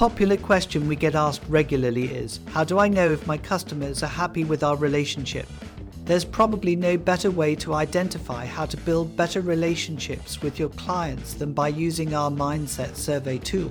popular 0.00 0.38
question 0.38 0.88
we 0.88 0.96
get 0.96 1.14
asked 1.14 1.42
regularly 1.46 2.06
is 2.06 2.40
How 2.52 2.64
do 2.64 2.78
I 2.78 2.88
know 2.88 3.12
if 3.12 3.26
my 3.26 3.36
customers 3.36 4.02
are 4.02 4.06
happy 4.06 4.44
with 4.44 4.64
our 4.64 4.74
relationship? 4.74 5.46
There's 6.06 6.24
probably 6.24 6.74
no 6.74 6.96
better 6.96 7.30
way 7.30 7.54
to 7.56 7.74
identify 7.74 8.46
how 8.46 8.64
to 8.64 8.78
build 8.78 9.14
better 9.14 9.42
relationships 9.42 10.40
with 10.40 10.58
your 10.58 10.70
clients 10.70 11.34
than 11.34 11.52
by 11.52 11.68
using 11.68 12.14
our 12.14 12.30
Mindset 12.30 12.96
Survey 12.96 13.36
tool. 13.36 13.70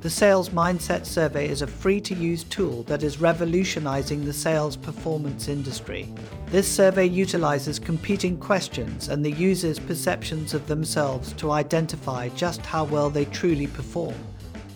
The 0.00 0.10
Sales 0.10 0.48
Mindset 0.48 1.06
Survey 1.06 1.48
is 1.48 1.62
a 1.62 1.68
free 1.68 2.00
to 2.00 2.16
use 2.16 2.42
tool 2.42 2.82
that 2.88 3.04
is 3.04 3.20
revolutionizing 3.20 4.24
the 4.24 4.32
sales 4.32 4.76
performance 4.76 5.46
industry. 5.46 6.12
This 6.46 6.66
survey 6.66 7.06
utilizes 7.06 7.78
competing 7.78 8.38
questions 8.38 9.06
and 9.06 9.24
the 9.24 9.30
user's 9.30 9.78
perceptions 9.78 10.52
of 10.52 10.66
themselves 10.66 11.32
to 11.34 11.52
identify 11.52 12.28
just 12.30 12.66
how 12.66 12.82
well 12.82 13.08
they 13.08 13.26
truly 13.26 13.68
perform. 13.68 14.16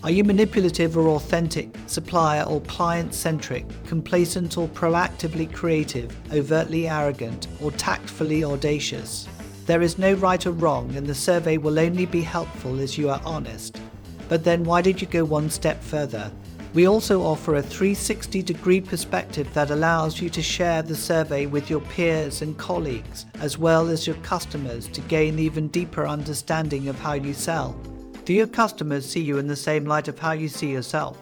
Are 0.05 0.11
you 0.11 0.23
manipulative 0.23 0.95
or 0.99 1.07
authentic, 1.07 1.75
supplier 1.87 2.43
or 2.43 2.61
client 2.61 3.11
centric, 3.11 3.65
complacent 3.87 4.55
or 4.55 4.67
proactively 4.67 5.51
creative, 5.51 6.15
overtly 6.31 6.87
arrogant, 6.87 7.47
or 7.59 7.71
tactfully 7.71 8.43
audacious? 8.43 9.27
There 9.65 9.81
is 9.81 9.97
no 9.97 10.13
right 10.13 10.45
or 10.45 10.51
wrong, 10.51 10.93
and 10.95 11.07
the 11.07 11.15
survey 11.15 11.57
will 11.57 11.79
only 11.79 12.05
be 12.05 12.21
helpful 12.21 12.79
as 12.81 12.99
you 12.99 13.09
are 13.09 13.19
honest. 13.25 13.81
But 14.29 14.43
then 14.43 14.63
why 14.63 14.83
did 14.83 15.01
you 15.01 15.07
go 15.07 15.25
one 15.25 15.49
step 15.49 15.81
further? 15.81 16.31
We 16.75 16.87
also 16.87 17.23
offer 17.23 17.55
a 17.55 17.63
360 17.63 18.43
degree 18.43 18.81
perspective 18.81 19.51
that 19.55 19.71
allows 19.71 20.21
you 20.21 20.29
to 20.29 20.41
share 20.43 20.83
the 20.83 20.95
survey 20.95 21.47
with 21.47 21.67
your 21.67 21.81
peers 21.81 22.43
and 22.43 22.55
colleagues, 22.59 23.25
as 23.39 23.57
well 23.57 23.87
as 23.87 24.05
your 24.05 24.17
customers, 24.17 24.87
to 24.89 25.01
gain 25.01 25.39
even 25.39 25.67
deeper 25.69 26.05
understanding 26.05 26.89
of 26.89 26.99
how 26.99 27.13
you 27.13 27.33
sell. 27.33 27.75
Do 28.25 28.33
your 28.33 28.47
customers 28.47 29.07
see 29.07 29.21
you 29.21 29.37
in 29.37 29.45
the 29.45 29.55
same 29.55 29.85
light 29.85 30.07
of 30.07 30.17
how 30.17 30.31
you 30.31 30.47
see 30.47 30.71
yourself? 30.71 31.21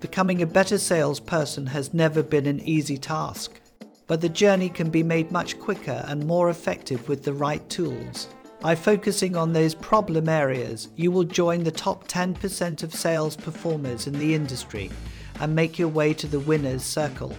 Becoming 0.00 0.42
a 0.42 0.46
better 0.46 0.76
salesperson 0.76 1.66
has 1.66 1.94
never 1.94 2.20
been 2.20 2.46
an 2.46 2.58
easy 2.62 2.98
task, 2.98 3.60
but 4.08 4.20
the 4.20 4.28
journey 4.28 4.68
can 4.68 4.90
be 4.90 5.04
made 5.04 5.30
much 5.30 5.56
quicker 5.60 6.04
and 6.08 6.26
more 6.26 6.50
effective 6.50 7.08
with 7.08 7.22
the 7.22 7.32
right 7.32 7.66
tools. 7.70 8.26
By 8.60 8.74
focusing 8.74 9.36
on 9.36 9.52
those 9.52 9.76
problem 9.76 10.28
areas, 10.28 10.88
you 10.96 11.12
will 11.12 11.22
join 11.22 11.62
the 11.62 11.70
top 11.70 12.08
10% 12.08 12.82
of 12.82 12.92
sales 12.92 13.36
performers 13.36 14.08
in 14.08 14.18
the 14.18 14.34
industry 14.34 14.90
and 15.38 15.54
make 15.54 15.78
your 15.78 15.86
way 15.86 16.12
to 16.14 16.26
the 16.26 16.40
winner's 16.40 16.82
circle. 16.82 17.36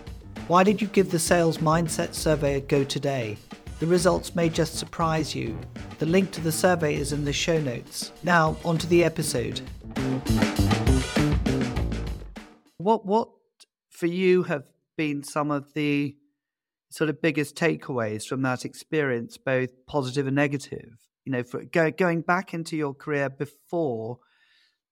Why 0.48 0.64
did 0.64 0.82
you 0.82 0.88
give 0.88 1.12
the 1.12 1.20
Sales 1.20 1.58
Mindset 1.58 2.14
Survey 2.14 2.56
a 2.56 2.62
go 2.62 2.86
today? 2.86 3.38
The 3.80 3.86
results 3.86 4.34
may 4.34 4.50
just 4.50 4.74
surprise 4.76 5.36
you. 5.36 5.56
The 6.00 6.08
link 6.08 6.32
to 6.32 6.42
the 6.42 6.52
survey 6.52 6.96
is 6.96 7.14
in 7.14 7.26
the 7.26 7.34
show 7.34 7.62
notes. 7.62 8.12
Now, 8.24 8.58
on 8.66 8.80
to 8.80 8.88
the 8.88 9.04
episode. 9.04 9.62
What 12.78 13.06
what 13.06 13.30
for 13.92 14.08
you 14.08 14.44
have 14.44 14.64
been 14.98 15.22
some 15.22 15.52
of 15.52 15.74
the 15.74 16.16
sort 16.90 17.12
of 17.12 17.22
biggest 17.22 17.56
takeaways 17.56 18.26
from 18.26 18.42
that 18.42 18.66
experience, 18.66 19.38
both 19.38 19.70
positive 19.86 20.26
and 20.26 20.36
negative? 20.36 20.98
You 21.26 21.34
know, 21.34 21.44
for 21.44 21.64
go, 21.64 21.92
going 21.92 22.22
back 22.22 22.56
into 22.56 22.76
your 22.76 22.96
career 22.96 23.30
before 23.30 24.18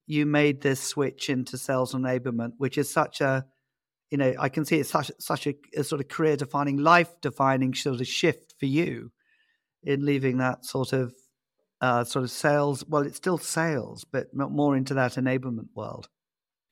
you 0.06 0.28
made 0.28 0.62
this 0.62 0.80
switch 0.80 1.28
into 1.28 1.58
sales 1.58 1.96
enablement, 1.96 2.52
which 2.60 2.78
is 2.78 2.94
such 2.94 3.20
a 3.20 3.48
you 4.12 4.18
know, 4.18 4.34
I 4.40 4.50
can 4.50 4.66
see 4.66 4.78
it's 4.80 4.90
such 4.90 5.12
such 5.20 5.48
a, 5.48 5.56
a 5.76 5.84
sort 5.84 6.02
of 6.02 6.08
career 6.08 6.38
defining, 6.38 6.78
life 6.78 7.10
defining 7.22 7.74
sort 7.74 8.00
of 8.00 8.08
shift 8.08 8.56
for 8.60 8.66
you 8.66 9.12
in 9.84 10.06
leaving 10.06 10.38
that 10.38 10.66
sort 10.66 10.94
of 10.94 11.14
uh, 11.82 12.04
sort 12.04 12.24
of 12.24 12.32
sales. 12.32 12.86
Well, 12.88 13.04
it's 13.04 13.18
still 13.18 13.38
sales, 13.38 14.06
but 14.06 14.28
more 14.34 14.76
into 14.76 14.94
that 14.96 15.14
enablement 15.14 15.70
world. 15.76 16.08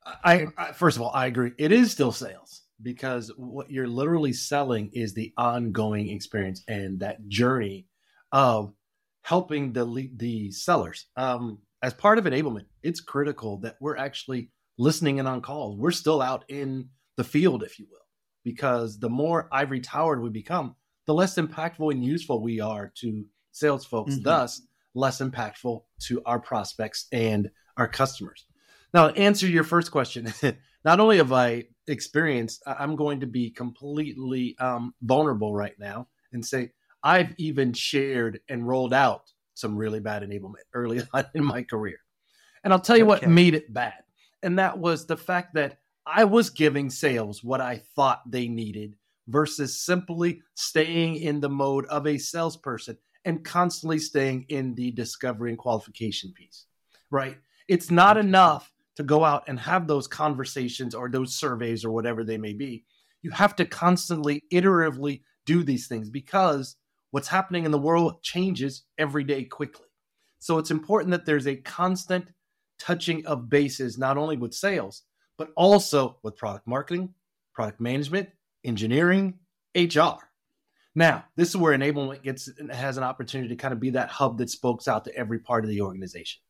I, 0.05 0.47
I 0.57 0.71
first 0.73 0.97
of 0.97 1.03
all, 1.03 1.11
I 1.13 1.27
agree. 1.27 1.51
It 1.57 1.71
is 1.71 1.91
still 1.91 2.11
sales 2.11 2.63
because 2.81 3.31
what 3.37 3.71
you're 3.71 3.87
literally 3.87 4.33
selling 4.33 4.89
is 4.93 5.13
the 5.13 5.33
ongoing 5.37 6.09
experience 6.09 6.63
and 6.67 6.99
that 6.99 7.27
journey 7.27 7.87
of 8.31 8.73
helping 9.21 9.73
the 9.73 10.09
the 10.17 10.51
sellers. 10.51 11.07
Um, 11.15 11.59
as 11.81 11.93
part 11.93 12.17
of 12.17 12.25
enablement, 12.25 12.65
it's 12.81 13.01
critical 13.01 13.57
that 13.59 13.75
we're 13.79 13.97
actually 13.97 14.51
listening 14.77 15.17
in 15.17 15.27
on 15.27 15.41
calls. 15.41 15.77
We're 15.77 15.91
still 15.91 16.21
out 16.21 16.45
in 16.47 16.89
the 17.17 17.23
field, 17.23 17.63
if 17.63 17.79
you 17.79 17.87
will, 17.89 18.05
because 18.43 18.99
the 18.99 19.09
more 19.09 19.47
ivory 19.51 19.79
towered 19.79 20.21
we 20.21 20.29
become, 20.29 20.75
the 21.05 21.13
less 21.13 21.35
impactful 21.35 21.91
and 21.91 22.03
useful 22.03 22.41
we 22.41 22.59
are 22.59 22.91
to 22.95 23.25
sales 23.51 23.85
folks, 23.85 24.13
mm-hmm. 24.13 24.23
thus 24.23 24.61
less 24.95 25.19
impactful 25.19 25.83
to 25.99 26.21
our 26.25 26.39
prospects 26.39 27.07
and 27.11 27.49
our 27.77 27.87
customers. 27.87 28.45
Now, 28.93 29.09
to 29.09 29.17
answer 29.17 29.47
your 29.47 29.63
first 29.63 29.91
question, 29.91 30.31
not 30.85 30.99
only 30.99 31.17
have 31.17 31.33
I 31.33 31.65
experienced, 31.87 32.63
I'm 32.65 32.95
going 32.95 33.21
to 33.21 33.27
be 33.27 33.49
completely 33.49 34.55
um, 34.59 34.93
vulnerable 35.01 35.53
right 35.53 35.77
now 35.79 36.07
and 36.31 36.45
say 36.45 36.71
I've 37.03 37.33
even 37.37 37.73
shared 37.73 38.39
and 38.47 38.67
rolled 38.67 38.93
out 38.93 39.23
some 39.55 39.75
really 39.75 39.99
bad 39.99 40.23
enablement 40.23 40.65
early 40.73 41.01
on 41.13 41.25
in 41.33 41.43
my 41.43 41.63
career. 41.63 41.97
And 42.63 42.71
I'll 42.71 42.79
tell 42.79 42.97
you 42.97 43.03
okay. 43.03 43.25
what 43.25 43.29
made 43.29 43.55
it 43.55 43.73
bad. 43.73 43.93
And 44.41 44.59
that 44.59 44.77
was 44.77 45.05
the 45.05 45.17
fact 45.17 45.55
that 45.55 45.79
I 46.05 46.25
was 46.25 46.49
giving 46.49 46.89
sales 46.89 47.43
what 47.43 47.61
I 47.61 47.81
thought 47.95 48.29
they 48.29 48.47
needed 48.47 48.95
versus 49.27 49.81
simply 49.81 50.41
staying 50.55 51.15
in 51.15 51.39
the 51.39 51.49
mode 51.49 51.85
of 51.85 52.05
a 52.05 52.17
salesperson 52.17 52.97
and 53.25 53.43
constantly 53.43 53.99
staying 53.99 54.45
in 54.49 54.75
the 54.75 54.91
discovery 54.91 55.49
and 55.49 55.57
qualification 55.57 56.33
piece, 56.33 56.65
right? 57.09 57.37
It's 57.69 57.89
not 57.89 58.17
enough 58.17 58.73
to 58.97 59.03
go 59.03 59.23
out 59.23 59.43
and 59.47 59.59
have 59.59 59.87
those 59.87 60.07
conversations 60.07 60.93
or 60.93 61.09
those 61.09 61.35
surveys 61.35 61.85
or 61.85 61.91
whatever 61.91 62.23
they 62.23 62.37
may 62.37 62.53
be. 62.53 62.83
You 63.21 63.31
have 63.31 63.55
to 63.55 63.65
constantly, 63.65 64.43
iteratively 64.51 65.21
do 65.45 65.63
these 65.63 65.87
things 65.87 66.09
because 66.09 66.75
what's 67.11 67.29
happening 67.29 67.63
in 67.63 67.71
the 67.71 67.77
world 67.77 68.21
changes 68.21 68.83
every 68.97 69.23
day 69.23 69.45
quickly. 69.45 69.87
So 70.39 70.57
it's 70.57 70.71
important 70.71 71.11
that 71.11 71.25
there's 71.25 71.47
a 71.47 71.55
constant 71.55 72.25
touching 72.77 73.25
of 73.25 73.49
bases, 73.49 73.97
not 73.97 74.17
only 74.17 74.35
with 74.35 74.53
sales, 74.53 75.03
but 75.37 75.51
also 75.55 76.17
with 76.23 76.37
product 76.37 76.67
marketing, 76.67 77.13
product 77.53 77.79
management, 77.79 78.29
engineering, 78.63 79.39
HR. 79.75 80.19
Now, 80.95 81.25
this 81.35 81.49
is 81.49 81.57
where 81.57 81.75
enablement 81.77 82.23
gets 82.23 82.49
has 82.71 82.97
an 82.97 83.03
opportunity 83.03 83.49
to 83.49 83.55
kind 83.55 83.73
of 83.73 83.79
be 83.79 83.91
that 83.91 84.09
hub 84.09 84.37
that 84.37 84.49
spokes 84.49 84.87
out 84.87 85.05
to 85.05 85.15
every 85.15 85.39
part 85.39 85.63
of 85.63 85.69
the 85.69 85.81
organization. 85.81 86.41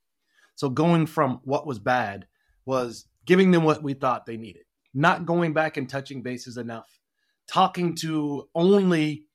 So 0.55 0.69
going 0.69 1.05
from 1.07 1.39
what 1.44 1.66
was 1.66 1.79
bad 1.79 2.27
was 2.66 3.05
giving 3.25 3.51
them 3.51 3.63
what 3.63 3.81
we 3.81 3.94
thought 3.94 4.25
they 4.25 4.38
needed, 4.38 4.63
not 4.94 5.25
going 5.25 5.53
back 5.53 5.77
and 5.77 5.89
touching 5.89 6.21
bases 6.21 6.57
enough, 6.57 7.00
talking 7.47 7.95
to 7.95 8.50
only 8.53 9.25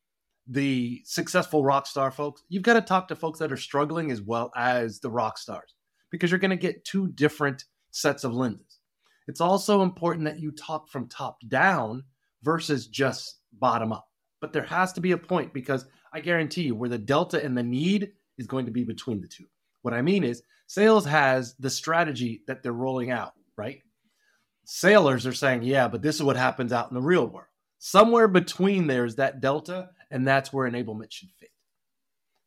the 0.46 1.02
successful 1.04 1.62
rock 1.62 1.86
star 1.86 2.10
folks. 2.10 2.42
You've 2.48 2.62
got 2.62 2.74
to 2.74 2.80
talk 2.80 3.08
to 3.08 3.16
folks 3.16 3.38
that 3.38 3.52
are 3.52 3.56
struggling 3.56 4.10
as 4.10 4.22
well 4.22 4.50
as 4.56 5.00
the 5.00 5.10
rock 5.10 5.38
stars 5.38 5.74
because 6.10 6.30
you're 6.30 6.40
going 6.40 6.50
to 6.50 6.56
get 6.56 6.84
two 6.84 7.08
different 7.08 7.64
sets 7.90 8.24
of 8.24 8.34
lenses. 8.34 8.77
It's 9.28 9.40
also 9.40 9.82
important 9.82 10.24
that 10.24 10.40
you 10.40 10.50
talk 10.50 10.88
from 10.88 11.06
top 11.06 11.38
down 11.48 12.02
versus 12.42 12.86
just 12.86 13.40
bottom 13.52 13.92
up. 13.92 14.08
But 14.40 14.52
there 14.52 14.64
has 14.64 14.92
to 14.94 15.00
be 15.00 15.12
a 15.12 15.18
point 15.18 15.52
because 15.52 15.86
I 16.12 16.20
guarantee 16.20 16.62
you 16.62 16.74
where 16.74 16.88
the 16.88 16.98
delta 16.98 17.44
and 17.44 17.56
the 17.56 17.62
need 17.62 18.12
is 18.38 18.46
going 18.46 18.64
to 18.66 18.72
be 18.72 18.84
between 18.84 19.20
the 19.20 19.28
two. 19.28 19.44
What 19.82 19.94
I 19.94 20.02
mean 20.02 20.24
is, 20.24 20.42
sales 20.66 21.04
has 21.04 21.54
the 21.56 21.70
strategy 21.70 22.42
that 22.46 22.62
they're 22.62 22.72
rolling 22.72 23.10
out, 23.10 23.32
right? 23.56 23.80
Sailors 24.64 25.26
are 25.26 25.32
saying, 25.32 25.62
yeah, 25.62 25.88
but 25.88 26.02
this 26.02 26.16
is 26.16 26.22
what 26.22 26.36
happens 26.36 26.72
out 26.72 26.90
in 26.90 26.94
the 26.94 27.00
real 27.02 27.26
world. 27.26 27.46
Somewhere 27.78 28.28
between 28.28 28.86
there 28.86 29.04
is 29.04 29.16
that 29.16 29.40
delta, 29.40 29.90
and 30.10 30.26
that's 30.26 30.52
where 30.52 30.70
enablement 30.70 31.10
should 31.10 31.30
fit. 31.38 31.50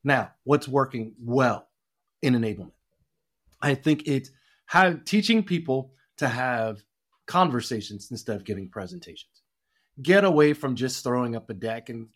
Now, 0.04 0.32
what's 0.44 0.68
working 0.68 1.14
well 1.20 1.68
in 2.22 2.34
enablement? 2.34 2.74
I 3.62 3.76
think 3.76 4.04
it's 4.08 4.32
how 4.66 4.94
teaching 5.06 5.44
people 5.44 5.94
to 6.22 6.30
have 6.30 6.84
conversations 7.26 8.10
instead 8.12 8.36
of 8.36 8.46
giving 8.46 8.70
presentations. 8.70 9.42
Get 10.02 10.24
away 10.24 10.54
from 10.54 10.76
just 10.76 11.04
throwing 11.04 11.36
up 11.36 11.50
a 11.50 11.54
deck 11.54 11.90
and 11.90 12.10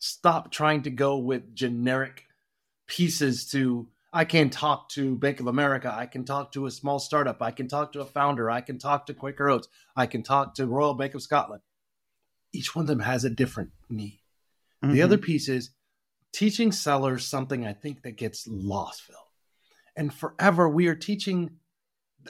stop 0.00 0.50
trying 0.50 0.82
to 0.82 0.90
go 0.90 1.18
with 1.18 1.54
generic 1.54 2.24
pieces 2.88 3.48
to 3.50 3.88
I 4.12 4.24
can 4.24 4.50
talk 4.50 4.88
to 4.90 5.14
Bank 5.16 5.38
of 5.38 5.46
America, 5.46 5.94
I 5.94 6.06
can 6.06 6.24
talk 6.24 6.50
to 6.52 6.66
a 6.66 6.70
small 6.70 6.98
startup, 6.98 7.40
I 7.40 7.52
can 7.52 7.68
talk 7.68 7.92
to 7.92 8.00
a 8.00 8.06
founder, 8.06 8.50
I 8.50 8.60
can 8.60 8.78
talk 8.78 9.06
to 9.06 9.14
Quaker 9.14 9.48
Oats, 9.48 9.68
I 9.94 10.06
can 10.06 10.24
talk 10.24 10.54
to 10.54 10.66
Royal 10.66 10.94
Bank 10.94 11.14
of 11.14 11.22
Scotland. 11.22 11.62
Each 12.52 12.74
one 12.74 12.84
of 12.84 12.88
them 12.88 13.00
has 13.00 13.24
a 13.24 13.30
different 13.30 13.70
need. 13.88 14.20
Mm-hmm. 14.82 14.94
The 14.94 15.02
other 15.02 15.18
piece 15.18 15.48
is 15.48 15.70
teaching 16.32 16.72
sellers 16.72 17.24
something 17.24 17.64
I 17.64 17.74
think 17.74 18.02
that 18.02 18.16
gets 18.16 18.48
lost, 18.48 19.02
Phil. 19.02 19.16
And 19.94 20.12
forever 20.12 20.68
we 20.68 20.88
are 20.88 20.96
teaching 20.96 21.58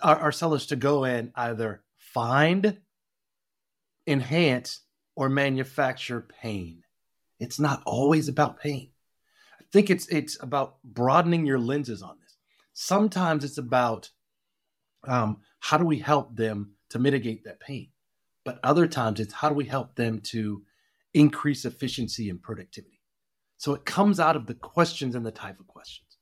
our, 0.03 0.17
our 0.17 0.33
sellers 0.33 0.67
to 0.67 0.77
go 0.77 1.05
and 1.05 1.33
either 1.35 1.83
find, 1.97 2.79
enhance, 4.07 4.81
or 5.17 5.29
manufacture 5.29 6.27
pain. 6.43 6.83
It's 7.41 7.59
not 7.59 7.83
always 7.85 8.29
about 8.29 8.61
pain. 8.61 8.91
I 9.61 9.65
think 9.73 9.91
it's 9.91 10.07
it's 10.09 10.41
about 10.43 10.77
broadening 10.83 11.47
your 11.47 11.59
lenses 11.59 12.03
on 12.03 12.17
this. 12.21 12.37
Sometimes 12.73 13.45
it's 13.45 13.59
about 13.59 14.11
um, 15.07 15.39
how 15.61 15.79
do 15.79 15.85
we 15.85 15.99
help 15.99 16.37
them 16.37 16.73
to 16.91 16.99
mitigate 16.99 17.45
that 17.45 17.61
pain? 17.61 17.89
But 18.45 18.61
other 18.63 18.87
times 18.87 19.21
it's 19.21 19.35
how 19.35 19.49
do 19.49 19.55
we 19.55 19.67
help 19.67 19.95
them 19.95 20.21
to 20.21 20.63
increase 21.15 21.65
efficiency 21.65 22.31
and 22.31 22.43
productivity? 22.43 23.01
So 23.59 23.75
it 23.75 23.85
comes 23.85 24.21
out 24.21 24.37
of 24.37 24.47
the 24.47 24.55
questions 24.55 25.15
and 25.15 25.27
the 25.27 25.33
type 25.33 25.59
of 25.59 25.67
questions. 25.67 26.17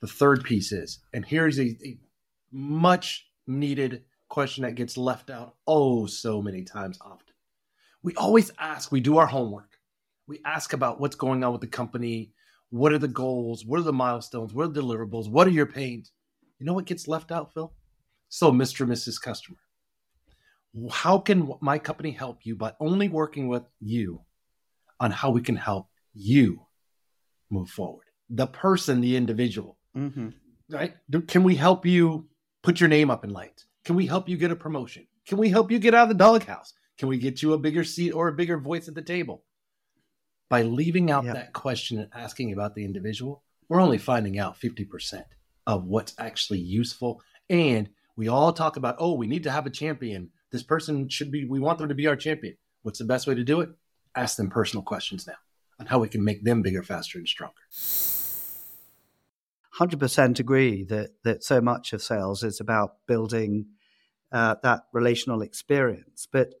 The 0.00 0.08
third 0.08 0.44
piece 0.44 0.72
is, 0.72 0.98
and 1.12 1.24
here's 1.24 1.58
a, 1.58 1.68
a 1.84 1.98
much 2.54 3.26
needed 3.48 4.04
question 4.28 4.62
that 4.62 4.76
gets 4.76 4.96
left 4.96 5.28
out 5.28 5.56
oh 5.66 6.06
so 6.06 6.40
many 6.40 6.62
times 6.62 6.98
often. 7.00 7.34
We 8.02 8.14
always 8.14 8.50
ask, 8.58 8.92
we 8.92 9.00
do 9.00 9.18
our 9.18 9.26
homework. 9.26 9.78
We 10.26 10.40
ask 10.44 10.72
about 10.72 11.00
what's 11.00 11.16
going 11.16 11.42
on 11.42 11.52
with 11.52 11.60
the 11.60 11.66
company, 11.66 12.32
what 12.70 12.92
are 12.92 12.98
the 12.98 13.08
goals, 13.08 13.64
what 13.64 13.80
are 13.80 13.84
the 13.84 13.92
milestones, 13.92 14.54
what 14.54 14.64
are 14.64 14.68
the 14.68 14.80
deliverables, 14.80 15.28
what 15.28 15.46
are 15.46 15.50
your 15.50 15.66
pains? 15.66 16.12
You 16.58 16.66
know 16.66 16.72
what 16.72 16.86
gets 16.86 17.08
left 17.08 17.32
out, 17.32 17.52
Phil? 17.52 17.72
So, 18.28 18.50
Mr. 18.50 18.80
and 18.80 18.92
Mrs. 18.92 19.20
Customer, 19.20 19.58
how 20.90 21.18
can 21.18 21.52
my 21.60 21.78
company 21.78 22.10
help 22.10 22.44
you 22.44 22.56
by 22.56 22.72
only 22.80 23.08
working 23.08 23.48
with 23.48 23.64
you 23.80 24.20
on 25.00 25.10
how 25.10 25.30
we 25.30 25.40
can 25.40 25.56
help 25.56 25.88
you 26.14 26.60
move 27.50 27.68
forward? 27.68 28.06
The 28.30 28.46
person, 28.46 29.00
the 29.00 29.16
individual, 29.16 29.76
mm-hmm. 29.96 30.30
right? 30.70 30.94
Can 31.28 31.42
we 31.42 31.56
help 31.56 31.84
you 31.84 32.28
put 32.64 32.80
your 32.80 32.88
name 32.88 33.10
up 33.10 33.24
in 33.24 33.30
lights? 33.30 33.66
Can 33.84 33.94
we 33.94 34.06
help 34.06 34.28
you 34.28 34.38
get 34.38 34.50
a 34.50 34.56
promotion? 34.56 35.06
Can 35.28 35.36
we 35.36 35.50
help 35.50 35.70
you 35.70 35.78
get 35.78 35.94
out 35.94 36.04
of 36.04 36.08
the 36.08 36.14
doghouse? 36.14 36.72
Can 36.98 37.08
we 37.08 37.18
get 37.18 37.42
you 37.42 37.52
a 37.52 37.58
bigger 37.58 37.84
seat 37.84 38.12
or 38.12 38.28
a 38.28 38.32
bigger 38.32 38.58
voice 38.58 38.88
at 38.88 38.94
the 38.94 39.02
table? 39.02 39.44
By 40.48 40.62
leaving 40.62 41.10
out 41.10 41.24
yep. 41.24 41.34
that 41.34 41.52
question 41.52 41.98
and 41.98 42.08
asking 42.14 42.52
about 42.52 42.74
the 42.74 42.84
individual, 42.84 43.42
we're 43.68 43.80
only 43.80 43.98
finding 43.98 44.38
out 44.38 44.58
50% 44.58 45.24
of 45.66 45.84
what's 45.84 46.14
actually 46.18 46.60
useful. 46.60 47.20
And 47.50 47.90
we 48.16 48.28
all 48.28 48.52
talk 48.52 48.76
about, 48.76 48.96
oh, 48.98 49.12
we 49.12 49.26
need 49.26 49.42
to 49.42 49.50
have 49.50 49.66
a 49.66 49.70
champion. 49.70 50.30
This 50.50 50.62
person 50.62 51.08
should 51.08 51.30
be, 51.30 51.44
we 51.44 51.60
want 51.60 51.78
them 51.78 51.88
to 51.88 51.94
be 51.94 52.06
our 52.06 52.16
champion. 52.16 52.56
What's 52.82 52.98
the 52.98 53.04
best 53.04 53.26
way 53.26 53.34
to 53.34 53.44
do 53.44 53.60
it? 53.60 53.70
Ask 54.14 54.36
them 54.36 54.48
personal 54.48 54.82
questions 54.82 55.26
now 55.26 55.34
on 55.78 55.86
how 55.86 55.98
we 55.98 56.08
can 56.08 56.24
make 56.24 56.44
them 56.44 56.62
bigger, 56.62 56.82
faster, 56.82 57.18
and 57.18 57.28
stronger. 57.28 57.54
100% 59.80 60.38
agree 60.38 60.84
that, 60.84 61.10
that 61.24 61.42
so 61.42 61.60
much 61.60 61.92
of 61.92 62.02
sales 62.02 62.42
is 62.42 62.60
about 62.60 62.96
building 63.06 63.66
uh, 64.32 64.56
that 64.62 64.82
relational 64.92 65.42
experience. 65.42 66.26
But 66.30 66.54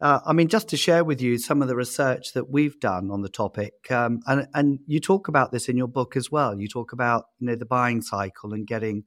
uh, 0.00 0.20
I 0.24 0.32
mean, 0.32 0.48
just 0.48 0.68
to 0.68 0.76
share 0.76 1.02
with 1.02 1.20
you 1.20 1.38
some 1.38 1.60
of 1.60 1.68
the 1.68 1.74
research 1.74 2.32
that 2.34 2.50
we've 2.50 2.78
done 2.78 3.10
on 3.10 3.22
the 3.22 3.28
topic, 3.28 3.90
um, 3.90 4.20
and 4.26 4.46
and 4.54 4.78
you 4.86 5.00
talk 5.00 5.26
about 5.26 5.50
this 5.50 5.68
in 5.68 5.76
your 5.76 5.88
book 5.88 6.16
as 6.16 6.30
well. 6.30 6.58
You 6.58 6.68
talk 6.68 6.92
about 6.92 7.24
you 7.40 7.48
know 7.48 7.56
the 7.56 7.66
buying 7.66 8.00
cycle 8.00 8.52
and 8.52 8.64
getting 8.64 9.02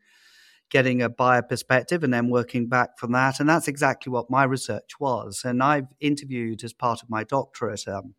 getting 0.69 1.01
a 1.01 1.09
buyer 1.09 1.41
perspective 1.41 2.03
and 2.03 2.13
then 2.13 2.29
working 2.29 2.67
back 2.67 2.97
from 2.97 3.13
that, 3.13 3.39
and 3.39 3.47
that's 3.47 3.69
exactly 3.69 4.11
what 4.11 4.29
my 4.29 4.43
research 4.43 4.99
was. 4.99 5.43
And 5.45 5.63
I've 5.63 5.87
interviewed 6.01 6.61
as 6.63 6.73
part 6.73 7.01
of 7.01 7.09
my 7.09 7.23
doctorate. 7.23 7.87
Um, 7.87 8.15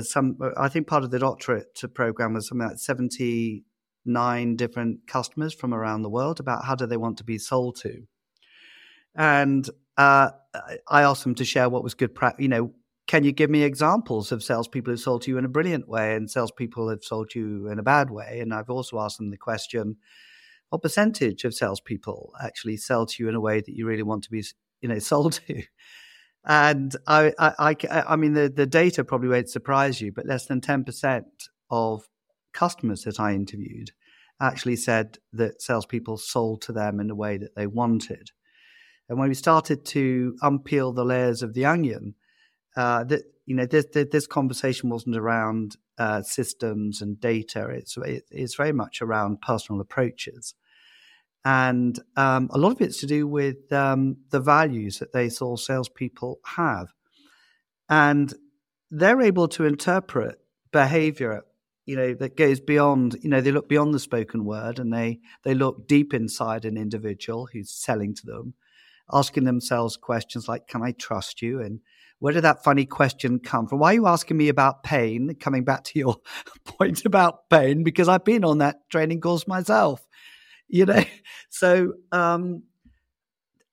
some, 0.00 0.38
I 0.56 0.68
think 0.68 0.86
part 0.86 1.04
of 1.04 1.10
the 1.10 1.18
doctorate 1.18 1.80
program 1.94 2.34
was 2.34 2.48
something 2.48 2.66
like 2.66 2.78
seventy 2.78 3.64
nine 4.04 4.56
different 4.56 5.06
customers 5.06 5.54
from 5.54 5.74
around 5.74 6.02
the 6.02 6.10
world 6.10 6.40
about 6.40 6.64
how 6.64 6.74
do 6.74 6.86
they 6.86 6.96
want 6.96 7.18
to 7.18 7.24
be 7.24 7.38
sold 7.38 7.76
to. 7.76 8.02
And 9.14 9.68
uh, 9.96 10.30
I 10.88 11.02
asked 11.02 11.24
them 11.24 11.34
to 11.36 11.44
share 11.44 11.68
what 11.68 11.84
was 11.84 11.94
good 11.94 12.14
practice. 12.14 12.42
You 12.42 12.48
know, 12.48 12.74
can 13.06 13.24
you 13.24 13.32
give 13.32 13.50
me 13.50 13.62
examples 13.62 14.30
of 14.32 14.42
salespeople 14.42 14.92
who 14.92 14.96
sold 14.96 15.22
to 15.22 15.30
you 15.30 15.38
in 15.38 15.44
a 15.44 15.48
brilliant 15.48 15.88
way 15.88 16.14
and 16.14 16.30
salespeople 16.30 16.84
who 16.84 16.90
have 16.90 17.02
sold 17.02 17.34
you 17.34 17.68
in 17.68 17.78
a 17.78 17.82
bad 17.82 18.10
way? 18.10 18.40
And 18.40 18.54
I've 18.54 18.70
also 18.70 19.00
asked 19.00 19.18
them 19.18 19.30
the 19.30 19.36
question, 19.36 19.96
what 20.68 20.82
percentage 20.82 21.44
of 21.44 21.52
salespeople 21.52 22.32
actually 22.42 22.76
sell 22.76 23.06
to 23.06 23.22
you 23.22 23.28
in 23.28 23.34
a 23.34 23.40
way 23.40 23.60
that 23.60 23.74
you 23.74 23.86
really 23.86 24.04
want 24.04 24.24
to 24.24 24.30
be, 24.30 24.44
you 24.80 24.88
know, 24.88 24.98
sold 25.00 25.40
to? 25.46 25.62
And 26.44 26.94
I, 27.06 27.32
I, 27.38 27.52
I, 27.58 28.02
I 28.10 28.16
mean, 28.16 28.32
the, 28.32 28.48
the 28.48 28.66
data 28.66 29.04
probably 29.04 29.28
won't 29.28 29.50
surprise 29.50 30.00
you, 30.00 30.12
but 30.12 30.26
less 30.26 30.46
than 30.46 30.60
10% 30.60 31.24
of 31.70 32.08
customers 32.52 33.02
that 33.02 33.20
I 33.20 33.34
interviewed 33.34 33.90
actually 34.40 34.76
said 34.76 35.18
that 35.32 35.60
salespeople 35.60 36.16
sold 36.16 36.62
to 36.62 36.72
them 36.72 36.98
in 36.98 37.08
the 37.08 37.14
way 37.14 37.36
that 37.36 37.54
they 37.54 37.66
wanted. 37.66 38.30
And 39.08 39.18
when 39.18 39.28
we 39.28 39.34
started 39.34 39.84
to 39.86 40.36
unpeel 40.42 40.94
the 40.94 41.04
layers 41.04 41.42
of 41.42 41.52
the 41.52 41.66
onion, 41.66 42.14
uh, 42.76 43.04
that 43.04 43.22
you 43.44 43.56
know 43.56 43.66
this, 43.66 43.86
this 43.92 44.26
conversation 44.26 44.88
wasn't 44.88 45.16
around 45.16 45.76
uh, 45.98 46.22
systems 46.22 47.02
and 47.02 47.20
data. 47.20 47.66
It's 47.68 47.98
it's 48.30 48.54
very 48.54 48.72
much 48.72 49.02
around 49.02 49.42
personal 49.42 49.80
approaches, 49.80 50.54
and 51.44 51.98
um, 52.16 52.48
a 52.52 52.58
lot 52.58 52.70
of 52.72 52.80
it's 52.80 53.00
to 53.00 53.06
do 53.06 53.26
with 53.26 53.72
um, 53.72 54.18
the 54.30 54.40
values 54.40 55.00
that 55.00 55.12
they 55.12 55.28
saw 55.28 55.56
salespeople 55.56 56.38
have, 56.54 56.92
and 57.88 58.32
they're 58.92 59.20
able 59.20 59.48
to 59.48 59.64
interpret 59.64 60.38
behavior 60.72 61.42
you 61.90 61.96
know 61.96 62.14
that 62.14 62.36
goes 62.36 62.60
beyond 62.60 63.16
you 63.20 63.28
know 63.28 63.40
they 63.40 63.50
look 63.50 63.68
beyond 63.68 63.92
the 63.92 63.98
spoken 63.98 64.44
word 64.44 64.78
and 64.78 64.92
they 64.92 65.18
they 65.42 65.54
look 65.54 65.88
deep 65.88 66.14
inside 66.14 66.64
an 66.64 66.76
individual 66.76 67.48
who's 67.52 67.70
selling 67.70 68.14
to 68.14 68.24
them 68.24 68.54
asking 69.12 69.42
themselves 69.44 69.96
questions 69.96 70.48
like 70.48 70.68
can 70.68 70.82
i 70.82 70.92
trust 70.92 71.42
you? 71.42 71.60
And 71.60 71.80
where 72.20 72.32
did 72.32 72.44
that 72.44 72.62
funny 72.62 72.84
question 72.84 73.38
come 73.40 73.66
from? 73.66 73.78
Why 73.78 73.92
are 73.92 73.94
you 73.94 74.06
asking 74.06 74.36
me 74.36 74.48
about 74.50 74.82
pain? 74.82 75.34
Coming 75.40 75.64
back 75.64 75.84
to 75.84 75.98
your 75.98 76.16
point 76.64 77.04
about 77.04 77.48
pain 77.50 77.82
because 77.82 78.08
i've 78.08 78.24
been 78.24 78.44
on 78.44 78.58
that 78.58 78.88
training 78.88 79.20
course 79.20 79.46
myself 79.46 80.06
you 80.68 80.86
know? 80.86 81.04
So 81.52 81.94
um 82.12 82.62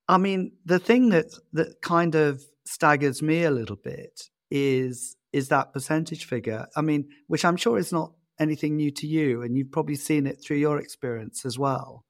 i 0.08 0.18
mean 0.18 0.54
the 0.66 0.80
thing 0.80 1.10
that 1.10 1.28
that 1.54 1.82
kind 1.82 2.16
of 2.16 2.42
staggers 2.66 3.22
me 3.22 3.44
a 3.44 3.52
little 3.52 3.76
bit 3.76 4.24
is 4.50 5.16
is 5.38 5.50
that 5.50 5.72
percentage 5.72 6.26
figure. 6.26 6.68
I 6.76 6.82
mean, 6.82 7.10
which 7.28 7.46
I'm 7.46 7.58
sure 7.58 7.78
is 7.78 7.94
not 7.94 8.12
anything 8.40 8.76
new 8.76 8.92
to 8.92 9.08
you, 9.08 9.44
and 9.44 9.56
you've 9.56 9.72
probably 9.72 9.96
seen 9.96 10.26
it 10.28 10.42
through 10.44 10.58
your 10.58 10.80
experience 10.80 11.46
as 11.46 11.58
well. 11.58 12.04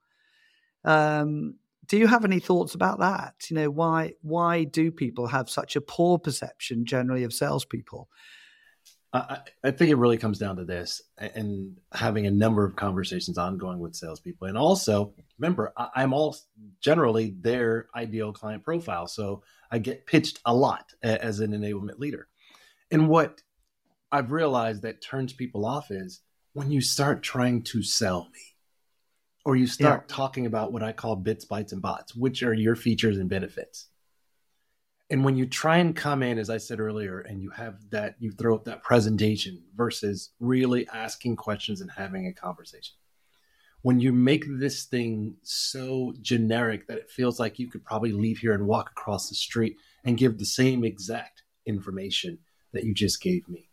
Um, 0.86 1.56
do 1.86 1.98
you 1.98 2.08
have 2.08 2.26
any 2.26 2.40
thoughts 2.40 2.74
about 2.74 3.00
that? 3.00 3.36
You 3.50 3.58
know, 3.58 3.70
why 3.70 4.14
why 4.22 4.64
do 4.64 4.92
people 4.92 5.28
have 5.28 5.50
such 5.50 5.76
a 5.76 5.82
poor 5.82 6.18
perception 6.18 6.86
generally 6.86 7.24
of 7.24 7.34
salespeople? 7.34 8.10
I, 9.14 9.40
I 9.64 9.72
think 9.72 9.90
it 9.90 9.96
really 9.96 10.18
comes 10.18 10.38
down 10.38 10.58
to 10.58 10.66
this, 10.66 11.02
and 11.18 11.78
having 11.94 12.28
a 12.28 12.32
number 12.32 12.66
of 12.66 12.76
conversations 12.76 13.38
ongoing 13.38 13.80
with 13.80 13.96
salespeople, 13.96 14.48
and 14.48 14.58
also 14.58 15.14
remember, 15.38 15.74
I, 15.78 16.04
am 16.04 16.14
all 16.14 16.36
generally 16.82 17.36
their 17.40 17.88
ideal 17.96 18.34
client 18.34 18.64
profile, 18.64 19.08
so 19.08 19.44
I 19.72 19.80
get 19.80 20.06
pitched 20.06 20.40
a 20.46 20.54
lot 20.54 20.94
as 21.04 21.40
an 21.40 21.52
enablement 21.52 22.00
leader. 22.00 22.28
And 22.92 23.10
what 23.10 23.42
I've 24.12 24.32
realized 24.32 24.84
that 24.84 25.02
turns 25.02 25.34
people 25.34 25.66
off 25.66 25.92
is 25.92 26.22
when 26.54 26.72
you 26.72 26.82
start 26.82 27.24
trying 27.24 27.64
to 27.64 27.84
sell 27.84 28.30
me 28.34 28.40
or 29.46 29.56
you 29.56 29.68
start 29.68 30.06
yeah. 30.10 30.16
talking 30.16 30.46
about 30.46 30.74
what 30.74 30.84
I 30.84 30.92
call 30.92 31.16
bits, 31.16 31.46
bytes, 31.46 31.72
and 31.72 31.82
bots, 31.82 32.16
which 32.16 32.44
are 32.44 32.54
your 32.54 32.76
features 32.76 33.18
and 33.18 33.30
benefits. 33.30 33.88
And 35.10 35.24
when 35.24 35.38
you 35.38 35.46
try 35.46 35.78
and 35.78 35.96
come 35.96 36.22
in, 36.22 36.38
as 36.38 36.50
I 36.50 36.58
said 36.58 36.82
earlier, 36.82 37.22
and 37.22 37.42
you 37.42 37.50
have 37.52 37.76
that, 37.92 38.16
you 38.20 38.32
throw 38.32 38.56
up 38.56 38.66
that 38.66 38.84
presentation 38.84 39.64
versus 39.76 40.32
really 40.40 40.86
asking 40.94 41.38
questions 41.38 41.80
and 41.80 41.90
having 41.90 42.28
a 42.28 42.34
conversation. 42.34 42.98
When 43.84 44.02
you 44.02 44.12
make 44.12 44.44
this 44.50 44.84
thing 44.84 45.38
so 45.44 46.14
generic 46.22 46.88
that 46.88 46.98
it 46.98 47.10
feels 47.10 47.40
like 47.40 47.58
you 47.58 47.70
could 47.70 47.86
probably 47.86 48.12
leave 48.12 48.40
here 48.40 48.54
and 48.54 48.68
walk 48.68 48.90
across 48.90 49.30
the 49.30 49.36
street 49.36 49.78
and 50.04 50.18
give 50.18 50.38
the 50.38 50.46
same 50.46 50.84
exact 50.84 51.44
information 51.66 52.40
that 52.74 52.84
you 52.84 52.94
just 52.94 53.22
gave 53.22 53.48
me. 53.48 53.70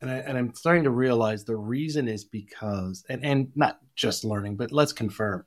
And, 0.00 0.10
I, 0.10 0.14
and 0.16 0.36
I'm 0.36 0.54
starting 0.54 0.84
to 0.84 0.90
realize 0.90 1.44
the 1.44 1.56
reason 1.56 2.08
is 2.08 2.24
because, 2.24 3.04
and, 3.08 3.24
and 3.24 3.52
not 3.54 3.78
just 3.94 4.24
learning, 4.24 4.56
but 4.56 4.72
let's 4.72 4.92
confirm 4.92 5.46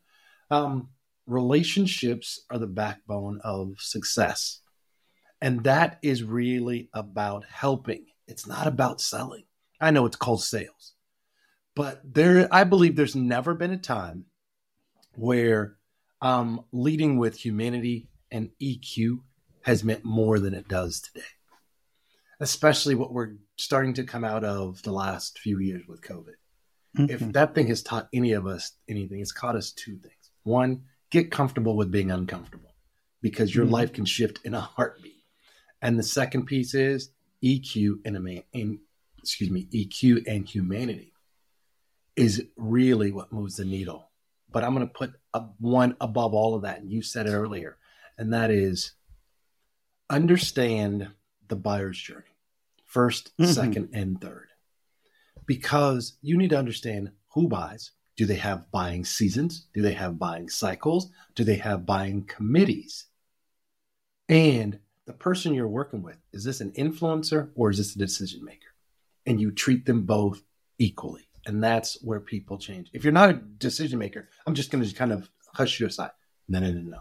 um, 0.50 0.90
relationships 1.28 2.46
are 2.50 2.60
the 2.60 2.68
backbone 2.68 3.42
of 3.44 3.74
success. 3.80 4.62
And 5.42 5.64
that 5.66 6.00
is 6.02 6.24
really 6.24 6.90
about 6.94 7.46
helping. 7.46 8.06
It's 8.28 8.48
not 8.48 8.68
about 8.68 9.02
selling. 9.02 9.44
I 9.82 9.92
know 9.92 10.06
it's 10.06 10.16
called 10.16 10.42
sales, 10.42 10.94
but 11.76 12.02
there, 12.06 12.48
I 12.52 12.64
believe 12.64 12.96
there's 12.96 13.16
never 13.16 13.54
been 13.54 13.72
a 13.72 13.78
time 13.78 14.26
where 15.16 15.76
um, 16.22 16.64
leading 16.72 17.18
with 17.18 17.36
humanity 17.36 18.08
and 18.32 18.52
EQ 18.62 19.20
has 19.64 19.84
meant 19.84 20.06
more 20.06 20.40
than 20.40 20.54
it 20.54 20.68
does 20.68 21.02
today 21.02 21.26
especially 22.40 22.96
what 22.96 23.14
we're 23.14 23.36
starting 23.58 23.94
to 23.96 24.04
come 24.04 24.24
out 24.24 24.44
of 24.44 24.82
the 24.84 24.92
last 24.92 25.40
few 25.40 25.60
years 25.60 25.84
with 25.88 26.02
COVID. 26.02 26.36
Mm-hmm. 26.98 27.10
If 27.10 27.34
that 27.34 27.56
thing 27.56 27.68
has 27.68 27.84
taught 27.84 28.10
any 28.14 28.34
of 28.34 28.48
us 28.48 28.72
anything, 28.88 29.20
it's 29.20 29.34
taught 29.34 29.56
us 29.56 29.72
two 29.72 29.98
things. 29.98 30.32
One, 30.44 30.84
get 31.10 31.32
comfortable 31.32 31.76
with 31.76 31.92
being 31.92 32.12
uncomfortable 32.12 32.74
because 33.22 33.54
your 33.54 33.66
mm-hmm. 33.66 33.74
life 33.74 33.94
can 33.94 34.06
shift 34.06 34.40
in 34.44 34.54
a 34.54 34.62
heartbeat. 34.62 35.24
And 35.82 36.00
the 36.00 36.04
second 36.04 36.46
piece 36.46 36.74
is 36.74 37.10
EQ 37.44 38.00
and 38.06 38.16
a 38.16 38.20
man, 38.20 38.44
in, 38.54 38.80
excuse 39.20 39.52
me, 39.52 39.68
EQ 39.74 40.24
and 40.28 40.48
humanity 40.48 41.14
is 42.16 42.44
really 42.56 43.12
what 43.12 43.34
moves 43.34 43.58
the 43.58 43.66
needle 43.66 44.10
but 44.56 44.64
I'm 44.64 44.74
going 44.74 44.88
to 44.88 44.94
put 44.94 45.12
a, 45.34 45.42
one 45.60 45.98
above 46.00 46.34
all 46.34 46.56
of 46.56 46.62
that. 46.62 46.80
And 46.80 46.90
you 46.90 47.02
said 47.02 47.28
it 47.28 47.34
earlier, 47.34 47.76
and 48.18 48.32
that 48.34 48.52
is 48.52 48.94
understand 50.10 51.10
the 51.48 51.56
buyer's 51.56 52.00
journey 52.00 52.36
1st 52.94 53.30
mm-hmm. 53.40 53.46
second, 53.46 53.90
and 53.94 54.20
third. 54.22 54.48
Because 55.46 56.18
you 56.22 56.38
need 56.38 56.52
to 56.52 56.58
understand 56.58 57.12
who 57.34 57.48
buys. 57.48 57.92
Do 58.18 58.26
they 58.26 58.36
have 58.36 58.72
buying 58.72 59.04
seasons? 59.04 59.68
Do 59.74 59.82
they 59.82 59.94
have 59.94 60.18
buying 60.18 60.50
cycles? 60.50 61.10
Do 61.36 61.44
they 61.44 61.56
have 61.58 61.86
buying 61.86 62.24
committees? 62.24 63.08
And 64.30 64.80
the 65.06 65.14
person 65.14 65.54
you're 65.54 65.68
working 65.68 66.02
with, 66.02 66.18
is 66.32 66.44
this 66.44 66.62
an 66.62 66.72
influencer 66.72 67.50
or 67.56 67.70
is 67.70 67.78
this 67.78 67.96
a 67.96 68.00
decision 68.00 68.44
maker? 68.44 68.70
And 69.26 69.40
you 69.40 69.52
treat 69.52 69.86
them 69.86 70.04
both 70.04 70.42
equally. 70.80 71.28
And 71.46 71.64
that's 71.64 72.02
where 72.02 72.20
people 72.20 72.58
change. 72.58 72.90
If 72.94 73.04
you're 73.04 73.14
not 73.14 73.30
a 73.30 73.34
decision 73.34 74.00
maker, 74.00 74.30
I'm 74.48 74.56
just 74.56 74.72
going 74.72 74.84
to 74.84 74.96
kind 74.96 75.12
of 75.12 75.30
hush 75.54 75.80
you 75.80 75.86
aside. 75.86 76.12
No, 76.48 76.60
no, 76.60 76.72
no, 76.72 76.82
no. 76.82 77.00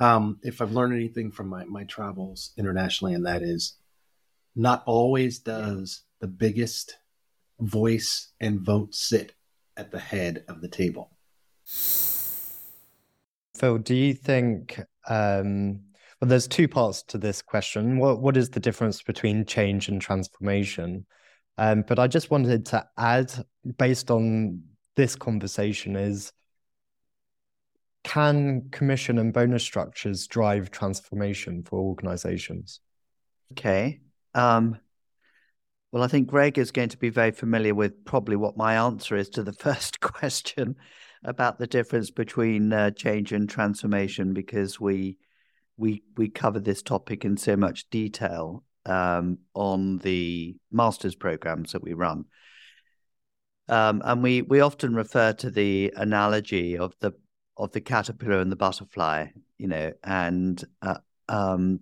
Um, 0.00 0.38
if 0.42 0.60
I've 0.62 0.72
learned 0.72 0.94
anything 0.94 1.30
from 1.30 1.48
my, 1.48 1.64
my 1.64 1.84
travels 1.84 2.52
internationally, 2.56 3.14
and 3.14 3.26
that 3.26 3.42
is 3.42 3.74
not 4.54 4.82
always 4.86 5.38
does 5.38 6.02
the 6.20 6.28
biggest 6.28 6.98
voice 7.60 8.32
and 8.40 8.60
vote 8.60 8.94
sit 8.94 9.34
at 9.76 9.90
the 9.90 9.98
head 9.98 10.44
of 10.48 10.60
the 10.60 10.68
table. 10.68 11.10
Phil, 13.56 13.78
do 13.78 13.94
you 13.94 14.14
think 14.14 14.80
um, 15.08 15.80
well 16.20 16.28
there's 16.28 16.48
two 16.48 16.68
parts 16.68 17.02
to 17.04 17.18
this 17.18 17.42
question. 17.42 17.98
What 17.98 18.20
what 18.20 18.36
is 18.36 18.50
the 18.50 18.60
difference 18.60 19.02
between 19.02 19.44
change 19.44 19.88
and 19.88 20.00
transformation? 20.00 21.06
Um, 21.58 21.84
but 21.86 21.98
I 21.98 22.06
just 22.06 22.30
wanted 22.30 22.66
to 22.66 22.86
add, 22.96 23.32
based 23.78 24.12
on 24.12 24.62
this 24.94 25.16
conversation, 25.16 25.96
is 25.96 26.32
can 28.08 28.70
commission 28.70 29.18
and 29.18 29.34
bonus 29.34 29.62
structures 29.62 30.26
drive 30.26 30.70
transformation 30.70 31.62
for 31.62 31.78
organizations? 31.78 32.80
Okay. 33.52 34.00
Um, 34.34 34.78
well, 35.92 36.02
I 36.02 36.08
think 36.08 36.28
Greg 36.28 36.56
is 36.56 36.70
going 36.70 36.88
to 36.88 36.96
be 36.96 37.10
very 37.10 37.32
familiar 37.32 37.74
with 37.74 38.06
probably 38.06 38.36
what 38.36 38.56
my 38.56 38.76
answer 38.76 39.14
is 39.14 39.28
to 39.30 39.42
the 39.42 39.52
first 39.64 40.00
question 40.00 40.76
about 41.22 41.58
the 41.58 41.66
difference 41.66 42.10
between 42.10 42.72
uh, 42.72 42.92
change 42.92 43.32
and 43.32 43.46
transformation, 43.46 44.32
because 44.32 44.80
we 44.80 45.18
we 45.76 46.02
we 46.16 46.30
cover 46.30 46.60
this 46.60 46.82
topic 46.82 47.26
in 47.26 47.36
so 47.36 47.56
much 47.56 47.90
detail 47.90 48.64
um, 48.86 49.38
on 49.52 49.98
the 49.98 50.56
masters 50.72 51.14
programs 51.14 51.72
that 51.72 51.82
we 51.82 51.92
run. 51.92 52.24
Um, 53.68 54.00
and 54.02 54.22
we 54.22 54.40
we 54.40 54.60
often 54.60 54.94
refer 54.94 55.34
to 55.34 55.50
the 55.50 55.92
analogy 55.94 56.78
of 56.78 56.94
the 57.00 57.12
of 57.58 57.72
the 57.72 57.80
caterpillar 57.80 58.38
and 58.38 58.52
the 58.52 58.56
butterfly, 58.56 59.26
you 59.58 59.66
know, 59.66 59.92
and 60.04 60.64
uh, 60.80 60.98
um, 61.28 61.80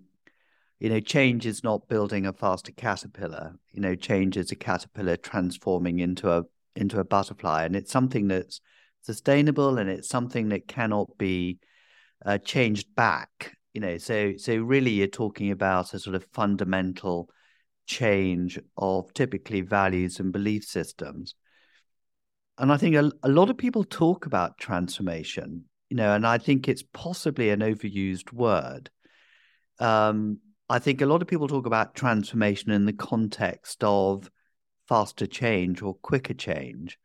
you 0.79 0.89
know, 0.89 0.99
change 0.99 1.45
is 1.45 1.63
not 1.63 1.87
building 1.87 2.25
a 2.25 2.33
faster 2.33 2.71
caterpillar. 2.71 3.55
You 3.71 3.81
know, 3.81 3.95
change 3.95 4.37
is 4.37 4.51
a 4.51 4.55
caterpillar 4.55 5.17
transforming 5.17 5.99
into 5.99 6.31
a 6.31 6.43
into 6.75 6.99
a 6.99 7.03
butterfly, 7.03 7.63
and 7.63 7.75
it's 7.75 7.91
something 7.91 8.27
that's 8.27 8.59
sustainable 9.01 9.77
and 9.77 9.89
it's 9.89 10.09
something 10.09 10.49
that 10.49 10.67
cannot 10.67 11.17
be 11.17 11.59
uh, 12.25 12.37
changed 12.39 12.93
back. 12.95 13.55
You 13.73 13.81
know, 13.81 13.97
so 13.97 14.33
so 14.37 14.55
really, 14.57 14.91
you're 14.91 15.07
talking 15.07 15.51
about 15.51 15.93
a 15.93 15.99
sort 15.99 16.15
of 16.15 16.25
fundamental 16.33 17.29
change 17.85 18.59
of 18.77 19.13
typically 19.13 19.61
values 19.61 20.19
and 20.19 20.33
belief 20.33 20.63
systems. 20.63 21.35
And 22.59 22.71
I 22.71 22.77
think 22.77 22.95
a, 22.95 23.11
a 23.23 23.29
lot 23.29 23.49
of 23.49 23.57
people 23.57 23.83
talk 23.83 24.25
about 24.25 24.57
transformation, 24.57 25.65
you 25.89 25.97
know, 25.97 26.13
and 26.13 26.25
I 26.25 26.37
think 26.37 26.67
it's 26.67 26.83
possibly 26.83 27.49
an 27.49 27.61
overused 27.61 28.33
word. 28.33 28.89
Um, 29.79 30.39
I 30.69 30.79
think 30.79 31.01
a 31.01 31.05
lot 31.05 31.21
of 31.21 31.27
people 31.27 31.47
talk 31.47 31.65
about 31.65 31.95
transformation 31.95 32.71
in 32.71 32.85
the 32.85 32.93
context 32.93 33.83
of 33.83 34.29
faster 34.87 35.25
change 35.25 35.81
or 35.81 35.95
quicker 35.95 36.33
change, 36.33 36.97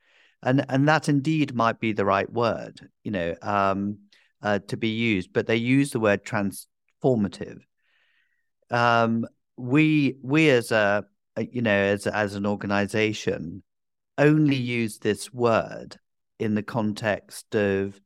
and 0.42 0.64
and 0.68 0.88
that 0.88 1.08
indeed 1.08 1.54
might 1.54 1.78
be 1.78 1.92
the 1.92 2.04
right 2.04 2.30
word, 2.30 2.88
you 3.04 3.12
know, 3.12 3.34
um, 3.42 3.98
uh, 4.42 4.58
to 4.68 4.76
be 4.76 4.88
used. 4.88 5.32
But 5.32 5.46
they 5.46 5.56
use 5.56 5.90
the 5.90 6.00
word 6.00 6.24
transformative. 6.24 7.60
Um, 8.70 9.26
we 9.56 10.16
we 10.22 10.50
as 10.50 10.72
a 10.72 11.04
you 11.38 11.62
know 11.62 11.70
as 11.70 12.06
as 12.06 12.34
an 12.34 12.46
organization 12.46 13.62
only 14.18 14.56
use 14.56 14.98
this 14.98 15.32
word 15.32 15.96
in 16.38 16.54
the 16.54 16.62
context 16.62 17.54
of 17.54 18.00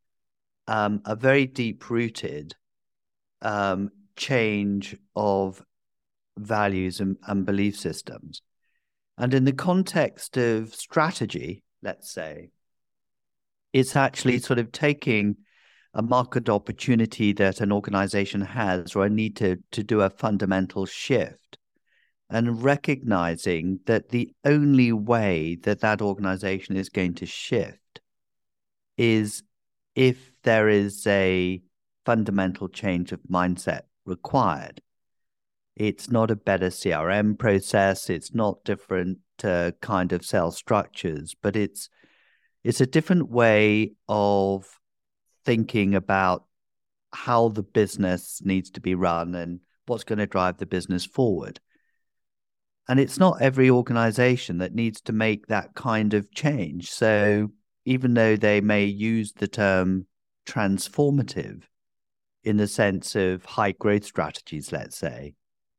um, 0.66 1.00
a 1.04 1.16
very 1.16 1.46
deep 1.46 1.88
rooted 1.90 2.54
um, 3.42 3.90
change 4.16 4.96
of 5.14 5.62
values 6.38 7.00
and, 7.00 7.16
and 7.26 7.46
belief 7.46 7.78
systems. 7.78 8.42
And 9.18 9.32
in 9.32 9.44
the 9.44 9.52
context 9.52 10.36
of 10.36 10.74
strategy, 10.74 11.62
let's 11.82 12.10
say, 12.10 12.50
it's 13.72 13.96
actually 13.96 14.38
sort 14.38 14.58
of 14.58 14.72
taking 14.72 15.36
a 15.94 16.02
market 16.02 16.48
opportunity 16.48 17.32
that 17.32 17.60
an 17.60 17.72
organization 17.72 18.42
has 18.42 18.94
or 18.94 19.06
a 19.06 19.10
need 19.10 19.36
to, 19.36 19.56
to 19.72 19.82
do 19.82 20.02
a 20.02 20.10
fundamental 20.10 20.84
shift 20.84 21.58
and 22.28 22.62
recognizing 22.62 23.80
that 23.86 24.10
the 24.10 24.34
only 24.44 24.92
way 24.92 25.56
that 25.62 25.80
that 25.80 26.02
organization 26.02 26.76
is 26.76 26.88
going 26.88 27.14
to 27.14 27.26
shift 27.26 28.00
is 28.98 29.42
if 29.96 30.30
there 30.44 30.68
is 30.68 31.04
a 31.08 31.60
fundamental 32.04 32.68
change 32.68 33.10
of 33.10 33.20
mindset 33.28 33.82
required. 34.04 34.80
It's 35.74 36.10
not 36.10 36.30
a 36.30 36.36
better 36.36 36.68
CRM 36.68 37.38
process. 37.38 38.08
It's 38.08 38.32
not 38.32 38.64
different 38.64 39.18
uh, 39.42 39.72
kind 39.80 40.12
of 40.12 40.24
sales 40.24 40.56
structures, 40.56 41.34
but 41.42 41.56
it's 41.56 41.90
it's 42.62 42.80
a 42.80 42.86
different 42.86 43.30
way 43.30 43.92
of 44.08 44.66
thinking 45.44 45.94
about 45.94 46.44
how 47.12 47.48
the 47.48 47.62
business 47.62 48.40
needs 48.44 48.70
to 48.70 48.80
be 48.80 48.94
run 48.94 49.34
and 49.34 49.60
what's 49.86 50.04
going 50.04 50.18
to 50.18 50.26
drive 50.26 50.58
the 50.58 50.66
business 50.66 51.04
forward. 51.04 51.60
And 52.88 52.98
it's 52.98 53.18
not 53.18 53.40
every 53.40 53.70
organization 53.70 54.58
that 54.58 54.74
needs 54.74 55.00
to 55.02 55.12
make 55.12 55.46
that 55.46 55.74
kind 55.74 56.14
of 56.14 56.32
change. 56.32 56.90
So 56.90 57.50
even 57.86 58.12
though 58.12 58.36
they 58.36 58.60
may 58.60 58.84
use 58.84 59.32
the 59.32 59.48
term 59.48 60.06
transformative, 60.44 61.62
in 62.44 62.58
the 62.58 62.68
sense 62.68 63.16
of 63.16 63.44
high 63.44 63.72
growth 63.72 64.04
strategies, 64.04 64.70
let's 64.70 64.96
say, 64.96 65.34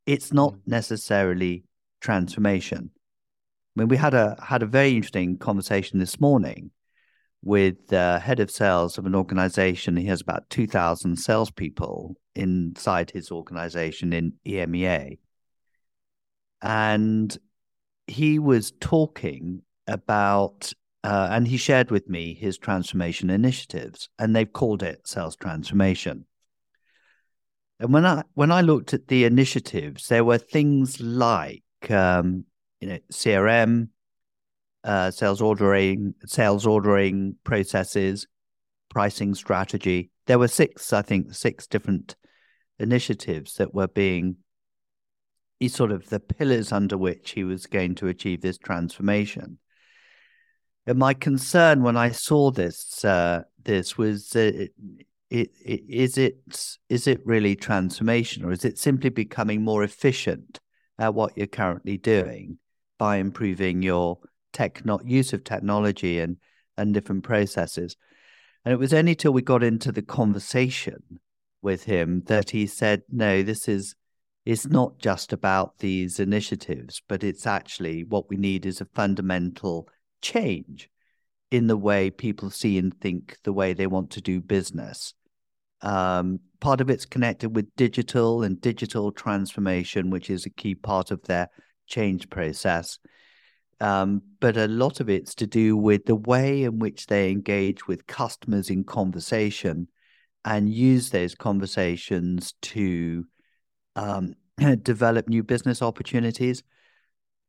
it's 0.05 0.33
not 0.33 0.53
mm. 0.53 0.59
necessarily 0.65 1.63
transformation. 2.01 2.91
I 3.75 3.81
mean, 3.81 3.87
we 3.87 3.97
had 3.97 4.13
a 4.13 4.35
had 4.43 4.63
a 4.63 4.65
very 4.65 4.95
interesting 4.95 5.37
conversation 5.37 5.99
this 5.99 6.19
morning 6.19 6.71
with 7.43 7.87
the 7.87 8.19
head 8.19 8.39
of 8.39 8.51
sales 8.51 8.97
of 8.97 9.05
an 9.05 9.15
organization. 9.15 9.95
He 9.95 10.07
has 10.07 10.21
about 10.21 10.49
two 10.49 10.67
thousand 10.67 11.17
salespeople 11.17 12.15
inside 12.35 13.11
his 13.11 13.31
organization 13.31 14.11
in 14.11 14.33
EMEA, 14.45 15.19
and 16.61 17.37
he 18.07 18.39
was 18.39 18.73
talking 18.79 19.61
about 19.87 20.73
uh, 21.03 21.29
and 21.31 21.47
he 21.47 21.57
shared 21.57 21.91
with 21.91 22.09
me 22.09 22.33
his 22.33 22.57
transformation 22.57 23.29
initiatives, 23.29 24.09
and 24.17 24.35
they've 24.35 24.51
called 24.51 24.83
it 24.83 25.07
sales 25.07 25.35
transformation. 25.35 26.25
And 27.79 27.93
when 27.93 28.05
I 28.05 28.23
when 28.33 28.51
I 28.51 28.61
looked 28.61 28.93
at 28.93 29.07
the 29.07 29.25
initiatives, 29.25 30.07
there 30.07 30.23
were 30.23 30.39
things 30.39 30.99
like 30.99 31.63
um, 31.89 32.45
you 32.81 32.89
know 32.89 32.99
CRM, 33.11 33.89
uh, 34.83 35.11
sales 35.11 35.41
ordering, 35.41 36.15
sales 36.25 36.65
ordering 36.65 37.35
processes, 37.43 38.27
pricing 38.89 39.35
strategy. 39.35 40.09
There 40.25 40.39
were 40.39 40.47
six, 40.47 40.91
I 40.91 41.03
think, 41.03 41.33
six 41.33 41.67
different 41.67 42.15
initiatives 42.79 43.55
that 43.55 43.73
were 43.73 43.87
being 43.87 44.37
sort 45.67 45.91
of 45.91 46.09
the 46.09 46.19
pillars 46.19 46.71
under 46.71 46.97
which 46.97 47.31
he 47.31 47.43
was 47.43 47.65
going 47.65 47.95
to 47.95 48.07
achieve 48.07 48.41
this 48.41 48.57
transformation. 48.57 49.57
And 50.87 50.97
my 50.97 51.13
concern 51.13 51.83
when 51.83 51.97
I 51.97 52.11
saw 52.11 52.49
this 52.49 53.03
uh, 53.03 53.43
this 53.61 53.97
was 53.97 54.33
uh, 54.37 54.67
it, 55.29 55.51
it, 55.59 55.83
is 55.89 56.17
it 56.17 56.37
is 56.87 57.07
it 57.07 57.19
really 57.25 57.57
transformation 57.57 58.45
or 58.45 58.53
is 58.53 58.63
it 58.63 58.79
simply 58.79 59.09
becoming 59.09 59.61
more 59.61 59.83
efficient 59.83 60.61
at 60.97 61.13
what 61.13 61.37
you're 61.37 61.45
currently 61.45 61.97
doing 61.97 62.57
by 62.97 63.17
improving 63.17 63.81
your 63.81 64.19
techno- 64.53 65.01
use 65.03 65.33
of 65.33 65.43
technology 65.43 66.19
and 66.19 66.37
and 66.77 66.93
different 66.93 67.25
processes? 67.25 67.97
And 68.63 68.73
it 68.73 68.79
was 68.79 68.93
only 68.93 69.13
till 69.13 69.33
we 69.33 69.41
got 69.41 69.63
into 69.63 69.91
the 69.91 70.01
conversation 70.01 71.19
with 71.61 71.83
him 71.83 72.23
that 72.27 72.51
he 72.51 72.65
said 72.65 73.01
no 73.11 73.43
this 73.43 73.67
is 73.67 73.93
it's 74.45 74.65
not 74.65 74.99
just 74.99 75.33
about 75.33 75.79
these 75.79 76.17
initiatives 76.17 77.01
but 77.09 77.23
it's 77.23 77.45
actually 77.45 78.05
what 78.05 78.29
we 78.29 78.37
need 78.37 78.65
is 78.65 78.79
a 78.79 78.85
fundamental 78.85 79.89
change 80.21 80.89
in 81.51 81.67
the 81.67 81.77
way 81.77 82.09
people 82.09 82.49
see 82.49 82.77
and 82.77 82.99
think 82.99 83.37
the 83.43 83.53
way 83.53 83.73
they 83.73 83.87
want 83.87 84.11
to 84.11 84.21
do 84.21 84.41
business. 84.41 85.13
Um, 85.81 86.39
part 86.59 86.81
of 86.81 86.89
it's 86.89 87.05
connected 87.05 87.55
with 87.55 87.75
digital 87.75 88.43
and 88.43 88.59
digital 88.59 89.11
transformation, 89.11 90.09
which 90.09 90.29
is 90.29 90.45
a 90.45 90.49
key 90.49 90.75
part 90.75 91.11
of 91.11 91.23
their 91.23 91.49
change 91.85 92.29
process. 92.29 92.99
Um, 93.79 94.23
but 94.39 94.57
a 94.57 94.67
lot 94.67 94.99
of 94.99 95.09
it's 95.09 95.35
to 95.35 95.47
do 95.47 95.77
with 95.77 96.05
the 96.05 96.15
way 96.15 96.63
in 96.63 96.79
which 96.79 97.07
they 97.07 97.29
engage 97.29 97.87
with 97.87 98.07
customers 98.07 98.69
in 98.69 98.83
conversation 98.83 99.87
and 100.43 100.73
use 100.73 101.09
those 101.09 101.35
conversations 101.35 102.53
to 102.61 103.25
um, 103.95 104.33
develop 104.81 105.27
new 105.27 105.43
business 105.43 105.81
opportunities. 105.81 106.63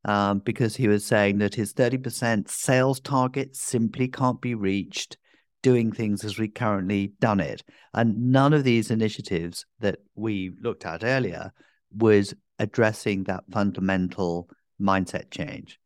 Um, 0.04 0.38
because 0.38 0.76
he 0.76 0.86
was 0.88 1.04
saying 1.04 1.38
that 1.38 1.56
his 1.56 1.74
30% 1.74 2.48
sales 2.48 3.00
target 3.00 3.56
simply 3.56 4.08
can't 4.08 4.40
be 4.40 4.54
reached 4.54 5.16
doing 5.62 5.92
things 5.92 6.24
as 6.24 6.38
we 6.38 6.48
currently 6.48 7.12
done 7.20 7.40
it. 7.40 7.62
And 7.92 8.30
none 8.30 8.52
of 8.52 8.64
these 8.64 8.90
initiatives 8.90 9.66
that 9.80 9.98
we 10.14 10.52
looked 10.62 10.86
at 10.86 11.04
earlier 11.04 11.52
was 11.92 12.34
addressing 12.58 13.24
that 13.24 13.44
fundamental 13.50 14.48
mindset 14.80 15.30
change. 15.30 15.78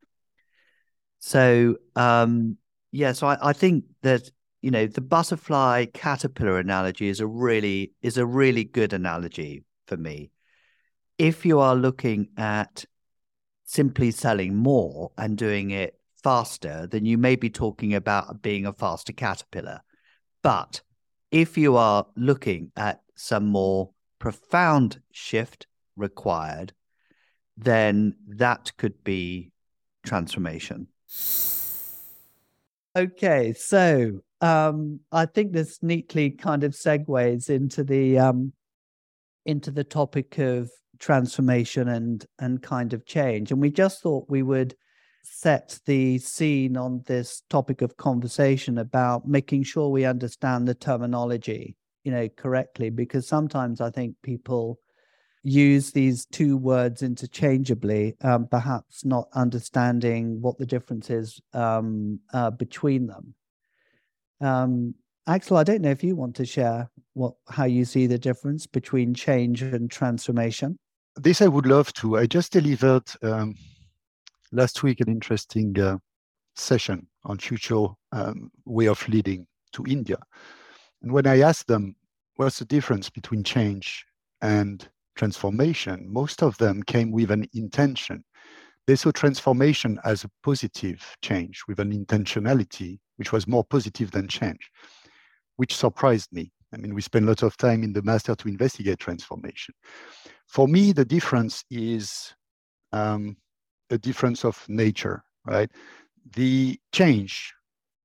So 1.20 1.76
um, 1.96 2.58
yeah, 2.90 3.12
so 3.12 3.28
I, 3.28 3.50
I 3.50 3.52
think 3.52 3.84
that 4.02 4.30
you 4.60 4.70
know 4.70 4.86
the 4.86 5.00
butterfly 5.00 5.86
caterpillar 5.94 6.58
analogy 6.58 7.08
is 7.08 7.20
a 7.20 7.26
really 7.26 7.92
is 8.02 8.18
a 8.18 8.26
really 8.26 8.64
good 8.64 8.92
analogy 8.92 9.64
for 9.86 9.96
me. 9.96 10.30
If 11.18 11.46
you 11.46 11.60
are 11.60 11.74
looking 11.74 12.28
at 12.36 12.84
simply 13.72 14.10
selling 14.10 14.54
more 14.54 15.10
and 15.16 15.38
doing 15.38 15.70
it 15.70 15.98
faster, 16.22 16.86
then 16.86 17.06
you 17.06 17.16
may 17.16 17.34
be 17.34 17.48
talking 17.48 17.94
about 17.94 18.42
being 18.42 18.66
a 18.66 18.72
faster 18.72 19.14
caterpillar. 19.14 19.80
But 20.42 20.82
if 21.30 21.56
you 21.56 21.76
are 21.76 22.06
looking 22.14 22.70
at 22.76 23.00
some 23.16 23.46
more 23.46 23.88
profound 24.18 25.00
shift 25.10 25.66
required, 25.96 26.74
then 27.56 28.14
that 28.28 28.72
could 28.76 29.02
be 29.04 29.52
transformation. 30.04 30.88
Okay, 32.94 33.54
so 33.54 34.20
um, 34.42 35.00
I 35.10 35.24
think 35.24 35.52
this 35.52 35.82
neatly 35.82 36.28
kind 36.28 36.62
of 36.62 36.72
segues 36.72 37.48
into 37.48 37.84
the 37.84 38.18
um, 38.18 38.52
into 39.46 39.70
the 39.70 39.84
topic 39.84 40.36
of 40.36 40.70
transformation 41.02 41.88
and 41.88 42.24
and 42.38 42.62
kind 42.62 42.94
of 42.94 43.04
change, 43.04 43.50
and 43.50 43.60
we 43.60 43.70
just 43.70 44.00
thought 44.00 44.30
we 44.30 44.42
would 44.42 44.74
set 45.24 45.78
the 45.86 46.18
scene 46.18 46.76
on 46.76 47.02
this 47.06 47.42
topic 47.50 47.82
of 47.82 47.96
conversation 47.96 48.78
about 48.78 49.26
making 49.26 49.62
sure 49.62 49.88
we 49.88 50.04
understand 50.04 50.66
the 50.66 50.74
terminology, 50.74 51.76
you 52.04 52.12
know, 52.12 52.28
correctly, 52.30 52.90
because 52.90 53.26
sometimes 53.26 53.80
I 53.80 53.90
think 53.90 54.16
people 54.22 54.78
use 55.44 55.90
these 55.90 56.26
two 56.26 56.56
words 56.56 57.02
interchangeably, 57.02 58.14
um, 58.22 58.46
perhaps 58.46 59.04
not 59.04 59.28
understanding 59.34 60.40
what 60.40 60.56
the 60.58 60.66
difference 60.66 61.10
is 61.10 61.40
um, 61.52 62.20
uh, 62.32 62.50
between 62.50 63.06
them. 63.06 63.34
Um, 64.40 64.94
Axel, 65.26 65.56
I 65.56 65.64
don't 65.64 65.82
know 65.82 65.90
if 65.90 66.02
you 66.02 66.16
want 66.16 66.36
to 66.36 66.46
share 66.46 66.90
what 67.14 67.34
how 67.48 67.64
you 67.64 67.84
see 67.84 68.06
the 68.06 68.18
difference 68.18 68.66
between 68.66 69.14
change 69.14 69.62
and 69.62 69.90
transformation. 69.90 70.78
This 71.16 71.42
I 71.42 71.46
would 71.48 71.66
love 71.66 71.92
to. 71.94 72.16
I 72.16 72.26
just 72.26 72.52
delivered 72.52 73.04
um, 73.22 73.54
last 74.50 74.82
week 74.82 75.00
an 75.00 75.08
interesting 75.08 75.78
uh, 75.78 75.98
session 76.56 77.06
on 77.24 77.38
future 77.38 77.86
um, 78.12 78.50
way 78.64 78.86
of 78.86 79.06
leading 79.08 79.46
to 79.74 79.84
India, 79.86 80.16
and 81.02 81.12
when 81.12 81.26
I 81.26 81.40
asked 81.40 81.66
them 81.66 81.96
what's 82.36 82.60
the 82.60 82.64
difference 82.64 83.10
between 83.10 83.44
change 83.44 84.06
and 84.40 84.88
transformation, 85.14 86.06
most 86.10 86.42
of 86.42 86.56
them 86.56 86.82
came 86.82 87.12
with 87.12 87.30
an 87.30 87.46
intention. 87.52 88.24
They 88.86 88.96
saw 88.96 89.10
transformation 89.10 89.98
as 90.04 90.24
a 90.24 90.30
positive 90.42 91.16
change 91.20 91.62
with 91.68 91.78
an 91.78 91.92
intentionality, 91.92 92.98
which 93.16 93.32
was 93.32 93.46
more 93.46 93.64
positive 93.64 94.10
than 94.10 94.28
change, 94.28 94.70
which 95.56 95.76
surprised 95.76 96.32
me. 96.32 96.52
I 96.74 96.78
mean, 96.78 96.94
we 96.94 97.02
spend 97.02 97.26
a 97.26 97.28
lot 97.28 97.42
of 97.42 97.56
time 97.58 97.82
in 97.82 97.92
the 97.92 98.02
master 98.02 98.34
to 98.34 98.48
investigate 98.48 98.98
transformation. 98.98 99.74
For 100.52 100.68
me, 100.68 100.92
the 100.92 101.06
difference 101.06 101.64
is 101.70 102.34
um, 102.92 103.38
a 103.88 103.96
difference 103.96 104.44
of 104.44 104.62
nature, 104.68 105.24
right? 105.46 105.70
The 106.34 106.78
change 106.92 107.54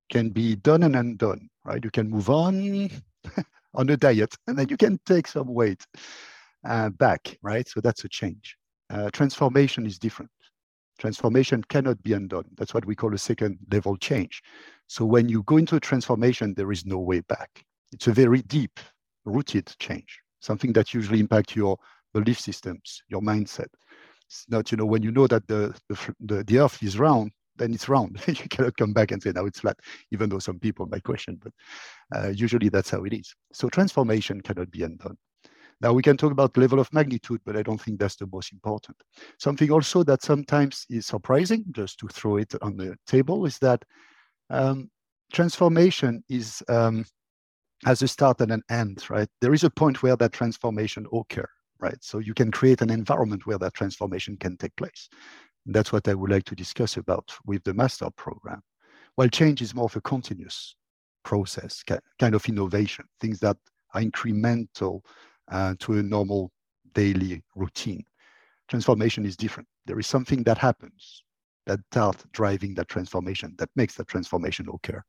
can 0.10 0.30
be 0.30 0.56
done 0.56 0.84
and 0.84 0.96
undone, 0.96 1.50
right? 1.66 1.84
You 1.84 1.92
can 1.92 2.10
move 2.10 2.30
on 2.30 2.90
on 3.74 3.90
a 3.90 3.98
diet 3.98 4.34
and 4.48 4.58
then 4.58 4.70
you 4.70 4.78
can 4.78 4.98
take 5.06 5.28
some 5.28 5.54
weight 5.54 5.86
uh, 6.66 6.90
back, 6.92 7.38
right? 7.42 7.68
So 7.68 7.82
that's 7.82 8.06
a 8.06 8.08
change. 8.08 8.56
Uh, 8.90 9.10
transformation 9.12 9.86
is 9.86 10.00
different. 10.00 10.32
Transformation 11.00 11.66
cannot 11.68 12.02
be 12.02 12.14
undone. 12.14 12.46
That's 12.56 12.74
what 12.74 12.86
we 12.86 12.96
call 12.96 13.14
a 13.14 13.18
second 13.18 13.58
level 13.70 13.98
change. 13.98 14.42
So 14.88 15.04
when 15.04 15.28
you 15.28 15.44
go 15.44 15.58
into 15.58 15.76
a 15.76 15.82
transformation, 15.82 16.54
there 16.54 16.72
is 16.72 16.86
no 16.86 17.00
way 17.00 17.20
back. 17.20 17.66
It's 17.92 18.08
a 18.08 18.14
very 18.14 18.42
deep 18.44 18.80
rooted 19.26 19.76
change, 19.80 20.22
something 20.40 20.72
that 20.72 20.94
usually 20.94 21.20
impacts 21.20 21.54
your 21.54 21.78
belief 22.18 22.40
systems, 22.40 23.04
your 23.10 23.22
mindset. 23.22 23.68
It's 24.26 24.46
not, 24.50 24.72
you 24.72 24.78
know, 24.78 24.86
when 24.86 25.04
you 25.04 25.12
know 25.12 25.28
that 25.28 25.48
the, 25.48 25.74
the, 26.20 26.44
the, 26.44 26.60
earth 26.60 26.82
is 26.82 26.98
round, 27.00 27.32
then 27.56 27.74
it's 27.74 27.88
round. 27.88 28.20
you 28.28 28.50
cannot 28.50 28.76
come 28.78 28.92
back 28.92 29.12
and 29.12 29.22
say 29.22 29.32
now 29.34 29.46
it's 29.46 29.60
flat, 29.60 29.78
even 30.12 30.30
though 30.30 30.40
some 30.40 30.60
people 30.60 30.88
might 30.88 31.04
question, 31.04 31.40
but 31.42 31.54
uh, 32.16 32.30
usually 32.30 32.70
that's 32.70 32.90
how 32.90 33.04
it 33.04 33.14
is. 33.14 33.34
So 33.54 33.70
transformation 33.70 34.42
cannot 34.42 34.72
be 34.72 34.84
undone. 34.84 35.18
Now 35.80 35.94
we 35.94 36.02
can 36.02 36.18
talk 36.18 36.32
about 36.32 36.58
level 36.58 36.80
of 36.80 36.92
magnitude, 36.92 37.42
but 37.46 37.56
I 37.56 37.62
don't 37.62 37.80
think 37.80 38.00
that's 38.00 38.16
the 38.16 38.28
most 38.32 38.52
important. 38.52 38.98
Something 39.40 39.72
also 39.72 40.04
that 40.04 40.24
sometimes 40.24 40.86
is 40.90 41.06
surprising, 41.06 41.66
just 41.72 42.00
to 42.00 42.08
throw 42.08 42.38
it 42.38 42.54
on 42.62 42.78
the 42.78 42.96
table, 43.06 43.46
is 43.46 43.60
that 43.60 43.86
um, 44.50 44.90
transformation 45.32 46.24
is 46.30 46.64
um, 46.68 47.06
has 47.86 48.02
a 48.02 48.08
start 48.08 48.42
and 48.42 48.52
an 48.52 48.64
end, 48.70 49.08
right? 49.10 49.30
There 49.42 49.54
is 49.54 49.64
a 49.64 49.70
point 49.70 50.02
where 50.02 50.16
that 50.16 50.34
transformation 50.34 51.06
occur, 51.14 51.48
right? 51.80 52.02
So 52.04 52.20
you 52.20 52.34
can 52.34 52.52
create 52.52 52.82
an 52.82 52.90
environment 52.90 53.46
where 53.46 53.58
that 53.60 53.74
transformation 53.74 54.38
can 54.38 54.58
take 54.58 54.76
place. 54.76 55.10
That's 55.66 55.92
what 55.92 56.08
I 56.08 56.14
would 56.14 56.32
like 56.32 56.46
to 56.46 56.56
discuss 56.56 56.98
about 56.98 57.34
with 57.46 57.64
the 57.64 57.74
master 57.74 58.10
program. 58.16 58.62
While 59.16 59.30
change 59.30 59.62
is 59.62 59.76
more 59.76 59.86
of 59.86 59.96
a 59.96 60.02
continuous 60.02 60.76
process, 61.24 61.84
kind 62.20 62.36
of 62.36 62.48
innovation, 62.48 63.06
things 63.20 63.40
that 63.40 63.58
are 63.94 64.02
incremental 64.02 65.02
uh, 65.52 65.76
to 65.80 65.98
a 65.98 66.04
normal 66.04 66.52
daily 66.94 67.44
routine. 67.56 68.04
Transformation 68.68 69.26
is 69.26 69.36
different. 69.36 69.68
There 69.86 70.00
is 70.00 70.08
something 70.08 70.44
that 70.44 70.58
happens 70.58 71.24
that 71.66 71.80
starts 71.92 72.26
driving 72.32 72.74
that 72.76 72.88
transformation, 72.88 73.56
that 73.58 73.70
makes 73.76 73.96
that 73.96 74.08
transformation 74.08 74.68
occur. 74.74 75.04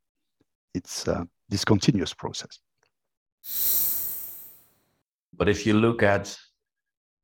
It's 0.74 1.06
uh, 1.06 1.24
this 1.48 1.64
continuous 1.64 2.12
process. 2.12 2.60
But 5.36 5.48
if 5.48 5.64
you 5.64 5.74
look 5.74 6.02
at 6.02 6.36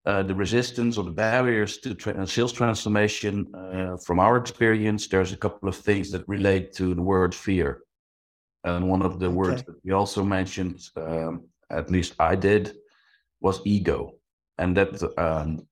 uh, 0.06 0.22
the 0.22 0.34
resistance 0.34 0.98
or 0.98 1.04
the 1.04 1.10
barriers 1.10 1.78
to 1.78 1.94
tra- 1.94 2.26
sales 2.26 2.52
transformation, 2.52 3.46
uh, 3.54 3.96
from 3.96 4.20
our 4.20 4.36
experience, 4.36 5.08
there's 5.08 5.32
a 5.32 5.36
couple 5.36 5.68
of 5.68 5.76
things 5.76 6.10
that 6.10 6.28
relate 6.28 6.72
to 6.74 6.94
the 6.94 7.02
word 7.02 7.34
fear. 7.34 7.82
And 8.64 8.88
one 8.88 9.02
of 9.02 9.18
the 9.18 9.26
okay. 9.26 9.34
words 9.34 9.62
that 9.64 9.76
we 9.84 9.92
also 9.92 10.22
mentioned, 10.22 10.80
um, 10.96 11.44
at 11.70 11.90
least 11.90 12.14
I 12.18 12.34
did, 12.34 12.74
was 13.40 13.60
ego. 13.64 14.14
And 14.58 14.76
that 14.76 15.02
um, 15.18 15.66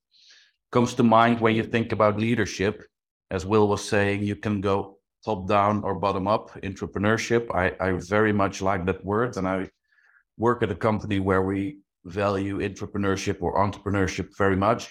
comes 0.71 0.95
to 0.95 1.03
mind 1.03 1.40
when 1.40 1.55
you 1.55 1.64
think 1.64 1.92
about 1.92 2.18
leadership. 2.18 2.85
As 3.31 3.47
Will 3.47 3.68
was 3.68 3.87
saying, 3.87 4.23
you 4.23 4.37
can 4.37 4.61
go 4.61 4.99
top 5.25 5.49
down 5.49 5.85
or 5.85 5.95
bottom 5.95 6.27
up 6.27 6.53
entrepreneurship. 6.62 7.55
I, 7.55 7.75
I 7.81 7.92
very 7.92 8.33
much 8.33 8.61
like 8.61 8.85
that 8.87 9.05
word. 9.05 9.37
And 9.37 9.47
I 9.47 9.71
work 10.37 10.62
at 10.62 10.71
a 10.71 10.75
company 10.75 11.21
where 11.21 11.42
we 11.42 11.79
value 12.04 12.58
intrapreneurship 12.58 13.38
or 13.40 13.56
entrepreneurship 13.56 14.36
very 14.36 14.56
much. 14.56 14.90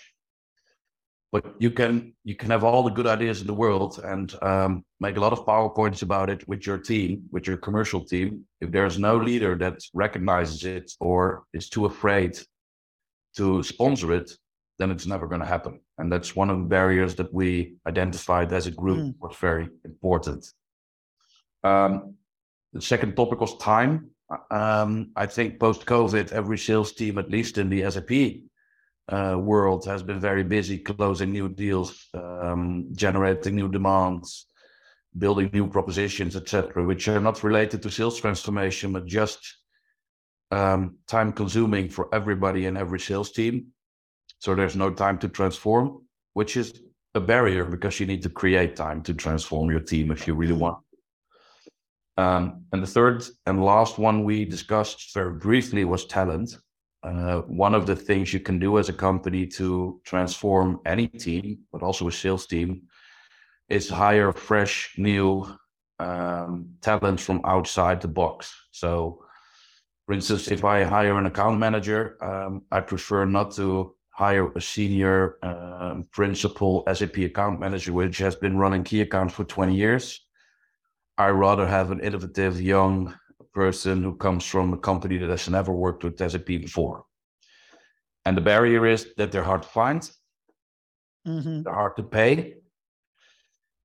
But 1.31 1.55
you 1.59 1.71
can 1.71 2.13
you 2.25 2.35
can 2.35 2.49
have 2.49 2.65
all 2.65 2.83
the 2.83 2.89
good 2.89 3.07
ideas 3.07 3.39
in 3.39 3.47
the 3.47 3.53
world 3.53 4.01
and 4.03 4.35
um, 4.41 4.83
make 4.99 5.15
a 5.15 5.21
lot 5.21 5.31
of 5.31 5.45
powerpoints 5.45 6.01
about 6.01 6.29
it 6.29 6.45
with 6.47 6.67
your 6.67 6.77
team, 6.77 7.23
with 7.31 7.47
your 7.47 7.57
commercial 7.57 8.03
team. 8.03 8.45
If 8.59 8.71
there's 8.71 8.99
no 8.99 9.15
leader 9.15 9.55
that 9.55 9.79
recognizes 9.93 10.65
it 10.65 10.91
or 10.99 11.43
is 11.53 11.69
too 11.69 11.85
afraid 11.85 12.37
to 13.37 13.63
sponsor 13.63 14.11
it, 14.13 14.29
then 14.77 14.91
it's 14.91 15.05
never 15.05 15.25
going 15.25 15.39
to 15.39 15.47
happen. 15.47 15.79
And 15.97 16.11
that's 16.11 16.35
one 16.35 16.49
of 16.49 16.57
the 16.57 16.65
barriers 16.65 17.15
that 17.15 17.33
we 17.33 17.75
identified 17.87 18.51
as 18.51 18.67
a 18.67 18.71
group 18.71 18.99
mm. 18.99 19.15
was 19.21 19.37
very 19.37 19.69
important. 19.85 20.51
Um, 21.63 22.15
the 22.73 22.81
second 22.81 23.15
topic 23.15 23.39
was 23.39 23.57
time. 23.57 24.09
Um, 24.49 25.11
I 25.15 25.25
think 25.25 25.59
post 25.59 25.85
COVID, 25.85 26.31
every 26.31 26.57
sales 26.57 26.93
team, 26.93 27.17
at 27.17 27.29
least 27.29 27.57
in 27.57 27.69
the 27.69 27.89
SAP 27.89 28.11
uh, 29.09 29.37
world, 29.37 29.85
has 29.85 30.03
been 30.03 30.19
very 30.19 30.43
busy 30.43 30.77
closing 30.79 31.31
new 31.31 31.49
deals, 31.49 32.07
um, 32.13 32.87
generating 32.93 33.55
new 33.55 33.67
demands, 33.67 34.47
building 35.17 35.49
new 35.51 35.67
propositions, 35.67 36.35
etc., 36.35 36.83
which 36.85 37.07
are 37.07 37.19
not 37.19 37.43
related 37.43 37.81
to 37.81 37.91
sales 37.91 38.19
transformation, 38.19 38.93
but 38.93 39.05
just 39.05 39.57
um, 40.51 40.97
time 41.07 41.33
consuming 41.33 41.89
for 41.89 42.13
everybody 42.13 42.65
in 42.65 42.77
every 42.77 42.99
sales 42.99 43.31
team. 43.31 43.67
So 44.39 44.55
there's 44.55 44.75
no 44.75 44.91
time 44.91 45.17
to 45.19 45.29
transform, 45.29 46.03
which 46.33 46.55
is 46.57 46.81
a 47.13 47.19
barrier 47.19 47.65
because 47.65 47.99
you 47.99 48.05
need 48.05 48.23
to 48.23 48.29
create 48.29 48.75
time 48.75 49.01
to 49.03 49.13
transform 49.13 49.69
your 49.69 49.81
team 49.81 50.11
if 50.11 50.25
you 50.27 50.33
really 50.33 50.53
want. 50.53 50.77
Um, 52.21 52.65
and 52.71 52.83
the 52.83 52.87
third 52.87 53.23
and 53.47 53.65
last 53.65 53.97
one 53.97 54.23
we 54.23 54.45
discussed 54.45 55.13
very 55.13 55.33
briefly 55.33 55.85
was 55.85 56.05
talent. 56.05 56.55
Uh, 57.01 57.39
one 57.65 57.73
of 57.73 57.87
the 57.87 57.95
things 57.95 58.31
you 58.31 58.39
can 58.39 58.59
do 58.59 58.77
as 58.77 58.89
a 58.89 58.93
company 59.07 59.47
to 59.47 59.99
transform 60.05 60.79
any 60.85 61.07
team, 61.07 61.45
but 61.71 61.81
also 61.81 62.07
a 62.07 62.11
sales 62.11 62.45
team, 62.45 62.83
is 63.69 63.89
hire 63.89 64.31
fresh, 64.33 64.93
new 64.97 65.47
um, 65.97 66.69
talent 66.81 67.19
from 67.19 67.41
outside 67.43 67.99
the 68.01 68.07
box. 68.07 68.53
So, 68.71 69.25
for 70.05 70.13
instance, 70.13 70.51
if 70.51 70.63
I 70.63 70.83
hire 70.83 71.17
an 71.17 71.25
account 71.25 71.57
manager, 71.57 72.01
um, 72.23 72.61
I 72.71 72.81
prefer 72.81 73.25
not 73.25 73.51
to 73.55 73.95
hire 74.11 74.51
a 74.51 74.61
senior 74.61 75.37
principal 76.11 76.83
SAP 76.93 77.17
account 77.17 77.59
manager, 77.59 77.93
which 77.93 78.19
has 78.19 78.35
been 78.35 78.57
running 78.57 78.83
key 78.83 79.01
accounts 79.01 79.33
for 79.33 79.43
20 79.43 79.73
years. 79.73 80.21
I 81.21 81.29
rather 81.29 81.67
have 81.67 81.91
an 81.91 81.99
innovative 81.99 82.59
young 82.59 83.13
person 83.53 84.01
who 84.01 84.15
comes 84.15 84.43
from 84.43 84.73
a 84.73 84.77
company 84.77 85.17
that 85.19 85.29
has 85.29 85.47
never 85.47 85.71
worked 85.71 86.03
with 86.03 86.17
SAP 86.17 86.47
before. 86.47 87.05
And 88.25 88.35
the 88.35 88.41
barrier 88.41 88.87
is 88.87 89.13
that 89.17 89.31
they're 89.31 89.43
hard 89.51 89.63
to 89.63 89.67
find, 89.67 90.01
mm-hmm. 91.27 91.61
they're 91.61 91.81
hard 91.83 91.95
to 91.97 92.03
pay, 92.03 92.55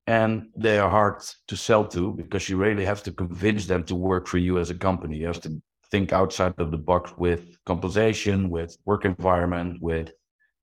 and 0.06 0.48
they 0.56 0.78
are 0.78 0.90
hard 0.90 1.22
to 1.48 1.56
sell 1.56 1.84
to 1.88 2.12
because 2.12 2.48
you 2.48 2.56
really 2.56 2.86
have 2.86 3.02
to 3.02 3.12
convince 3.12 3.66
them 3.66 3.84
to 3.84 3.94
work 3.94 4.26
for 4.26 4.38
you 4.38 4.58
as 4.58 4.70
a 4.70 4.74
company. 4.74 5.18
You 5.18 5.26
have 5.26 5.42
to 5.42 5.60
think 5.90 6.12
outside 6.12 6.54
of 6.58 6.70
the 6.70 6.78
box 6.78 7.12
with 7.18 7.42
compensation, 7.66 8.48
with 8.48 8.76
work 8.86 9.04
environment, 9.04 9.82
with 9.82 10.10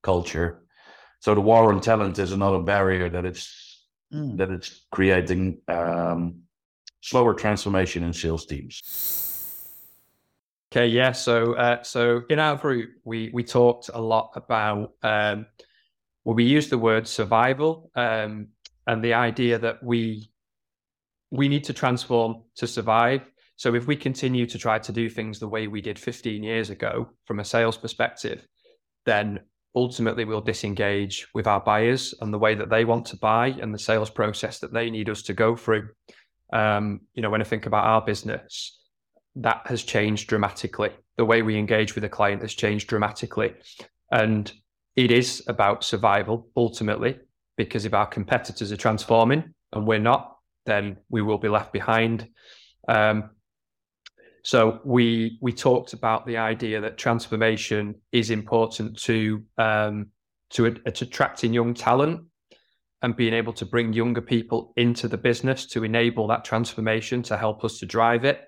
culture. 0.02 0.64
So 1.20 1.36
the 1.36 1.42
war 1.42 1.72
on 1.72 1.82
talent 1.82 2.18
is 2.20 2.32
another 2.32 2.62
barrier 2.64 3.10
that 3.10 3.26
it's 3.26 3.46
mm. 4.14 4.38
that 4.38 4.50
it's 4.50 4.86
creating 4.92 5.60
um, 5.68 6.43
slower 7.04 7.34
transformation 7.34 8.02
in 8.02 8.14
sales 8.14 8.46
teams. 8.46 8.82
Okay, 10.72 10.88
yeah. 10.88 11.12
So, 11.12 11.54
uh, 11.54 11.84
so 11.84 12.24
in 12.30 12.40
our 12.40 12.56
group, 12.56 12.92
we 13.04 13.30
we 13.34 13.44
talked 13.44 13.90
a 13.94 14.02
lot 14.02 14.32
about 14.36 14.94
um, 15.04 15.46
well, 16.24 16.36
we 16.36 16.46
used 16.46 16.70
the 16.70 16.78
word 16.78 17.08
survival 17.08 17.92
um, 17.96 18.48
and 18.88 19.04
the 19.04 19.14
idea 19.14 19.60
that 19.60 19.84
we 19.84 20.32
we 21.30 21.48
need 21.48 21.66
to 21.66 21.74
transform 21.74 22.44
to 22.56 22.66
survive. 22.66 23.22
So, 23.58 23.76
if 23.76 23.86
we 23.86 23.96
continue 23.96 24.48
to 24.48 24.58
try 24.58 24.80
to 24.80 24.92
do 24.92 25.10
things 25.10 25.40
the 25.40 25.48
way 25.48 25.68
we 25.68 25.82
did 25.82 26.00
15 26.00 26.42
years 26.42 26.70
ago 26.70 27.10
from 27.26 27.40
a 27.40 27.46
sales 27.46 27.78
perspective, 27.78 28.48
then 29.06 29.42
ultimately 29.76 30.26
we'll 30.26 30.42
disengage 30.42 31.28
with 31.34 31.48
our 31.48 31.60
buyers 31.60 32.14
and 32.22 32.34
the 32.34 32.40
way 32.40 32.56
that 32.56 32.70
they 32.70 32.86
want 32.86 33.06
to 33.08 33.18
buy 33.18 33.48
and 33.48 33.74
the 33.74 33.80
sales 33.80 34.10
process 34.10 34.60
that 34.60 34.74
they 34.74 34.90
need 34.90 35.10
us 35.10 35.22
to 35.24 35.34
go 35.34 35.56
through. 35.56 35.90
Um, 36.54 37.02
you 37.16 37.22
know, 37.22 37.32
when 37.32 37.42
I 37.42 37.46
think 37.46 37.66
about 37.66 37.86
our 37.86 38.02
business, 38.02 38.80
that 39.36 39.64
has 39.66 39.84
changed 39.84 40.30
dramatically. 40.30 40.92
The 41.18 41.26
way 41.26 41.42
we 41.42 41.58
engage 41.58 41.96
with 41.96 42.04
a 42.04 42.10
client 42.10 42.44
has 42.44 42.54
changed 42.54 42.88
dramatically. 42.88 43.56
And 44.12 44.52
it 44.96 45.12
is 45.12 45.44
about 45.48 45.84
survival 45.84 46.48
ultimately, 46.56 47.20
because 47.58 47.86
if 47.86 47.94
our 47.94 48.06
competitors 48.06 48.72
are 48.72 48.78
transforming 48.78 49.54
and 49.72 49.88
we're 49.88 49.98
not, 49.98 50.38
then 50.66 50.98
we 51.10 51.24
will 51.24 51.40
be 51.40 51.50
left 51.50 51.74
behind. 51.74 52.30
Um, 52.88 53.32
so 54.44 54.80
we 54.84 55.40
we 55.42 55.54
talked 55.54 55.94
about 55.94 56.28
the 56.28 56.38
idea 56.38 56.82
that 56.82 56.98
transformation 56.98 57.96
is 58.12 58.30
important 58.30 59.00
to 59.04 59.44
um, 59.58 60.08
to, 60.52 60.70
to 60.72 61.06
attracting 61.06 61.54
young 61.54 61.74
talent 61.74 62.22
and 63.04 63.18
being 63.18 63.34
able 63.34 63.54
to 63.54 63.66
bring 63.66 63.92
younger 63.92 64.22
people 64.22 64.74
into 64.78 65.10
the 65.10 65.18
business 65.18 65.68
to 65.68 65.84
enable 65.84 66.26
that 66.28 66.46
transformation 66.46 67.22
to 67.22 67.38
help 67.38 67.64
us 67.66 67.78
to 67.80 67.86
drive 67.86 68.24
it, 68.24 68.42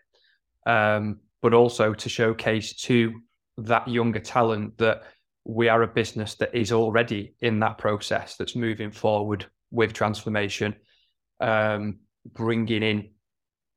um, 0.66 1.20
but 1.42 1.54
also 1.54 1.94
to 1.94 2.10
showcase 2.10 2.74
to 2.74 3.14
that 3.58 3.86
younger 3.88 4.20
talent 4.20 4.78
that 4.78 5.04
we 5.44 5.68
are 5.68 5.84
a 5.84 5.88
business 5.88 6.36
that 6.36 6.56
is 6.56 6.72
already 6.72 7.36
in 7.42 7.60
that 7.60 7.78
process 7.78 8.38
that's 8.38 8.56
moving 8.56 8.92
forward 8.92 9.46
with 9.72 9.92
transformation, 9.92 10.74
um, 11.42 12.00
bringing 12.34 12.82
in 12.82 13.10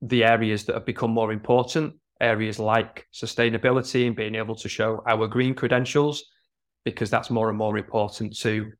the 0.01 0.23
areas 0.23 0.64
that 0.64 0.75
have 0.75 0.87
become 0.87 1.11
more 1.11 1.33
important, 1.33 1.95
areas 2.21 2.61
like 2.61 3.07
sustainability 3.12 4.07
and 4.07 4.14
being 4.14 4.37
able 4.37 4.55
to 4.55 4.69
show 4.69 5.03
our 5.09 5.27
green 5.27 5.55
credentials, 5.55 6.25
because 6.85 7.11
that's 7.11 7.31
more 7.31 7.49
and 7.49 7.59
more 7.59 7.77
important 7.77 8.37
to 8.38 8.71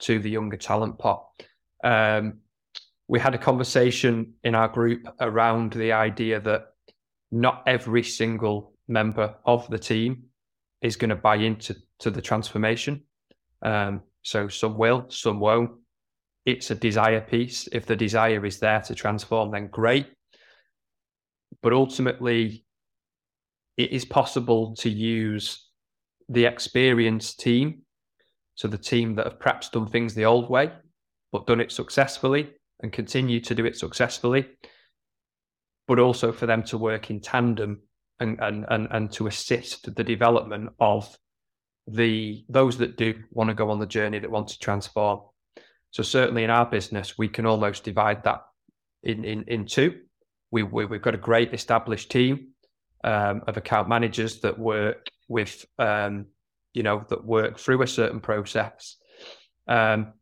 to 0.00 0.18
the 0.18 0.30
younger 0.30 0.56
talent 0.56 0.98
pot. 0.98 1.26
Um, 1.82 2.38
we 3.08 3.20
had 3.20 3.34
a 3.34 3.38
conversation 3.38 4.34
in 4.42 4.54
our 4.54 4.68
group 4.68 5.06
around 5.20 5.72
the 5.72 5.92
idea 5.92 6.40
that 6.40 6.66
not 7.30 7.62
every 7.66 8.02
single 8.02 8.72
member 8.88 9.34
of 9.44 9.68
the 9.68 9.78
team 9.78 10.24
is 10.82 10.96
going 10.96 11.10
to 11.10 11.16
buy 11.16 11.36
into 11.36 11.76
to 11.98 12.10
the 12.10 12.22
transformation. 12.22 13.02
Um, 13.62 14.02
so 14.22 14.48
some 14.48 14.76
will, 14.76 15.06
some 15.08 15.40
won't. 15.40 15.70
It's 16.44 16.70
a 16.70 16.74
desire 16.74 17.20
piece. 17.20 17.68
If 17.72 17.86
the 17.86 17.96
desire 17.96 18.44
is 18.44 18.58
there 18.58 18.80
to 18.82 18.94
transform, 18.94 19.50
then 19.50 19.68
great. 19.68 20.06
But 21.62 21.72
ultimately, 21.72 22.64
it 23.76 23.90
is 23.90 24.04
possible 24.04 24.74
to 24.76 24.90
use 24.90 25.68
the 26.28 26.44
experienced 26.44 27.40
team 27.40 27.82
so 28.56 28.66
the 28.66 28.78
team 28.78 29.14
that 29.14 29.26
have 29.26 29.38
perhaps 29.38 29.68
done 29.68 29.86
things 29.86 30.14
the 30.14 30.24
old 30.24 30.50
way, 30.50 30.72
but 31.30 31.46
done 31.46 31.60
it 31.60 31.70
successfully 31.70 32.50
and 32.80 32.92
continue 32.92 33.40
to 33.40 33.54
do 33.54 33.64
it 33.64 33.76
successfully, 33.76 34.46
but 35.86 35.98
also 35.98 36.32
for 36.32 36.46
them 36.46 36.62
to 36.64 36.78
work 36.78 37.10
in 37.10 37.20
tandem 37.20 37.82
and, 38.18 38.40
and, 38.40 38.64
and, 38.68 38.88
and 38.90 39.12
to 39.12 39.26
assist 39.26 39.94
the 39.94 40.04
development 40.04 40.70
of 40.80 41.16
the 41.86 42.44
those 42.48 42.78
that 42.78 42.96
do 42.96 43.14
want 43.30 43.48
to 43.48 43.54
go 43.54 43.70
on 43.70 43.78
the 43.78 43.86
journey 43.86 44.18
that 44.18 44.30
want 44.30 44.48
to 44.48 44.58
transform. 44.58 45.20
So 45.92 46.02
certainly 46.02 46.42
in 46.42 46.50
our 46.50 46.66
business, 46.66 47.16
we 47.16 47.28
can 47.28 47.46
almost 47.46 47.84
divide 47.84 48.24
that 48.24 48.40
in 49.02 49.24
in, 49.24 49.44
in 49.44 49.66
two. 49.66 50.00
We, 50.50 50.62
we 50.62 50.82
have 50.84 51.02
got 51.02 51.14
a 51.14 51.18
great 51.18 51.52
established 51.52 52.10
team 52.10 52.48
um, 53.04 53.42
of 53.46 53.56
account 53.56 53.88
managers 53.88 54.40
that 54.40 54.58
work 54.58 55.06
with 55.28 55.64
um, 55.78 56.26
you 56.76 56.82
know, 56.82 57.02
that 57.08 57.24
work 57.24 57.58
through 57.58 57.80
a 57.80 57.86
certain 57.86 58.20
process. 58.20 58.96
Um, 59.66 60.12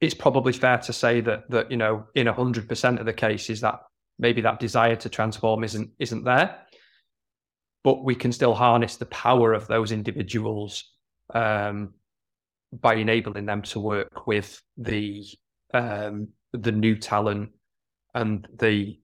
it's 0.00 0.14
probably 0.14 0.52
fair 0.52 0.78
to 0.78 0.92
say 0.92 1.20
that 1.22 1.50
that 1.50 1.70
you 1.70 1.76
know, 1.76 2.06
in 2.14 2.28
hundred 2.28 2.68
percent 2.68 3.00
of 3.00 3.06
the 3.06 3.12
cases, 3.12 3.60
that 3.62 3.80
maybe 4.20 4.40
that 4.42 4.60
desire 4.60 4.94
to 4.94 5.08
transform 5.08 5.64
isn't 5.64 5.90
isn't 5.98 6.22
there, 6.22 6.60
but 7.82 8.04
we 8.04 8.14
can 8.14 8.30
still 8.30 8.54
harness 8.54 8.96
the 8.96 9.06
power 9.06 9.52
of 9.52 9.66
those 9.66 9.90
individuals 9.90 10.92
um, 11.34 11.94
by 12.72 12.94
enabling 12.94 13.46
them 13.46 13.62
to 13.62 13.80
work 13.80 14.28
with 14.28 14.62
the 14.76 15.24
um, 15.74 16.28
the 16.52 16.72
new 16.72 16.96
talent 16.96 17.50
and 18.14 18.46
the 18.60 18.96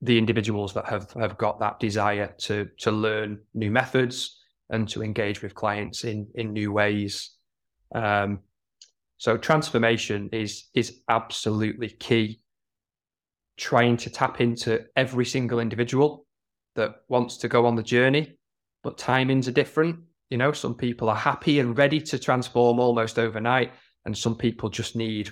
the 0.00 0.16
individuals 0.16 0.72
that 0.72 0.86
have 0.86 1.12
have 1.12 1.36
got 1.36 1.60
that 1.60 1.78
desire 1.78 2.34
to 2.38 2.66
to 2.78 2.90
learn 2.90 3.40
new 3.52 3.70
methods 3.70 4.40
and 4.70 4.88
to 4.88 5.02
engage 5.02 5.42
with 5.42 5.54
clients 5.54 6.04
in 6.04 6.28
in 6.34 6.52
new 6.52 6.72
ways. 6.72 7.32
Um, 7.94 8.40
so 9.18 9.36
transformation 9.36 10.28
is 10.32 10.68
is 10.74 11.00
absolutely 11.08 11.88
key. 11.88 12.40
Trying 13.56 13.96
to 13.98 14.10
tap 14.10 14.40
into 14.40 14.84
every 14.96 15.24
single 15.24 15.60
individual 15.60 16.26
that 16.74 16.96
wants 17.08 17.38
to 17.38 17.48
go 17.48 17.64
on 17.64 17.74
the 17.74 17.82
journey, 17.82 18.36
but 18.82 18.98
timings 18.98 19.48
are 19.48 19.52
different. 19.52 20.00
You 20.28 20.36
know, 20.36 20.52
some 20.52 20.74
people 20.74 21.08
are 21.08 21.16
happy 21.16 21.60
and 21.60 21.78
ready 21.78 22.00
to 22.00 22.18
transform 22.18 22.78
almost 22.78 23.18
overnight, 23.18 23.72
and 24.04 24.16
some 24.16 24.36
people 24.36 24.68
just 24.68 24.94
need 24.94 25.30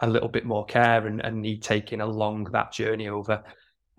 a 0.00 0.08
little 0.08 0.28
bit 0.28 0.44
more 0.44 0.64
care 0.64 1.06
and, 1.06 1.24
and 1.24 1.40
need 1.40 1.62
taking 1.62 2.00
along 2.00 2.44
that 2.52 2.72
journey 2.72 3.08
over 3.08 3.44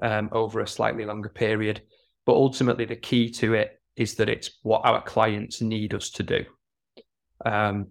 um, 0.02 0.30
over 0.32 0.60
a 0.60 0.68
slightly 0.68 1.06
longer 1.06 1.30
period. 1.30 1.82
But 2.26 2.36
ultimately, 2.36 2.86
the 2.86 2.98
key 2.98 3.32
to 3.32 3.54
it 3.54 3.77
is 3.98 4.16
that 4.16 4.30
it's 4.30 4.60
what 4.62 4.86
our 4.86 5.02
clients 5.02 5.62
need 5.62 5.94
us 5.94 6.12
to 6.12 6.24
do. 6.24 6.46
Um, 7.44 7.88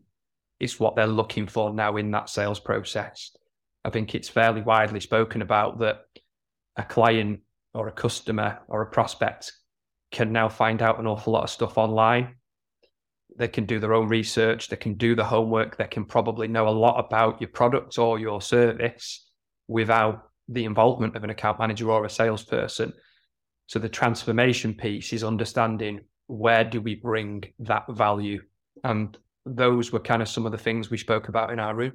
it's 0.58 0.80
what 0.80 0.96
they're 0.96 1.06
looking 1.06 1.46
for 1.46 1.74
now 1.74 1.96
in 1.96 2.10
that 2.12 2.30
sales 2.30 2.60
process. 2.60 3.36
I 3.84 3.90
think 3.90 4.14
it's 4.14 4.28
fairly 4.28 4.62
widely 4.62 5.00
spoken 5.00 5.42
about 5.42 5.80
that 5.80 6.06
a 6.76 6.82
client 6.82 7.40
or 7.74 7.88
a 7.88 7.92
customer 7.92 8.60
or 8.68 8.82
a 8.82 8.86
prospect 8.86 9.52
can 10.10 10.32
now 10.32 10.48
find 10.48 10.80
out 10.80 10.98
an 10.98 11.06
awful 11.06 11.32
lot 11.32 11.44
of 11.44 11.50
stuff 11.50 11.76
online. 11.76 12.36
They 13.38 13.48
can 13.48 13.66
do 13.66 13.78
their 13.78 13.92
own 13.92 14.08
research, 14.08 14.68
they 14.68 14.76
can 14.76 14.94
do 14.94 15.14
the 15.14 15.24
homework, 15.24 15.76
they 15.76 15.86
can 15.86 16.04
probably 16.04 16.48
know 16.48 16.68
a 16.68 16.70
lot 16.70 17.04
about 17.04 17.40
your 17.40 17.50
product 17.50 17.98
or 17.98 18.18
your 18.18 18.40
service, 18.40 19.28
without 19.68 20.30
the 20.48 20.64
involvement 20.64 21.16
of 21.16 21.24
an 21.24 21.30
account 21.30 21.58
manager 21.58 21.90
or 21.90 22.04
a 22.04 22.10
salesperson. 22.10 22.92
So 23.66 23.78
the 23.78 23.88
transformation 23.88 24.74
piece 24.74 25.12
is 25.12 25.24
understanding 25.24 26.00
where 26.28 26.64
do 26.64 26.80
we 26.80 26.94
bring 26.94 27.44
that 27.60 27.84
value? 27.88 28.42
And 28.84 29.16
those 29.44 29.92
were 29.92 30.00
kind 30.00 30.22
of 30.22 30.28
some 30.28 30.46
of 30.46 30.52
the 30.52 30.58
things 30.58 30.90
we 30.90 30.98
spoke 30.98 31.28
about 31.28 31.52
in 31.52 31.58
our 31.58 31.74
room. 31.74 31.92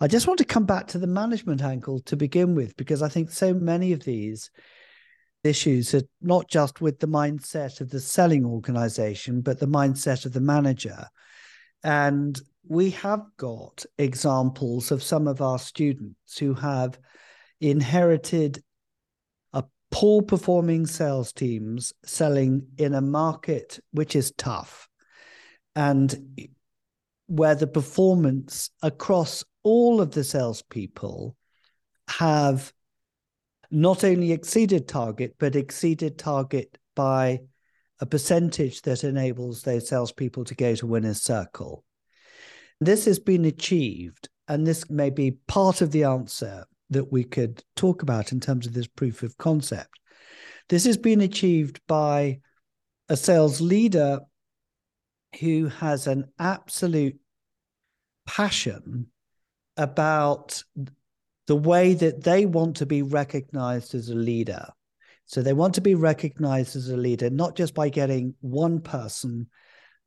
I 0.00 0.08
just 0.08 0.26
want 0.26 0.38
to 0.38 0.44
come 0.44 0.66
back 0.66 0.88
to 0.88 0.98
the 0.98 1.06
management 1.06 1.62
angle 1.62 2.00
to 2.00 2.16
begin 2.16 2.54
with, 2.54 2.76
because 2.76 3.02
I 3.02 3.08
think 3.08 3.30
so 3.30 3.54
many 3.54 3.92
of 3.92 4.04
these 4.04 4.50
issues 5.44 5.94
are 5.94 6.02
not 6.20 6.48
just 6.48 6.80
with 6.80 6.98
the 6.98 7.08
mindset 7.08 7.80
of 7.80 7.90
the 7.90 8.00
selling 8.00 8.44
organization, 8.44 9.40
but 9.40 9.60
the 9.60 9.66
mindset 9.66 10.26
of 10.26 10.32
the 10.32 10.40
manager. 10.40 11.06
And 11.82 12.40
we 12.66 12.90
have 12.90 13.22
got 13.36 13.84
examples 13.98 14.90
of 14.90 15.02
some 15.02 15.28
of 15.28 15.42
our 15.42 15.58
students 15.58 16.38
who 16.38 16.54
have 16.54 16.98
inherited 17.60 18.62
poor 19.94 20.22
performing 20.22 20.86
sales 20.86 21.32
teams 21.32 21.92
selling 22.04 22.66
in 22.78 22.94
a 22.94 23.00
market 23.00 23.78
which 23.92 24.16
is 24.16 24.32
tough 24.36 24.88
and 25.76 26.48
where 27.28 27.54
the 27.54 27.68
performance 27.68 28.70
across 28.82 29.44
all 29.62 30.00
of 30.00 30.10
the 30.10 30.24
salespeople 30.24 31.36
have 32.08 32.72
not 33.70 34.02
only 34.02 34.32
exceeded 34.32 34.88
target, 34.88 35.36
but 35.38 35.54
exceeded 35.54 36.18
target 36.18 36.76
by 36.96 37.38
a 38.00 38.06
percentage 38.06 38.82
that 38.82 39.04
enables 39.04 39.62
those 39.62 39.88
salespeople 39.88 40.42
to 40.42 40.56
go 40.56 40.74
to 40.74 40.88
winner's 40.88 41.22
circle. 41.22 41.84
This 42.80 43.04
has 43.04 43.20
been 43.20 43.44
achieved, 43.44 44.28
and 44.48 44.66
this 44.66 44.90
may 44.90 45.10
be 45.10 45.38
part 45.46 45.82
of 45.82 45.92
the 45.92 46.02
answer 46.02 46.64
that 46.90 47.10
we 47.10 47.24
could 47.24 47.62
talk 47.76 48.02
about 48.02 48.32
in 48.32 48.40
terms 48.40 48.66
of 48.66 48.72
this 48.72 48.86
proof 48.86 49.22
of 49.22 49.36
concept. 49.38 49.90
This 50.68 50.84
has 50.84 50.96
been 50.96 51.20
achieved 51.20 51.80
by 51.86 52.40
a 53.08 53.16
sales 53.16 53.60
leader 53.60 54.20
who 55.40 55.66
has 55.66 56.06
an 56.06 56.26
absolute 56.38 57.18
passion 58.26 59.08
about 59.76 60.62
the 61.46 61.56
way 61.56 61.94
that 61.94 62.22
they 62.22 62.46
want 62.46 62.76
to 62.76 62.86
be 62.86 63.02
recognized 63.02 63.94
as 63.94 64.08
a 64.08 64.14
leader. 64.14 64.66
So 65.26 65.42
they 65.42 65.52
want 65.52 65.74
to 65.74 65.80
be 65.80 65.94
recognized 65.94 66.76
as 66.76 66.88
a 66.88 66.96
leader, 66.96 67.30
not 67.30 67.56
just 67.56 67.74
by 67.74 67.88
getting 67.88 68.34
one 68.40 68.80
person 68.80 69.48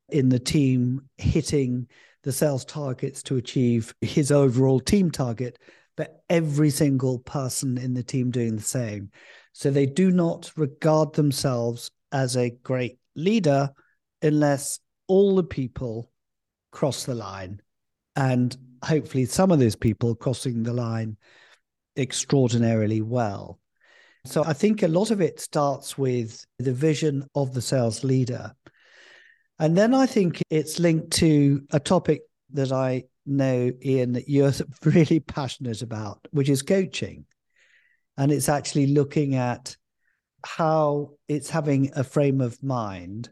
in 0.10 0.30
the 0.30 0.40
team 0.40 1.02
hitting 1.18 1.88
the 2.24 2.32
sales 2.32 2.66
targets 2.66 3.24
to 3.24 3.38
achieve 3.38 3.94
his 4.02 4.32
overall 4.32 4.80
team 4.80 5.12
target, 5.12 5.60
but 5.98 6.24
every 6.30 6.70
single 6.70 7.20
person 7.20 7.78
in 7.78 7.94
the 7.94 8.04
team 8.04 8.32
doing 8.32 8.56
the 8.56 8.62
same. 8.62 9.12
So 9.52 9.70
they 9.72 9.88
do 9.88 10.12
not 10.12 10.52
regard 10.56 11.14
themselves 11.14 11.92
as 12.12 12.38
a 12.38 12.52
great 12.64 13.00
leader 13.16 13.72
unless 14.22 14.80
all 15.08 15.36
the 15.36 15.44
people 15.44 16.10
cross 16.72 17.04
the 17.04 17.16
line. 17.16 17.62
And 18.16 18.56
hopefully, 18.84 19.26
some 19.26 19.52
of 19.52 19.60
those 19.60 19.76
people 19.76 20.16
crossing 20.16 20.64
the 20.64 20.74
line 20.74 21.18
extraordinarily 21.98 23.02
well. 23.02 23.60
So 24.26 24.44
I 24.46 24.54
think 24.54 24.84
a 24.84 24.88
lot 24.88 25.10
of 25.10 25.22
it 25.22 25.40
starts 25.40 25.98
with 25.98 26.46
the 26.60 26.74
vision 26.74 27.26
of 27.34 27.54
the 27.54 27.62
sales 27.62 28.04
leader. 28.04 28.54
And 29.58 29.76
then 29.76 29.94
I 29.94 30.06
think 30.06 30.44
it's 30.50 30.80
linked 30.80 31.12
to 31.14 31.64
a 31.72 31.80
topic 31.80 32.22
that 32.52 32.72
I 32.72 33.06
know, 33.28 33.72
Ian, 33.84 34.14
that 34.14 34.30
you're 34.30 34.54
really 34.84 35.20
passionate 35.20 35.82
about, 35.82 36.28
which 36.32 36.50
is 36.50 36.62
coaching. 36.62 37.26
And 38.18 38.32
it's 38.32 38.50
actually 38.50 38.88
looking 38.88 39.36
at 39.36 39.76
how 40.46 41.12
it's 41.28 41.50
having 41.50 41.92
a 41.96 42.04
frame 42.04 42.42
of 42.42 42.62
mind 42.64 43.30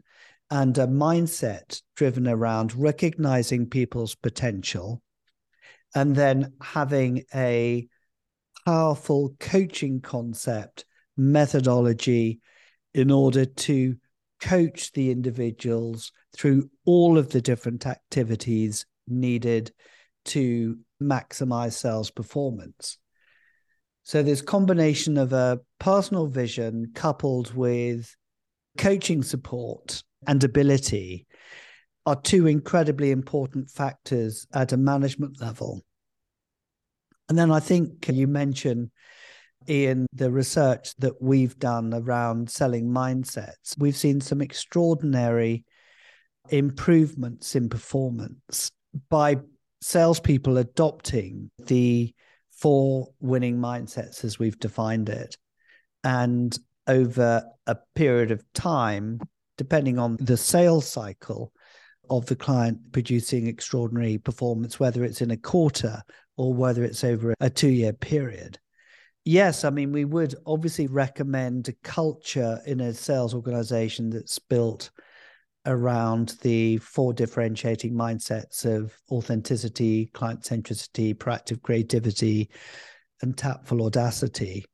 and 0.50 0.76
a 0.78 0.86
mindset 0.86 1.82
driven 1.96 2.28
around 2.28 2.74
recognizing 2.74 3.66
people's 3.66 4.14
potential 4.14 5.02
and 5.94 6.14
then 6.14 6.52
having 6.60 7.24
a 7.34 7.88
powerful 8.64 9.34
coaching 9.40 10.00
concept 10.00 10.84
methodology 11.16 12.40
in 12.94 13.10
order 13.10 13.44
to 13.44 13.96
coach 14.40 14.92
the 14.92 15.10
individuals 15.10 16.12
through 16.36 16.68
all 16.84 17.16
of 17.18 17.30
the 17.30 17.40
different 17.40 17.86
activities 17.86 18.84
needed 19.08 19.72
to 20.26 20.78
maximize 21.02 21.72
sales 21.72 22.10
performance. 22.10 22.98
So, 24.02 24.22
this 24.22 24.40
combination 24.40 25.16
of 25.18 25.32
a 25.32 25.60
personal 25.78 26.26
vision 26.26 26.92
coupled 26.94 27.54
with 27.54 28.14
coaching 28.78 29.22
support 29.22 30.02
and 30.26 30.42
ability 30.44 31.26
are 32.04 32.20
two 32.20 32.46
incredibly 32.46 33.10
important 33.10 33.68
factors 33.68 34.46
at 34.54 34.72
a 34.72 34.76
management 34.76 35.40
level. 35.40 35.82
And 37.28 37.36
then 37.36 37.50
I 37.50 37.58
think 37.58 38.08
you 38.08 38.28
mentioned 38.28 38.90
Ian, 39.68 40.06
the 40.12 40.30
research 40.30 40.94
that 40.98 41.20
we've 41.20 41.58
done 41.58 41.92
around 41.92 42.48
selling 42.48 42.88
mindsets, 42.88 43.76
we've 43.76 43.96
seen 43.96 44.20
some 44.20 44.40
extraordinary 44.40 45.64
improvements 46.50 47.56
in 47.56 47.68
performance 47.68 48.70
by 49.08 49.38
salespeople 49.80 50.58
adopting 50.58 51.50
the 51.58 52.14
four 52.50 53.08
winning 53.20 53.58
mindsets 53.58 54.24
as 54.24 54.38
we've 54.38 54.58
defined 54.58 55.08
it. 55.08 55.36
And 56.02 56.56
over 56.86 57.44
a 57.66 57.76
period 57.94 58.30
of 58.30 58.44
time, 58.52 59.20
depending 59.58 59.98
on 59.98 60.16
the 60.20 60.36
sales 60.36 60.86
cycle 60.86 61.52
of 62.08 62.26
the 62.26 62.36
client 62.36 62.78
producing 62.92 63.46
extraordinary 63.46 64.18
performance, 64.18 64.78
whether 64.78 65.04
it's 65.04 65.20
in 65.20 65.30
a 65.30 65.36
quarter 65.36 66.02
or 66.36 66.54
whether 66.54 66.84
it's 66.84 67.04
over 67.04 67.34
a 67.40 67.50
two 67.50 67.68
year 67.68 67.92
period. 67.92 68.58
Yes, 69.24 69.64
I 69.64 69.70
mean, 69.70 69.90
we 69.90 70.04
would 70.04 70.36
obviously 70.46 70.86
recommend 70.86 71.68
a 71.68 71.72
culture 71.82 72.60
in 72.64 72.80
a 72.80 72.94
sales 72.94 73.34
organization 73.34 74.10
that's 74.10 74.38
built 74.38 74.90
around 75.66 76.36
the 76.42 76.78
four 76.78 77.12
differentiating 77.12 77.92
mindsets 77.92 78.64
of 78.64 78.96
authenticity, 79.10 80.06
client 80.14 80.42
centricity, 80.42 81.14
proactive 81.14 81.60
creativity, 81.62 82.48
and 83.22 83.36
tactful 83.36 83.82
audacity, 83.84 84.64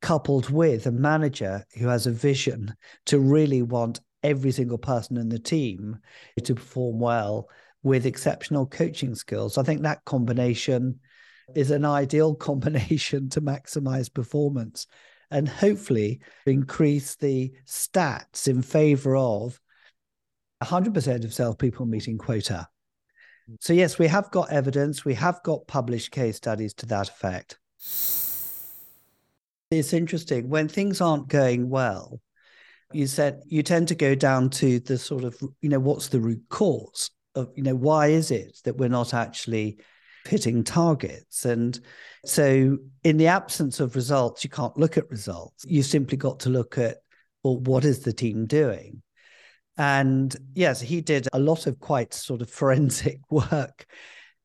coupled 0.00 0.50
with 0.50 0.86
a 0.86 0.92
manager 0.92 1.64
who 1.78 1.86
has 1.88 2.06
a 2.06 2.12
vision 2.12 2.74
to 3.06 3.18
really 3.18 3.62
want 3.62 4.00
every 4.22 4.50
single 4.50 4.78
person 4.78 5.16
in 5.16 5.28
the 5.28 5.38
team 5.38 5.98
to 6.42 6.54
perform 6.54 6.98
well 6.98 7.48
with 7.82 8.06
exceptional 8.06 8.66
coaching 8.66 9.14
skills. 9.14 9.58
I 9.58 9.62
think 9.62 9.82
that 9.82 10.04
combination 10.04 11.00
is 11.54 11.70
an 11.70 11.84
ideal 11.84 12.34
combination 12.36 13.28
to 13.30 13.40
maximize 13.40 14.12
performance 14.12 14.86
and 15.30 15.48
hopefully 15.48 16.20
increase 16.46 17.16
the 17.16 17.52
stats 17.66 18.48
in 18.48 18.62
favor 18.62 19.16
of 19.16 19.60
100% 20.62 21.24
of 21.24 21.34
salespeople 21.34 21.86
meeting 21.86 22.18
quota. 22.18 22.68
Mm. 23.50 23.56
So, 23.60 23.72
yes, 23.72 23.98
we 23.98 24.06
have 24.06 24.30
got 24.30 24.50
evidence, 24.50 25.04
we 25.04 25.14
have 25.14 25.42
got 25.42 25.66
published 25.66 26.10
case 26.10 26.36
studies 26.36 26.74
to 26.74 26.86
that 26.86 27.08
effect. 27.08 27.58
It's 29.70 29.92
interesting 29.92 30.48
when 30.48 30.68
things 30.68 31.00
aren't 31.00 31.28
going 31.28 31.70
well, 31.70 32.20
you 32.92 33.06
said 33.06 33.42
you 33.46 33.62
tend 33.62 33.88
to 33.88 33.94
go 33.94 34.14
down 34.14 34.50
to 34.50 34.80
the 34.80 34.98
sort 34.98 35.24
of, 35.24 35.40
you 35.60 35.68
know, 35.68 35.78
what's 35.78 36.08
the 36.08 36.20
root 36.20 36.42
cause 36.48 37.10
of, 37.36 37.50
you 37.54 37.62
know, 37.62 37.76
why 37.76 38.08
is 38.08 38.32
it 38.32 38.58
that 38.64 38.76
we're 38.76 38.88
not 38.88 39.14
actually 39.14 39.78
hitting 40.26 40.64
targets. 40.64 41.44
And 41.44 41.78
so, 42.24 42.78
in 43.04 43.16
the 43.16 43.26
absence 43.28 43.80
of 43.80 43.96
results, 43.96 44.44
you 44.44 44.50
can't 44.50 44.76
look 44.76 44.96
at 44.96 45.10
results. 45.10 45.64
You 45.66 45.82
simply 45.82 46.16
got 46.16 46.40
to 46.40 46.50
look 46.50 46.78
at, 46.78 46.98
well, 47.42 47.58
what 47.58 47.84
is 47.84 48.00
the 48.00 48.12
team 48.12 48.46
doing? 48.46 49.02
And 49.80 50.36
yes, 50.54 50.78
he 50.78 51.00
did 51.00 51.26
a 51.32 51.38
lot 51.38 51.66
of 51.66 51.80
quite 51.80 52.12
sort 52.12 52.42
of 52.42 52.50
forensic 52.50 53.18
work 53.30 53.86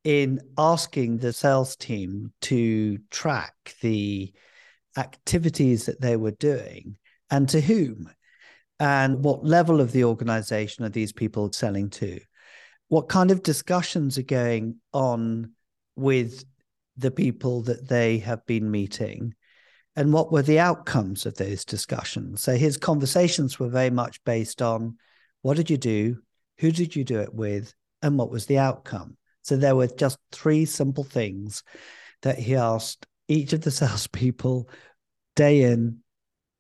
in 0.06 0.40
asking 0.58 1.18
the 1.18 1.34
sales 1.34 1.76
team 1.76 2.32
to 2.44 3.00
track 3.12 3.54
the 3.82 4.32
activities 4.96 5.88
that 5.88 6.00
they 6.00 6.16
were 6.16 6.32
doing 6.32 6.96
and 7.30 7.50
to 7.50 7.60
whom 7.60 8.10
and 8.80 9.26
what 9.26 9.44
level 9.44 9.82
of 9.82 9.92
the 9.92 10.06
organization 10.06 10.86
are 10.86 10.90
these 10.90 11.12
people 11.12 11.52
selling 11.52 11.90
to 11.90 12.18
what 12.88 13.10
kind 13.10 13.30
of 13.30 13.44
discussions 13.44 14.18
are 14.18 14.24
going 14.24 14.78
on 14.94 15.52
with 15.98 16.46
the 16.96 17.12
people 17.12 17.62
that 17.64 17.90
they 17.90 18.20
have 18.20 18.46
been 18.46 18.72
meeting 18.72 19.34
and 19.98 20.14
what 20.14 20.32
were 20.32 20.44
the 20.44 20.60
outcomes 20.60 21.26
of 21.26 21.36
those 21.36 21.66
discussions. 21.66 22.42
So 22.42 22.56
his 22.56 22.78
conversations 22.78 23.60
were 23.60 23.68
very 23.68 23.90
much 23.90 24.24
based 24.24 24.62
on 24.62 24.96
what 25.46 25.58
did 25.58 25.70
you 25.70 25.78
do, 25.78 26.18
who 26.58 26.72
did 26.72 26.96
you 26.96 27.04
do 27.04 27.20
it 27.20 27.32
with, 27.32 27.72
and 28.02 28.18
what 28.18 28.32
was 28.32 28.48
the 28.48 28.58
outcome. 28.58 29.16
So 29.44 29.56
there 29.56 29.76
were 29.76 29.86
just 29.86 30.18
three 30.32 30.66
simple 30.66 31.04
things 31.04 31.62
that 32.24 32.40
he 32.40 32.56
asked 32.56 33.06
each 33.28 33.54
of 33.54 33.62
the 33.62 33.70
salespeople 33.82 34.68
day 35.36 35.62
in, 35.62 36.00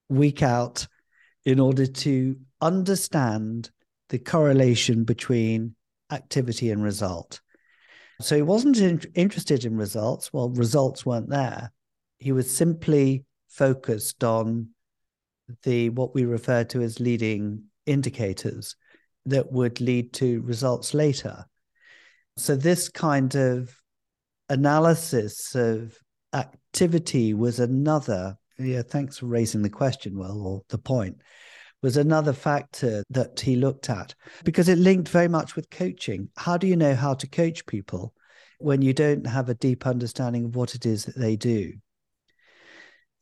week 0.07 0.43
out, 0.43 0.85
in 1.45 1.59
order 1.59 1.87
to 1.87 2.35
understand 2.61 3.71
the 4.09 4.19
correlation 4.19 5.03
between 5.03 5.73
activity 6.11 6.69
and 6.69 6.83
result. 6.83 7.41
So 8.21 8.35
he 8.35 8.43
wasn't 8.43 8.77
in, 8.77 9.01
interested 9.15 9.65
in 9.65 9.77
results. 9.77 10.31
Well, 10.31 10.51
results 10.51 11.07
weren't 11.07 11.31
there. 11.31 11.71
He 12.19 12.31
was 12.31 12.55
simply 12.55 13.25
focused 13.47 14.23
on 14.23 14.69
the 15.63 15.89
what 15.89 16.13
we 16.13 16.25
refer 16.25 16.63
to 16.65 16.83
as 16.83 16.99
leading 16.99 17.63
indicators 17.85 18.75
that 19.25 19.51
would 19.51 19.81
lead 19.81 20.13
to 20.13 20.41
results 20.41 20.93
later. 20.93 21.45
So 22.37 22.55
this 22.55 22.89
kind 22.89 23.33
of 23.35 23.75
analysis 24.49 25.55
of 25.55 25.97
activity 26.33 27.33
was 27.33 27.59
another. 27.59 28.37
Yeah, 28.57 28.83
thanks 28.83 29.17
for 29.17 29.25
raising 29.25 29.61
the 29.61 29.69
question, 29.69 30.17
well, 30.17 30.39
or 30.41 30.61
the 30.69 30.77
point 30.77 31.17
was 31.81 31.97
another 31.97 32.33
factor 32.33 33.03
that 33.11 33.39
he 33.39 33.55
looked 33.55 33.89
at 33.89 34.15
because 34.43 34.69
it 34.69 34.77
linked 34.77 35.09
very 35.09 35.27
much 35.27 35.55
with 35.55 35.69
coaching. 35.69 36.29
How 36.35 36.57
do 36.57 36.67
you 36.67 36.75
know 36.75 36.95
how 36.95 37.13
to 37.13 37.27
coach 37.27 37.65
people 37.65 38.13
when 38.59 38.81
you 38.81 38.93
don't 38.93 39.27
have 39.27 39.49
a 39.49 39.55
deep 39.55 39.85
understanding 39.85 40.45
of 40.45 40.55
what 40.55 40.73
it 40.73 40.85
is 40.85 41.05
that 41.05 41.17
they 41.17 41.35
do? 41.35 41.73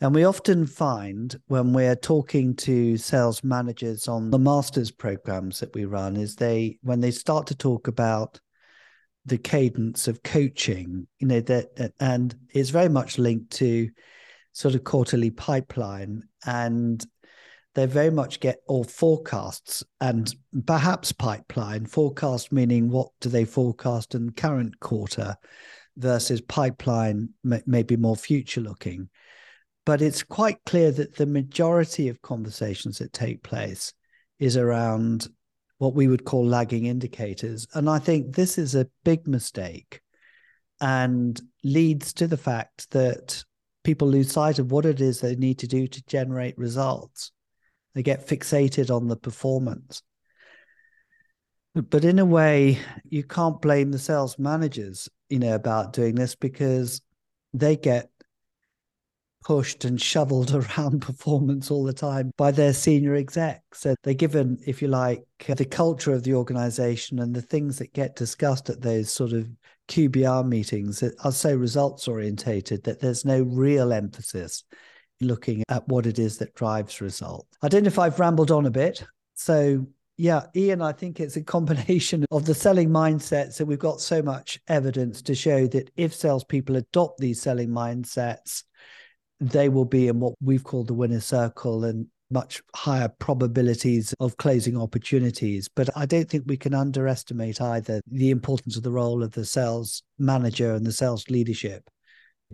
And 0.03 0.13
we 0.13 0.25
often 0.25 0.65
find 0.67 1.33
when 1.47 1.71
we're 1.71 1.95
talking 1.95 2.57
to 2.57 2.97
sales 2.97 3.41
managers 3.41 4.09
on 4.09 4.31
the 4.31 4.37
master's 4.37 4.91
programs 4.91 5.61
that 5.61 5.73
we 5.73 5.85
run 5.85 6.17
is 6.17 6.35
they 6.35 6.77
when 6.81 6.99
they 6.99 7.09
start 7.09 7.47
to 7.47 7.55
talk 7.55 7.87
about 7.87 8.41
the 9.25 9.37
cadence 9.37 10.09
of 10.09 10.21
coaching, 10.21 11.07
you 11.19 11.27
know, 11.27 11.39
that 11.39 11.93
and 12.01 12.35
it's 12.53 12.69
very 12.69 12.89
much 12.89 13.17
linked 13.17 13.51
to 13.51 13.89
sort 14.51 14.75
of 14.75 14.83
quarterly 14.83 15.31
pipeline 15.31 16.23
and 16.45 17.05
they 17.73 17.85
very 17.85 18.11
much 18.11 18.41
get 18.41 18.57
all 18.67 18.83
forecasts 18.83 19.85
and 20.01 20.35
perhaps 20.67 21.13
pipeline 21.13 21.85
forecast 21.85 22.51
meaning 22.51 22.89
what 22.89 23.07
do 23.21 23.29
they 23.29 23.45
forecast 23.45 24.15
in 24.15 24.25
the 24.25 24.31
current 24.33 24.77
quarter 24.81 25.37
versus 25.95 26.41
pipeline 26.41 27.29
maybe 27.65 27.95
more 27.95 28.17
future 28.17 28.61
looking 28.61 29.09
but 29.85 30.01
it's 30.01 30.23
quite 30.23 30.57
clear 30.65 30.91
that 30.91 31.15
the 31.15 31.25
majority 31.25 32.07
of 32.07 32.21
conversations 32.21 32.99
that 32.99 33.13
take 33.13 33.43
place 33.43 33.93
is 34.39 34.57
around 34.57 35.27
what 35.77 35.93
we 35.93 36.07
would 36.07 36.23
call 36.23 36.45
lagging 36.45 36.85
indicators. 36.85 37.67
And 37.73 37.89
I 37.89 37.99
think 37.99 38.35
this 38.35 38.57
is 38.57 38.75
a 38.75 38.87
big 39.03 39.27
mistake 39.27 40.01
and 40.79 41.39
leads 41.63 42.13
to 42.13 42.27
the 42.27 42.37
fact 42.37 42.89
that 42.91 43.43
people 43.83 44.07
lose 44.07 44.31
sight 44.31 44.59
of 44.59 44.71
what 44.71 44.85
it 44.85 45.01
is 45.01 45.19
they 45.19 45.35
need 45.35 45.59
to 45.59 45.67
do 45.67 45.87
to 45.87 46.05
generate 46.05 46.57
results. 46.57 47.31
They 47.95 48.03
get 48.03 48.27
fixated 48.27 48.95
on 48.95 49.07
the 49.07 49.17
performance. 49.17 50.01
But 51.75 52.05
in 52.05 52.19
a 52.19 52.25
way, 52.25 52.79
you 53.09 53.23
can't 53.23 53.61
blame 53.61 53.91
the 53.91 53.99
sales 53.99 54.37
managers, 54.37 55.09
you 55.29 55.39
know, 55.39 55.55
about 55.55 55.93
doing 55.93 56.15
this 56.15 56.35
because 56.35 57.01
they 57.53 57.75
get 57.75 58.09
pushed 59.43 59.85
and 59.85 60.01
shoveled 60.01 60.53
around 60.77 61.01
performance 61.01 61.69
all 61.71 61.83
the 61.83 61.93
time 61.93 62.31
by 62.37 62.51
their 62.51 62.73
senior 62.73 63.15
execs. 63.15 63.81
So 63.81 63.95
they're 64.03 64.13
given, 64.13 64.57
if 64.65 64.81
you 64.81 64.87
like, 64.87 65.23
uh, 65.47 65.53
the 65.53 65.65
culture 65.65 66.13
of 66.13 66.23
the 66.23 66.33
organization 66.33 67.19
and 67.19 67.33
the 67.33 67.41
things 67.41 67.77
that 67.79 67.93
get 67.93 68.15
discussed 68.15 68.69
at 68.69 68.81
those 68.81 69.11
sort 69.11 69.33
of 69.33 69.49
QBR 69.89 70.47
meetings 70.47 70.99
that 71.01 71.13
are 71.23 71.31
so 71.31 71.55
results 71.55 72.07
orientated 72.07 72.83
that 72.83 72.99
there's 72.99 73.25
no 73.25 73.41
real 73.41 73.91
emphasis 73.91 74.63
looking 75.19 75.63
at 75.69 75.87
what 75.87 76.05
it 76.05 76.19
is 76.19 76.37
that 76.37 76.55
drives 76.55 77.01
result. 77.01 77.47
I 77.61 77.67
don't 77.67 77.83
know 77.83 77.87
if 77.87 77.99
I've 77.99 78.19
rambled 78.19 78.51
on 78.51 78.65
a 78.65 78.71
bit. 78.71 79.03
So 79.35 79.85
yeah, 80.17 80.45
Ian, 80.55 80.81
I 80.81 80.91
think 80.91 81.19
it's 81.19 81.37
a 81.37 81.43
combination 81.43 82.25
of 82.31 82.45
the 82.45 82.53
selling 82.53 82.89
mindsets 82.89 83.57
that 83.57 83.65
we've 83.65 83.79
got 83.79 83.99
so 83.99 84.21
much 84.21 84.59
evidence 84.67 85.21
to 85.23 85.35
show 85.35 85.67
that 85.67 85.89
if 85.95 86.13
salespeople 86.13 86.75
adopt 86.75 87.19
these 87.19 87.41
selling 87.41 87.69
mindsets, 87.69 88.63
they 89.49 89.69
will 89.69 89.85
be 89.85 90.07
in 90.07 90.19
what 90.19 90.33
we've 90.41 90.63
called 90.63 90.87
the 90.87 90.93
winner 90.93 91.19
circle 91.19 91.83
and 91.83 92.07
much 92.31 92.63
higher 92.75 93.09
probabilities 93.19 94.13
of 94.19 94.37
closing 94.37 94.75
opportunities. 94.75 95.69
But 95.73 95.89
I 95.95 96.05
don't 96.05 96.29
think 96.29 96.45
we 96.47 96.57
can 96.57 96.73
underestimate 96.73 97.61
either 97.61 98.01
the 98.07 98.31
importance 98.31 98.75
of 98.75 98.83
the 98.83 98.91
role 98.91 99.23
of 99.23 99.31
the 99.31 99.45
sales 99.45 100.01
manager 100.17 100.73
and 100.73 100.85
the 100.85 100.91
sales 100.91 101.29
leadership 101.29 101.89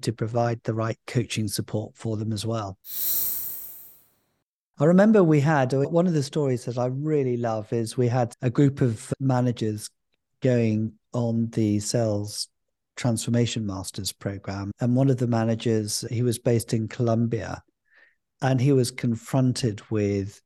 to 0.01 0.13
provide 0.13 0.61
the 0.63 0.73
right 0.73 0.97
coaching 1.07 1.47
support 1.47 1.95
for 1.95 2.17
them 2.17 2.33
as 2.33 2.45
well. 2.45 2.77
I 4.81 4.85
remember 4.85 5.23
we 5.23 5.41
had 5.41 5.73
one 5.73 6.07
of 6.07 6.13
the 6.13 6.23
stories 6.23 6.65
that 6.65 6.77
I 6.77 6.85
really 6.85 7.37
love 7.37 7.71
is 7.73 7.97
we 7.97 8.07
had 8.07 8.33
a 8.41 8.49
group 8.49 8.81
of 8.81 9.13
managers 9.19 9.89
going 10.41 10.93
on 11.13 11.49
the 11.49 11.79
sales 11.79 12.47
Transformation 12.99 13.65
Masters 13.65 14.11
program. 14.11 14.71
And 14.81 14.93
one 14.93 15.09
of 15.09 15.17
the 15.17 15.27
managers, 15.27 16.03
he 16.11 16.21
was 16.21 16.37
based 16.37 16.73
in 16.73 16.89
Colombia, 16.89 17.63
and 18.41 18.59
he 18.59 18.73
was 18.73 18.91
confronted 18.91 19.81
with 19.89 20.41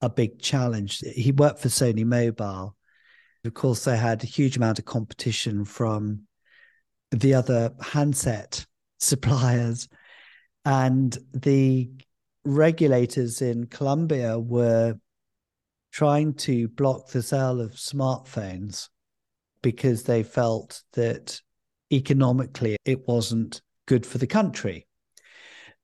a 0.00 0.08
big 0.08 0.40
challenge. 0.40 1.00
He 1.00 1.32
worked 1.32 1.60
for 1.60 1.68
Sony 1.68 2.06
Mobile. 2.06 2.74
Of 3.44 3.52
course, 3.52 3.84
they 3.84 3.98
had 3.98 4.24
a 4.24 4.26
huge 4.26 4.56
amount 4.56 4.78
of 4.78 4.86
competition 4.86 5.66
from 5.66 6.22
the 7.10 7.34
other 7.34 7.74
handset 7.82 8.64
suppliers. 8.98 9.86
And 10.64 11.16
the 11.34 11.90
regulators 12.42 13.42
in 13.42 13.66
Colombia 13.66 14.38
were 14.38 14.98
trying 15.90 16.32
to 16.34 16.68
block 16.68 17.08
the 17.08 17.22
sale 17.22 17.60
of 17.60 17.72
smartphones 17.72 18.88
because 19.60 20.04
they 20.04 20.22
felt 20.22 20.82
that 20.94 21.42
economically 21.92 22.76
it 22.84 23.06
wasn't 23.06 23.60
good 23.86 24.06
for 24.06 24.18
the 24.18 24.26
country. 24.26 24.86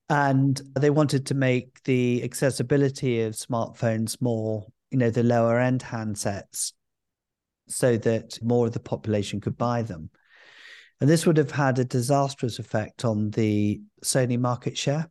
And 0.08 0.60
they 0.78 0.90
wanted 0.90 1.26
to 1.26 1.34
make 1.34 1.82
the 1.84 2.22
accessibility 2.24 3.22
of 3.22 3.34
smartphones 3.34 4.20
more, 4.20 4.66
you 4.90 4.98
know, 4.98 5.10
the 5.10 5.22
lower 5.22 5.60
end 5.60 5.82
handsets 5.82 6.72
so 7.68 7.98
that 7.98 8.38
more 8.42 8.66
of 8.66 8.72
the 8.72 8.80
population 8.80 9.40
could 9.40 9.58
buy 9.58 9.82
them. 9.82 10.08
And 11.00 11.08
this 11.08 11.26
would 11.26 11.36
have 11.36 11.50
had 11.50 11.78
a 11.78 11.84
disastrous 11.84 12.58
effect 12.58 13.04
on 13.04 13.30
the 13.30 13.80
Sony 14.02 14.38
market 14.38 14.76
share. 14.76 15.10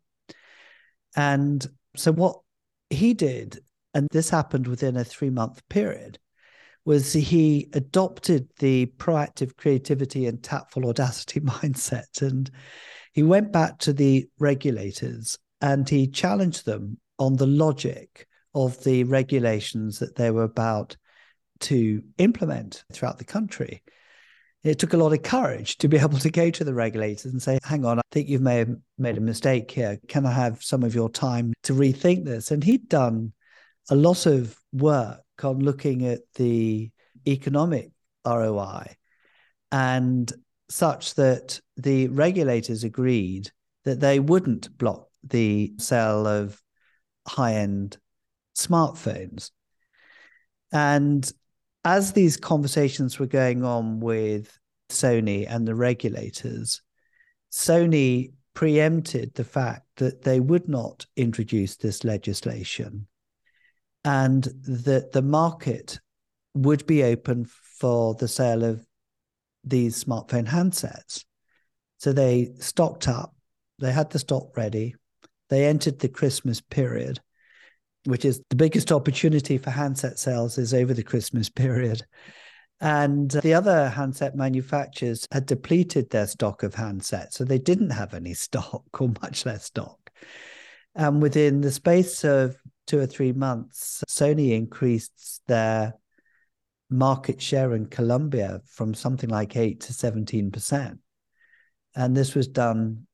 And 1.15 1.65
so 1.95 2.11
what 2.11 2.39
he 2.89 3.13
did, 3.13 3.59
and 3.93 4.07
this 4.11 4.29
happened 4.29 4.67
within 4.67 4.97
a 4.97 5.03
three 5.03 5.29
month 5.29 5.61
period, 5.69 6.19
was 6.87 7.11
he 7.11 7.67
adopted 7.73 8.47
the 8.59 8.85
proactive 8.97 9.57
creativity 9.57 10.25
and 10.25 10.41
tactful 10.41 10.87
audacity 10.87 11.39
mindset. 11.41 12.21
And 12.21 12.49
he 13.11 13.23
went 13.23 13.51
back 13.51 13.77
to 13.79 13.91
the 13.91 14.29
regulators 14.39 15.37
and 15.59 15.87
he 15.87 16.07
challenged 16.07 16.65
them 16.65 16.97
on 17.19 17.35
the 17.35 17.45
logic 17.45 18.25
of 18.55 18.81
the 18.85 19.03
regulations 19.03 19.99
that 19.99 20.15
they 20.15 20.31
were 20.31 20.43
about 20.43 20.95
to 21.59 22.01
implement 22.19 22.85
throughout 22.93 23.17
the 23.17 23.25
country. 23.25 23.83
It 24.63 24.79
took 24.79 24.93
a 24.93 24.97
lot 24.97 25.11
of 25.11 25.23
courage 25.23 25.77
to 25.79 25.89
be 25.89 25.97
able 26.01 26.19
to 26.19 26.31
go 26.31 26.49
to 26.49 26.63
the 26.63 26.73
regulators 26.73 27.25
and 27.33 27.43
say, 27.43 27.59
hang 27.65 27.83
on, 27.83 27.99
I 27.99 28.03
think 28.13 28.29
you've 28.29 28.41
made, 28.41 28.69
made 28.97 29.17
a 29.17 29.21
mistake 29.21 29.69
here. 29.71 29.99
Can 30.07 30.25
I 30.25 30.31
have 30.31 30.63
some 30.63 30.83
of 30.83 30.95
your 30.95 31.09
time 31.09 31.51
to 31.63 31.73
rethink 31.73 32.23
this? 32.23 32.49
And 32.49 32.63
he'd 32.63 32.87
done 32.87 33.33
a 33.89 33.95
lot 33.95 34.25
of 34.25 34.57
work 34.71 35.19
on 35.43 35.59
looking 35.59 36.05
at 36.05 36.21
the 36.35 36.91
economic 37.27 37.91
ROI 38.25 38.95
and 39.71 40.31
such 40.69 41.15
that 41.15 41.59
the 41.75 42.07
regulators 42.09 42.83
agreed 42.83 43.51
that 43.85 43.99
they 43.99 44.19
wouldn't 44.19 44.77
block 44.77 45.07
the 45.23 45.73
sale 45.77 46.27
of 46.27 46.61
high 47.27 47.55
end 47.55 47.97
smartphones. 48.57 49.51
And 50.71 51.29
as 51.85 52.11
these 52.11 52.37
conversations 52.37 53.17
were 53.17 53.27
going 53.27 53.63
on 53.63 53.99
with 53.99 54.57
Sony 54.89 55.45
and 55.49 55.67
the 55.67 55.75
regulators, 55.75 56.81
Sony 57.51 58.33
preempted 58.53 59.33
the 59.35 59.43
fact 59.43 59.85
that 59.97 60.23
they 60.23 60.39
would 60.39 60.67
not 60.67 61.05
introduce 61.15 61.75
this 61.75 62.03
legislation 62.03 63.07
and 64.07 64.45
that 64.63 65.11
the 65.11 65.21
market 65.21 65.99
would 66.53 66.85
be 66.87 67.03
open 67.03 67.45
for 67.77 68.15
the 68.15 68.27
sale 68.27 68.63
of 68.63 68.87
these 69.65 70.01
smartphone 70.01 70.47
handsets. 70.47 71.25
So 71.97 72.13
they 72.13 72.53
stocked 72.57 73.09
up, 73.09 73.35
they 73.79 73.91
had 73.91 74.09
the 74.09 74.19
stock 74.19 74.55
ready, 74.55 74.95
they 75.49 75.65
entered 75.65 75.99
the 75.99 76.07
Christmas 76.07 76.61
period, 76.61 77.19
which 78.05 78.23
is 78.23 78.41
the 78.49 78.55
biggest 78.55 78.93
opportunity 78.93 79.57
for 79.57 79.71
handset 79.71 80.17
sales 80.17 80.57
is 80.57 80.73
over 80.73 80.93
the 80.93 81.03
Christmas 81.03 81.49
period. 81.49 82.05
And 82.79 83.29
the 83.29 83.55
other 83.55 83.89
handset 83.89 84.37
manufacturers 84.37 85.27
had 85.33 85.45
depleted 85.45 86.11
their 86.11 86.27
stock 86.27 86.63
of 86.63 86.75
handsets, 86.75 87.33
so 87.33 87.43
they 87.43 87.59
didn't 87.59 87.89
have 87.89 88.13
any 88.13 88.33
stock 88.45 88.85
or 89.01 89.09
much 89.21 89.45
less 89.45 89.65
stock. 89.65 89.99
And 90.95 91.21
within 91.21 91.59
the 91.59 91.71
space 91.71 92.23
of 92.23 92.55
two 92.87 92.99
or 92.99 93.05
three 93.05 93.33
months, 93.33 94.03
Sony 94.07 94.55
increased 94.55 95.41
their 95.47 95.93
market 96.89 97.41
share 97.41 97.75
in 97.75 97.85
Colombia 97.85 98.61
from 98.65 98.93
something 98.93 99.29
like 99.29 99.55
8 99.55 99.81
to 99.81 99.93
17%. 99.93 100.97
And 101.95 102.15
this 102.15 102.33
was 102.33 102.47
done 102.47 103.07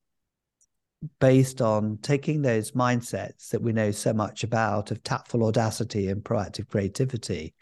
based 1.19 1.61
on 1.61 1.97
taking 2.01 2.41
those 2.41 2.71
mindsets 2.71 3.49
that 3.49 3.61
we 3.61 3.74
know 3.74 3.91
so 3.91 4.13
much 4.13 4.43
about 4.43 4.91
of 4.91 5.03
tactful 5.03 5.43
audacity 5.43 6.07
and 6.07 6.24
proactive 6.24 6.69
creativity 6.69 7.53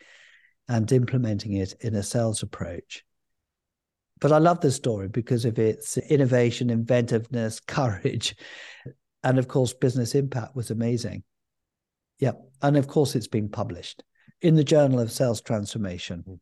and 0.68 0.92
implementing 0.92 1.54
it 1.54 1.74
in 1.82 1.96
a 1.96 2.04
sales 2.04 2.44
approach. 2.44 3.04
But 4.20 4.32
I 4.32 4.38
love 4.38 4.62
this 4.62 4.76
story 4.76 5.08
because 5.08 5.46
of 5.46 5.58
its 5.58 5.98
innovation, 5.98 6.70
inventiveness, 6.70 7.60
courage, 7.68 8.36
and 9.24 9.40
of 9.40 9.48
course, 9.48 9.74
business 9.74 10.14
impact 10.14 10.56
was 10.56 10.72
amazing. 10.72 11.24
Yep. 12.22 12.50
And 12.62 12.78
of 12.78 12.88
course, 12.88 13.16
it's 13.16 13.28
been 13.28 13.50
published 13.50 14.04
in 14.42 14.56
the 14.56 14.64
Journal 14.64 15.00
of 15.00 15.12
Sales 15.12 15.42
Transformation. 15.42 16.20
Mm-hmm. 16.20 16.38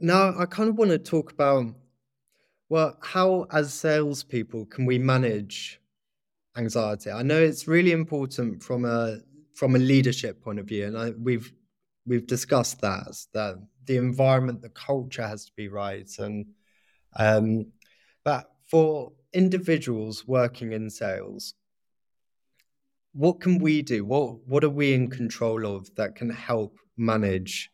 Now, 0.00 0.38
I 0.38 0.46
kind 0.46 0.68
of 0.68 0.76
want 0.76 0.92
to 0.92 0.98
talk 0.98 1.32
about 1.32 1.74
well, 2.68 2.98
how 3.02 3.46
as 3.50 3.72
salespeople 3.72 4.66
can 4.66 4.84
we 4.86 4.98
manage 4.98 5.80
anxiety? 6.56 7.10
I 7.10 7.22
know 7.22 7.40
it's 7.40 7.66
really 7.66 7.92
important 7.92 8.62
from 8.62 8.84
a 8.84 9.20
from 9.54 9.74
a 9.74 9.78
leadership 9.78 10.42
point 10.42 10.58
of 10.58 10.66
view, 10.66 10.86
and 10.86 10.96
I, 10.98 11.10
we've 11.10 11.52
we've 12.08 12.26
discussed 12.26 12.80
that 12.80 13.14
that 13.34 13.56
the 13.84 13.96
environment, 13.96 14.62
the 14.62 14.70
culture 14.70 15.26
has 15.26 15.44
to 15.46 15.52
be 15.56 15.68
right, 15.68 16.10
and 16.18 16.46
um, 17.16 17.66
but 18.24 18.50
for 18.70 19.12
individuals 19.32 20.26
working 20.26 20.72
in 20.72 20.90
sales, 20.90 21.54
what 23.12 23.40
can 23.40 23.58
we 23.58 23.82
do? 23.82 24.04
What 24.04 24.46
what 24.46 24.64
are 24.64 24.70
we 24.70 24.94
in 24.94 25.10
control 25.10 25.66
of 25.76 25.94
that 25.96 26.16
can 26.16 26.30
help 26.30 26.78
manage 26.96 27.70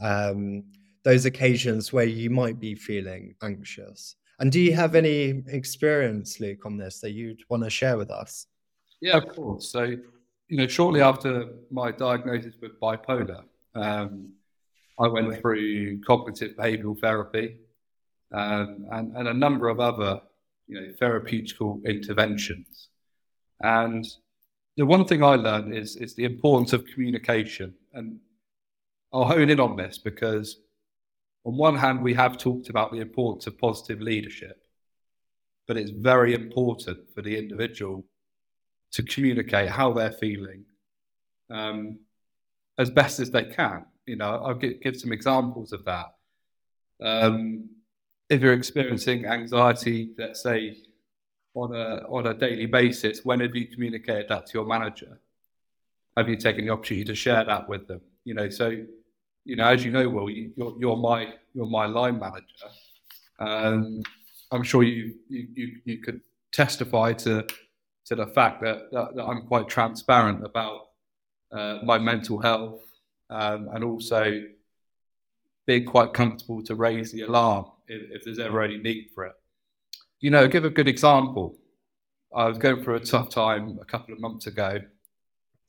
um, 0.00 0.64
those 1.04 1.24
occasions 1.24 1.92
where 1.92 2.04
you 2.04 2.30
might 2.30 2.58
be 2.58 2.74
feeling 2.74 3.34
anxious? 3.42 4.16
And 4.38 4.52
do 4.52 4.60
you 4.60 4.74
have 4.74 4.94
any 4.94 5.42
experience, 5.48 6.40
Luke, 6.40 6.66
on 6.66 6.76
this 6.76 7.00
that 7.00 7.12
you'd 7.12 7.40
want 7.48 7.62
to 7.64 7.70
share 7.70 7.96
with 7.96 8.10
us? 8.10 8.46
Yeah, 9.00 9.16
of 9.16 9.28
course. 9.28 9.70
So, 9.70 9.84
you 9.84 10.56
know, 10.56 10.66
shortly 10.66 11.00
after 11.00 11.46
my 11.70 11.90
diagnosis 11.90 12.54
with 12.60 12.78
bipolar, 12.78 13.44
um, 13.76 14.32
I 14.98 15.08
went 15.08 15.40
through 15.40 16.00
cognitive 16.02 16.56
behavioral 16.56 16.98
therapy 16.98 17.56
um, 18.32 18.86
and, 18.90 19.16
and 19.16 19.28
a 19.28 19.34
number 19.34 19.68
of 19.68 19.78
other, 19.78 20.20
you 20.66 20.80
know, 20.80 20.92
therapeutical 21.00 21.84
interventions. 21.84 22.88
And 23.60 24.06
the 24.76 24.86
one 24.86 25.04
thing 25.04 25.22
I 25.22 25.36
learned 25.36 25.74
is 25.74 25.96
is 25.96 26.14
the 26.14 26.24
importance 26.24 26.72
of 26.72 26.86
communication. 26.86 27.74
And 27.92 28.18
I'll 29.12 29.24
hone 29.24 29.50
in 29.50 29.60
on 29.60 29.76
this 29.76 29.98
because, 29.98 30.60
on 31.44 31.56
one 31.56 31.76
hand, 31.76 32.02
we 32.02 32.14
have 32.14 32.36
talked 32.36 32.68
about 32.68 32.92
the 32.92 33.00
importance 33.00 33.46
of 33.46 33.58
positive 33.58 34.00
leadership, 34.00 34.60
but 35.66 35.76
it's 35.76 35.90
very 35.90 36.34
important 36.34 36.98
for 37.14 37.22
the 37.22 37.38
individual 37.38 38.04
to 38.92 39.02
communicate 39.02 39.68
how 39.68 39.92
they're 39.92 40.12
feeling 40.12 40.64
um, 41.50 41.98
as 42.78 42.90
best 42.90 43.20
as 43.20 43.30
they 43.30 43.44
can. 43.44 43.84
You 44.06 44.16
know, 44.16 44.42
I'll 44.44 44.54
give, 44.54 44.80
give 44.80 44.96
some 44.96 45.12
examples 45.12 45.72
of 45.72 45.84
that. 45.84 46.06
Um, 47.00 47.70
if 48.28 48.40
you're 48.40 48.52
experiencing 48.52 49.26
anxiety, 49.26 50.10
let's 50.18 50.42
say 50.42 50.76
on 51.54 51.74
a 51.74 52.02
on 52.08 52.26
a 52.26 52.34
daily 52.34 52.66
basis, 52.66 53.24
when 53.24 53.40
have 53.40 53.54
you 53.54 53.66
communicated 53.66 54.28
that 54.28 54.46
to 54.46 54.58
your 54.58 54.66
manager? 54.66 55.20
Have 56.16 56.28
you 56.28 56.36
taken 56.36 56.66
the 56.66 56.72
opportunity 56.72 57.04
to 57.04 57.14
share 57.14 57.44
that 57.44 57.68
with 57.68 57.86
them? 57.86 58.00
You 58.24 58.34
know, 58.34 58.48
so 58.48 58.84
you 59.44 59.56
know, 59.56 59.64
as 59.64 59.84
you 59.84 59.92
know, 59.92 60.08
well, 60.08 60.28
you, 60.28 60.52
are 60.60 60.72
you're 60.78 60.96
my 60.96 61.34
you're 61.54 61.66
my 61.66 61.86
line 61.86 62.18
manager. 62.18 62.66
Um, 63.38 64.02
I'm 64.50 64.62
sure 64.62 64.82
you, 64.82 65.14
you 65.28 65.48
you 65.54 65.76
you 65.84 65.98
could 65.98 66.20
testify 66.52 67.12
to 67.12 67.46
to 68.06 68.14
the 68.14 68.26
fact 68.26 68.62
that, 68.62 68.90
that, 68.92 69.16
that 69.16 69.24
I'm 69.24 69.42
quite 69.46 69.68
transparent 69.68 70.44
about 70.44 70.90
uh, 71.52 71.78
my 71.84 71.98
mental 71.98 72.38
health 72.38 72.82
um, 73.30 73.68
and 73.72 73.84
also 73.84 74.42
being 75.66 75.84
quite 75.84 76.12
comfortable 76.12 76.62
to 76.62 76.74
raise 76.74 77.12
the 77.12 77.22
alarm 77.22 77.66
if, 77.88 78.02
if, 78.10 78.24
there's 78.24 78.38
ever 78.38 78.62
any 78.62 78.78
need 78.78 79.08
for 79.14 79.24
it. 79.26 79.34
You 80.20 80.30
know, 80.30 80.46
give 80.46 80.64
a 80.64 80.70
good 80.70 80.88
example. 80.88 81.58
I 82.34 82.46
was 82.46 82.58
going 82.58 82.82
through 82.82 82.96
a 82.96 83.00
tough 83.00 83.30
time 83.30 83.78
a 83.80 83.84
couple 83.84 84.14
of 84.14 84.20
months 84.20 84.46
ago, 84.46 84.80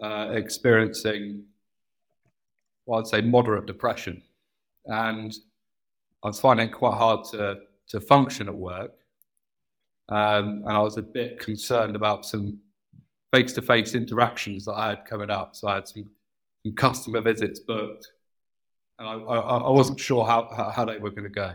uh, 0.02 0.30
experiencing, 0.32 1.46
well, 2.86 3.00
I'd 3.00 3.08
say 3.08 3.22
moderate 3.22 3.66
depression. 3.66 4.22
And 4.86 5.34
I 6.24 6.28
was 6.28 6.40
finding 6.40 6.70
it 6.70 6.74
quite 6.74 6.98
hard 6.98 7.26
to, 7.32 7.58
to 7.90 8.00
function 8.00 8.48
at 8.48 8.56
work. 8.56 8.94
Um, 10.10 10.64
and 10.66 10.72
I 10.72 10.80
was 10.80 10.98
a 10.98 11.02
bit 11.02 11.40
concerned 11.40 11.96
about 11.96 12.26
some 12.26 12.60
face 13.34 13.54
to 13.54 13.62
face 13.62 13.96
interactions 13.96 14.66
that 14.66 14.74
I 14.74 14.90
had 14.90 15.06
coming 15.06 15.30
up. 15.30 15.56
So 15.56 15.68
I 15.68 15.76
had 15.76 15.88
some 15.88 16.10
some 16.68 16.76
customer 16.76 17.22
visits 17.22 17.60
booked, 17.60 18.12
and 19.00 19.08
I, 19.08 19.14
I, 19.14 19.58
I 19.58 19.70
wasn't 19.70 20.00
sure 20.00 20.26
how, 20.26 20.72
how, 20.76 20.86
they 20.86 20.98
were 20.98 21.12
going 21.12 21.24
to 21.24 21.30
go. 21.30 21.54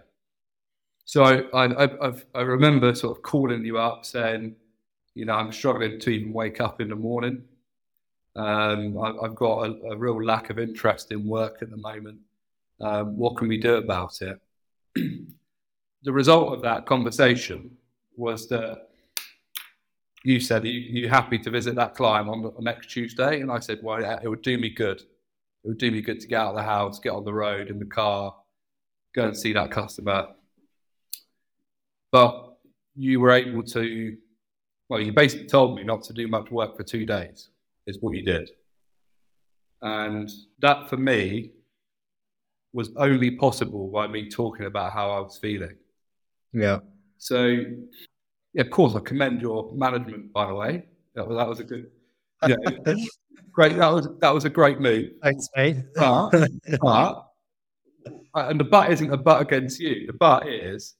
So 1.05 1.25
I, 1.25 1.43
I, 1.53 2.13
I 2.35 2.41
remember 2.41 2.95
sort 2.95 3.17
of 3.17 3.23
calling 3.23 3.65
you 3.65 3.79
up 3.79 4.05
saying, 4.05 4.55
you 5.15 5.25
know, 5.25 5.35
I'm 5.35 5.53
struggling 5.53 5.99
to 6.01 6.11
even 6.11 6.33
wake 6.33 6.61
up 6.61 6.81
in 6.81 6.89
the 6.89 6.97
morning. 6.97 7.43
Um, 8.35 8.99
I, 8.99 9.13
have 9.23 9.35
got 9.35 9.67
a, 9.67 9.91
a, 9.91 9.97
real 9.97 10.23
lack 10.25 10.49
of 10.49 10.59
interest 10.59 11.13
in 11.13 11.27
work 11.27 11.59
at 11.61 11.71
the 11.71 11.77
moment. 11.77 12.19
Um, 12.81 13.17
what 13.17 13.37
can 13.37 13.49
we 13.49 13.59
do 13.59 13.75
about 13.75 14.23
it? 14.23 14.41
the 14.95 16.13
result 16.13 16.55
of 16.55 16.63
that 16.63 16.87
conversation 16.87 17.77
was 18.17 18.49
that 18.49 18.89
you 20.25 20.41
said, 20.41 20.65
are 20.65 20.69
you, 20.69 21.09
happy 21.09 21.39
to 21.39 21.51
visit 21.51 21.75
that 21.75 21.95
client 21.95 22.29
on, 22.29 22.43
the, 22.43 22.53
next 22.61 22.89
Tuesday? 22.91 23.41
And 23.41 23.51
I 23.51 23.59
said, 23.59 23.81
well, 23.83 24.01
yeah, 24.01 24.19
it 24.23 24.29
would 24.29 24.43
do 24.43 24.59
me 24.59 24.71
good. 24.71 25.01
It 25.01 25.69
would 25.69 25.79
do 25.79 25.91
me 25.91 26.01
good 26.01 26.21
to 26.21 26.27
get 26.27 26.41
out 26.41 26.51
of 26.51 26.57
the 26.57 26.63
house, 26.63 26.99
get 26.99 27.13
on 27.13 27.25
the 27.25 27.33
road 27.33 27.71
in 27.71 27.79
the 27.79 27.87
car, 27.87 28.35
go 29.15 29.27
and 29.27 29.37
see 29.37 29.53
that 29.53 29.71
customer. 29.71 30.29
But 32.11 32.57
you 32.95 33.21
were 33.21 33.31
able 33.31 33.63
to, 33.63 34.17
well, 34.89 35.01
you 35.01 35.13
basically 35.13 35.49
told 35.49 35.77
me 35.77 35.85
not 35.85 36.03
to 36.05 36.13
do 36.13 36.29
much 36.29 36.51
work 36.51 36.77
for 36.77 36.83
two 36.83 37.07
days, 37.07 37.49
is 37.87 37.99
what 38.01 38.15
you 38.15 38.23
did. 38.23 38.51
And 39.81 40.31
that 40.61 40.89
for 40.89 40.97
me 40.97 41.53
was 42.73 42.91
only 42.97 43.33
possible 43.33 43.89
by 43.89 44.07
me 44.07 44.31
talking 44.31 44.67
about 44.67 44.93
how 44.93 45.11
I 45.11 45.21
was 45.21 45.39
feeling. 45.39 45.77
Yeah. 46.53 46.79
So 47.19 47.65
yeah, 48.55 48.63
of 48.63 48.71
course, 48.71 48.95
I 48.95 49.01
commend 49.01 49.41
your 49.41 49.73
management. 49.73 50.33
By 50.33 50.47
the 50.47 50.55
way, 50.55 50.85
that 51.15 51.27
was, 51.27 51.37
that 51.37 51.49
was 51.49 51.61
a 51.61 51.65
good, 51.65 51.91
yeah, 52.47 52.57
great. 53.53 53.77
That 53.77 53.93
was 53.93 54.09
that 54.21 54.35
was 54.35 54.45
a 54.45 54.51
great 54.51 54.81
move. 54.81 55.11
Thanks, 55.23 55.49
mate. 55.57 55.77
But, 55.95 56.31
but 56.81 57.29
and 58.35 58.61
the 58.61 58.65
but 58.65 58.91
isn't 58.91 59.13
a 59.13 59.17
but 59.17 59.43
against 59.43 59.81
you. 59.81 60.07
The 60.07 60.13
but 60.13 60.47
is 60.47 60.95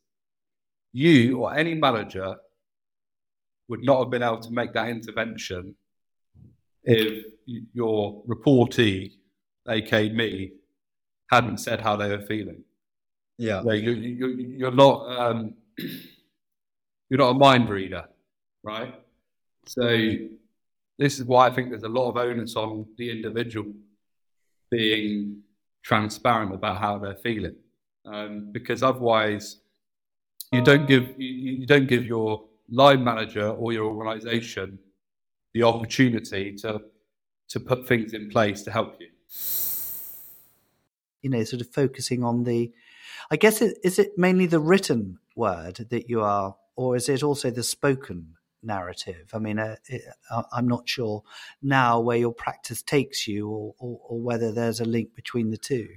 you 0.93 1.41
or 1.41 1.55
any 1.55 1.75
manager 1.75 2.37
would 3.69 3.83
not 3.83 3.99
have 4.01 4.11
been 4.11 4.23
able 4.23 4.41
to 4.41 4.51
make 4.51 4.73
that 4.75 4.89
intervention 4.89 5.75
if 6.85 7.25
your 7.47 8.23
reportee, 8.27 9.13
aka 9.69 10.09
me, 10.11 10.53
hadn't 11.31 11.59
said 11.59 11.81
how 11.81 11.97
they 11.97 12.09
were 12.09 12.23
feeling. 12.23 12.63
Yeah, 13.39 13.63
you, 13.63 13.93
you, 13.93 14.27
you're 14.59 14.71
not. 14.71 15.21
Um, 15.21 15.55
you're 17.13 17.19
not 17.19 17.37
a 17.37 17.39
mind 17.39 17.69
reader, 17.69 18.09
right? 18.63 18.95
So 19.67 19.87
this 20.99 21.19
is 21.19 21.25
why 21.27 21.47
I 21.47 21.51
think 21.51 21.69
there's 21.69 21.83
a 21.83 21.89
lot 21.91 22.09
of 22.09 22.17
onus 22.17 22.57
on 22.57 22.87
the 22.97 23.11
individual 23.11 23.71
being 24.71 25.43
transparent 25.83 26.55
about 26.55 26.79
how 26.79 26.97
they're 26.97 27.17
feeling, 27.17 27.57
um, 28.07 28.49
because 28.51 28.83
otherwise 28.83 29.59
you 30.53 30.63
don't 30.63 30.87
give 30.89 31.13
you, 31.19 31.59
you 31.59 31.67
don't 31.67 31.87
give 31.87 32.07
your 32.07 32.45
line 32.71 33.05
manager 33.05 33.51
or 33.51 33.75
your 33.75 33.85
organisation 33.85 34.79
the 35.53 35.65
opportunity 35.65 36.55
to 36.63 36.81
to 37.51 37.61
put 37.61 37.87
things 37.87 38.15
in 38.15 38.31
place 38.31 38.63
to 38.63 38.71
help 38.71 38.97
you. 38.99 39.09
you 41.21 41.29
know, 41.29 41.45
sort 41.45 41.61
of 41.61 41.69
focusing 41.69 42.25
on 42.25 42.45
the, 42.45 42.73
I 43.31 43.37
guess, 43.37 43.61
it, 43.61 43.77
is 43.85 43.99
it 43.99 44.17
mainly 44.17 44.47
the 44.47 44.61
written 44.61 45.19
word 45.37 45.87
that 45.91 46.09
you 46.09 46.23
are, 46.23 46.57
or 46.77 46.97
is 46.97 47.09
it 47.09 47.23
also 47.23 47.51
the 47.51 47.63
spoken 47.63 48.35
narrative? 48.63 49.31
I 49.35 49.39
mean, 49.39 49.59
uh, 49.59 49.77
it, 49.87 50.03
I'm 50.53 50.69
not 50.69 50.89
sure 50.89 51.23
now 51.61 52.01
where 52.01 52.17
your 52.17 52.33
practice 52.33 52.83
takes 52.83 53.27
you 53.27 53.49
or, 53.49 53.75
or, 53.79 54.01
or 54.09 54.21
whether 54.21 54.53
there's 54.53 54.81
a 54.81 54.85
link 54.85 55.15
between 55.15 55.51
the 55.51 55.59
two. 55.59 55.89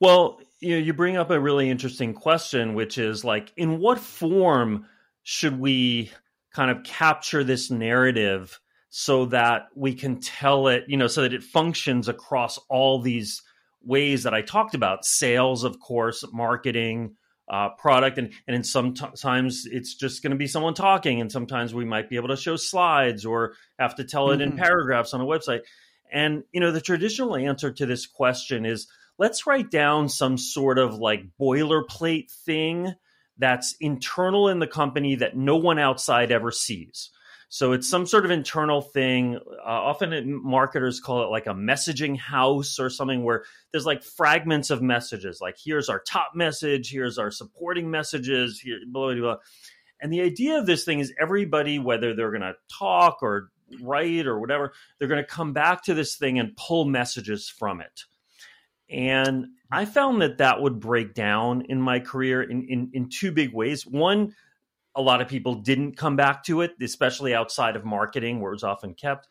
Well, 0.00 0.40
you 0.60 0.74
know, 0.74 0.82
you 0.82 0.92
bring 0.92 1.16
up 1.16 1.30
a 1.30 1.40
really 1.40 1.70
interesting 1.70 2.14
question, 2.14 2.74
which 2.74 2.98
is 2.98 3.24
like, 3.24 3.52
in 3.56 3.78
what 3.78 4.00
form 4.00 4.86
should 5.22 5.60
we 5.60 6.10
kind 6.52 6.70
of 6.70 6.82
capture 6.82 7.44
this 7.44 7.70
narrative 7.70 8.60
so 8.88 9.26
that 9.26 9.68
we 9.76 9.94
can 9.94 10.20
tell 10.20 10.66
it, 10.66 10.84
you 10.88 10.96
know, 10.96 11.06
so 11.06 11.22
that 11.22 11.32
it 11.32 11.44
functions 11.44 12.08
across 12.08 12.58
all 12.68 13.00
these 13.00 13.42
ways 13.82 14.24
that 14.24 14.34
I 14.34 14.42
talked 14.42 14.74
about 14.74 15.04
sales, 15.04 15.62
of 15.64 15.78
course, 15.78 16.24
marketing, 16.32 17.14
uh, 17.50 17.70
product, 17.70 18.16
and 18.16 18.32
and 18.46 18.54
in 18.54 18.64
sometimes 18.64 19.66
it's 19.66 19.96
just 19.96 20.22
going 20.22 20.30
to 20.30 20.36
be 20.36 20.46
someone 20.46 20.72
talking, 20.72 21.20
and 21.20 21.30
sometimes 21.30 21.74
we 21.74 21.84
might 21.84 22.08
be 22.08 22.16
able 22.16 22.28
to 22.28 22.36
show 22.36 22.56
slides 22.56 23.26
or 23.26 23.54
have 23.78 23.96
to 23.96 24.04
tell 24.04 24.30
it 24.30 24.38
mm-hmm. 24.38 24.52
in 24.52 24.56
paragraphs 24.56 25.12
on 25.12 25.20
a 25.20 25.24
website. 25.24 25.62
And 26.12 26.44
you 26.52 26.60
know, 26.60 26.70
the 26.70 26.80
traditional 26.80 27.36
answer 27.36 27.72
to 27.72 27.86
this 27.86 28.06
question 28.06 28.64
is 28.64 28.86
let's 29.18 29.46
write 29.46 29.70
down 29.70 30.08
some 30.08 30.38
sort 30.38 30.78
of 30.78 30.94
like 30.94 31.24
boilerplate 31.40 32.30
thing 32.30 32.94
that's 33.36 33.74
internal 33.80 34.48
in 34.48 34.60
the 34.60 34.66
company 34.66 35.16
that 35.16 35.36
no 35.36 35.56
one 35.56 35.78
outside 35.78 36.30
ever 36.30 36.52
sees. 36.52 37.10
So 37.52 37.72
it's 37.72 37.88
some 37.88 38.06
sort 38.06 38.24
of 38.24 38.30
internal 38.30 38.80
thing. 38.80 39.36
Uh, 39.36 39.64
often 39.64 40.40
marketers 40.40 41.00
call 41.00 41.24
it 41.24 41.30
like 41.30 41.48
a 41.48 41.52
messaging 41.52 42.16
house 42.16 42.78
or 42.78 42.88
something 42.88 43.24
where 43.24 43.42
there's 43.72 43.84
like 43.84 44.04
fragments 44.04 44.70
of 44.70 44.80
messages. 44.82 45.40
Like 45.40 45.56
here's 45.62 45.88
our 45.88 45.98
top 45.98 46.30
message, 46.36 46.92
here's 46.92 47.18
our 47.18 47.32
supporting 47.32 47.90
messages, 47.90 48.60
here, 48.60 48.78
blah, 48.86 49.12
blah, 49.12 49.20
blah. 49.20 49.36
And 50.00 50.12
the 50.12 50.20
idea 50.20 50.58
of 50.58 50.66
this 50.66 50.84
thing 50.84 51.00
is 51.00 51.12
everybody, 51.20 51.80
whether 51.80 52.14
they're 52.14 52.30
going 52.30 52.40
to 52.42 52.54
talk 52.72 53.18
or 53.20 53.50
write 53.82 54.28
or 54.28 54.38
whatever, 54.38 54.72
they're 54.98 55.08
going 55.08 55.22
to 55.22 55.28
come 55.28 55.52
back 55.52 55.82
to 55.84 55.94
this 55.94 56.14
thing 56.14 56.38
and 56.38 56.56
pull 56.56 56.84
messages 56.84 57.48
from 57.48 57.80
it. 57.80 58.04
And 58.88 59.46
I 59.72 59.86
found 59.86 60.22
that 60.22 60.38
that 60.38 60.62
would 60.62 60.78
break 60.78 61.14
down 61.14 61.62
in 61.62 61.80
my 61.80 61.98
career 61.98 62.42
in, 62.42 62.62
in, 62.68 62.90
in 62.92 63.08
two 63.08 63.32
big 63.32 63.52
ways. 63.52 63.84
One, 63.84 64.36
a 64.94 65.02
lot 65.02 65.20
of 65.20 65.28
people 65.28 65.54
didn't 65.54 65.96
come 65.96 66.16
back 66.16 66.44
to 66.44 66.62
it, 66.62 66.72
especially 66.80 67.34
outside 67.34 67.76
of 67.76 67.84
marketing, 67.84 68.40
where 68.40 68.52
it 68.52 68.56
was 68.56 68.64
often 68.64 68.94
kept. 68.94 69.28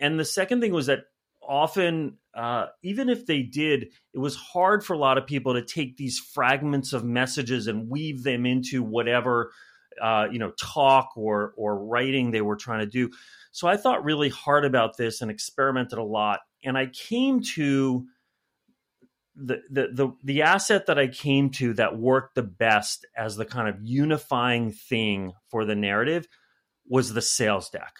And 0.00 0.18
the 0.18 0.24
second 0.24 0.60
thing 0.60 0.72
was 0.72 0.86
that 0.86 1.04
often, 1.42 2.18
uh, 2.34 2.66
even 2.82 3.08
if 3.08 3.26
they 3.26 3.42
did, 3.42 3.88
it 4.12 4.18
was 4.18 4.36
hard 4.36 4.84
for 4.84 4.94
a 4.94 4.98
lot 4.98 5.18
of 5.18 5.26
people 5.26 5.54
to 5.54 5.64
take 5.64 5.96
these 5.96 6.18
fragments 6.18 6.92
of 6.92 7.04
messages 7.04 7.66
and 7.66 7.88
weave 7.88 8.22
them 8.22 8.46
into 8.46 8.82
whatever 8.82 9.50
uh, 10.02 10.26
you 10.30 10.38
know 10.38 10.50
talk 10.60 11.12
or 11.16 11.54
or 11.56 11.84
writing 11.84 12.30
they 12.30 12.40
were 12.40 12.56
trying 12.56 12.80
to 12.80 12.86
do. 12.86 13.10
So 13.52 13.68
I 13.68 13.76
thought 13.76 14.04
really 14.04 14.28
hard 14.28 14.64
about 14.64 14.96
this 14.96 15.20
and 15.20 15.30
experimented 15.30 15.98
a 15.98 16.04
lot, 16.04 16.40
and 16.64 16.76
I 16.76 16.86
came 16.86 17.42
to 17.54 18.06
the, 19.36 19.62
the 19.68 19.88
the 19.92 20.08
the 20.22 20.42
asset 20.42 20.86
that 20.86 20.98
I 20.98 21.08
came 21.08 21.50
to 21.50 21.74
that 21.74 21.98
worked 21.98 22.34
the 22.34 22.42
best 22.42 23.06
as 23.16 23.36
the 23.36 23.44
kind 23.44 23.68
of 23.68 23.82
unifying 23.82 24.72
thing 24.72 25.32
for 25.50 25.64
the 25.64 25.74
narrative 25.74 26.26
was 26.88 27.12
the 27.12 27.22
sales 27.22 27.70
deck. 27.70 27.94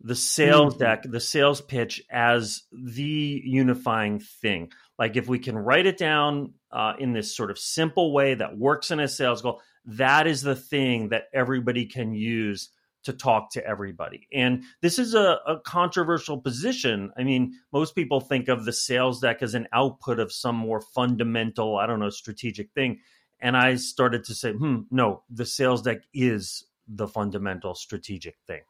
The 0.00 0.14
sales 0.14 0.74
mm-hmm. 0.74 0.82
deck, 0.82 1.02
the 1.04 1.20
sales 1.20 1.60
pitch 1.60 2.02
as 2.10 2.62
the 2.72 3.42
unifying 3.44 4.20
thing. 4.20 4.70
Like 4.98 5.16
if 5.16 5.28
we 5.28 5.38
can 5.38 5.58
write 5.58 5.86
it 5.86 5.98
down 5.98 6.54
uh, 6.72 6.94
in 6.98 7.12
this 7.12 7.36
sort 7.36 7.50
of 7.50 7.58
simple 7.58 8.12
way 8.12 8.34
that 8.34 8.56
works 8.56 8.90
in 8.90 9.00
a 9.00 9.08
sales 9.08 9.42
goal, 9.42 9.60
that 9.84 10.26
is 10.26 10.40
the 10.40 10.56
thing 10.56 11.10
that 11.10 11.24
everybody 11.34 11.84
can 11.84 12.14
use 12.14 12.70
to 13.04 13.12
talk 13.12 13.50
to 13.52 13.66
everybody. 13.66 14.26
And 14.32 14.64
this 14.82 14.98
is 14.98 15.14
a, 15.14 15.38
a, 15.46 15.58
controversial 15.64 16.38
position. 16.38 17.12
I 17.16 17.22
mean, 17.22 17.54
most 17.72 17.94
people 17.94 18.20
think 18.20 18.48
of 18.48 18.64
the 18.64 18.72
sales 18.72 19.20
deck 19.20 19.42
as 19.42 19.54
an 19.54 19.68
output 19.72 20.20
of 20.20 20.32
some 20.32 20.56
more 20.56 20.80
fundamental, 20.80 21.78
I 21.78 21.86
don't 21.86 22.00
know, 22.00 22.10
strategic 22.10 22.72
thing. 22.72 23.00
And 23.40 23.56
I 23.56 23.76
started 23.76 24.24
to 24.24 24.34
say, 24.34 24.52
hmm, 24.52 24.80
no, 24.90 25.22
the 25.30 25.46
sales 25.46 25.82
deck 25.82 26.02
is 26.12 26.64
the 26.86 27.08
fundamental 27.08 27.74
strategic 27.74 28.36
thing. 28.46 28.62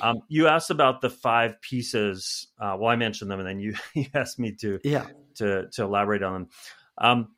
Um, 0.00 0.20
you 0.28 0.48
asked 0.48 0.70
about 0.70 1.00
the 1.00 1.10
five 1.10 1.60
pieces. 1.60 2.48
Uh, 2.60 2.76
well, 2.78 2.90
I 2.90 2.96
mentioned 2.96 3.30
them, 3.30 3.40
and 3.40 3.48
then 3.48 3.58
you, 3.58 3.74
you 3.94 4.06
asked 4.14 4.38
me 4.38 4.54
to 4.60 4.78
yeah. 4.84 5.06
to 5.36 5.68
to 5.72 5.82
elaborate 5.82 6.22
on 6.22 6.32
them. 6.32 6.48
Um, 6.98 7.28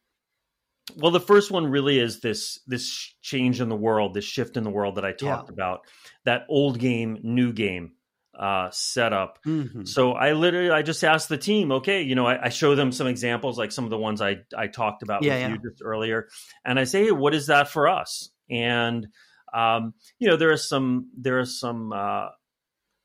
well 0.96 1.10
the 1.10 1.20
first 1.20 1.50
one 1.50 1.66
really 1.66 1.98
is 1.98 2.20
this 2.20 2.60
this 2.66 3.14
change 3.22 3.60
in 3.60 3.68
the 3.68 3.76
world 3.76 4.14
this 4.14 4.24
shift 4.24 4.56
in 4.56 4.64
the 4.64 4.70
world 4.70 4.96
that 4.96 5.04
i 5.04 5.12
talked 5.12 5.48
yeah. 5.48 5.52
about 5.52 5.80
that 6.24 6.42
old 6.48 6.78
game 6.78 7.18
new 7.22 7.52
game 7.52 7.92
uh, 8.38 8.70
setup 8.70 9.38
mm-hmm. 9.44 9.84
so 9.84 10.12
i 10.12 10.32
literally 10.32 10.70
i 10.70 10.80
just 10.80 11.04
asked 11.04 11.28
the 11.28 11.36
team 11.36 11.72
okay 11.72 12.00
you 12.00 12.14
know 12.14 12.26
I, 12.26 12.46
I, 12.46 12.48
show 12.48 12.74
them 12.74 12.90
some 12.90 13.06
examples 13.06 13.58
like 13.58 13.70
some 13.70 13.84
of 13.84 13.90
the 13.90 13.98
ones 13.98 14.22
i 14.22 14.36
i 14.56 14.66
talked 14.66 15.02
about 15.02 15.22
yeah, 15.22 15.34
with 15.34 15.40
yeah. 15.42 15.48
you 15.48 15.70
just 15.70 15.82
earlier 15.84 16.28
and 16.64 16.80
i 16.80 16.84
say 16.84 17.04
hey, 17.04 17.10
what 17.10 17.34
is 17.34 17.48
that 17.48 17.68
for 17.68 17.86
us 17.86 18.30
and 18.48 19.06
um, 19.52 19.92
you 20.18 20.28
know 20.28 20.36
there 20.36 20.52
are 20.52 20.56
some 20.56 21.10
there 21.18 21.38
are 21.38 21.44
some 21.44 21.92
uh, 21.92 22.28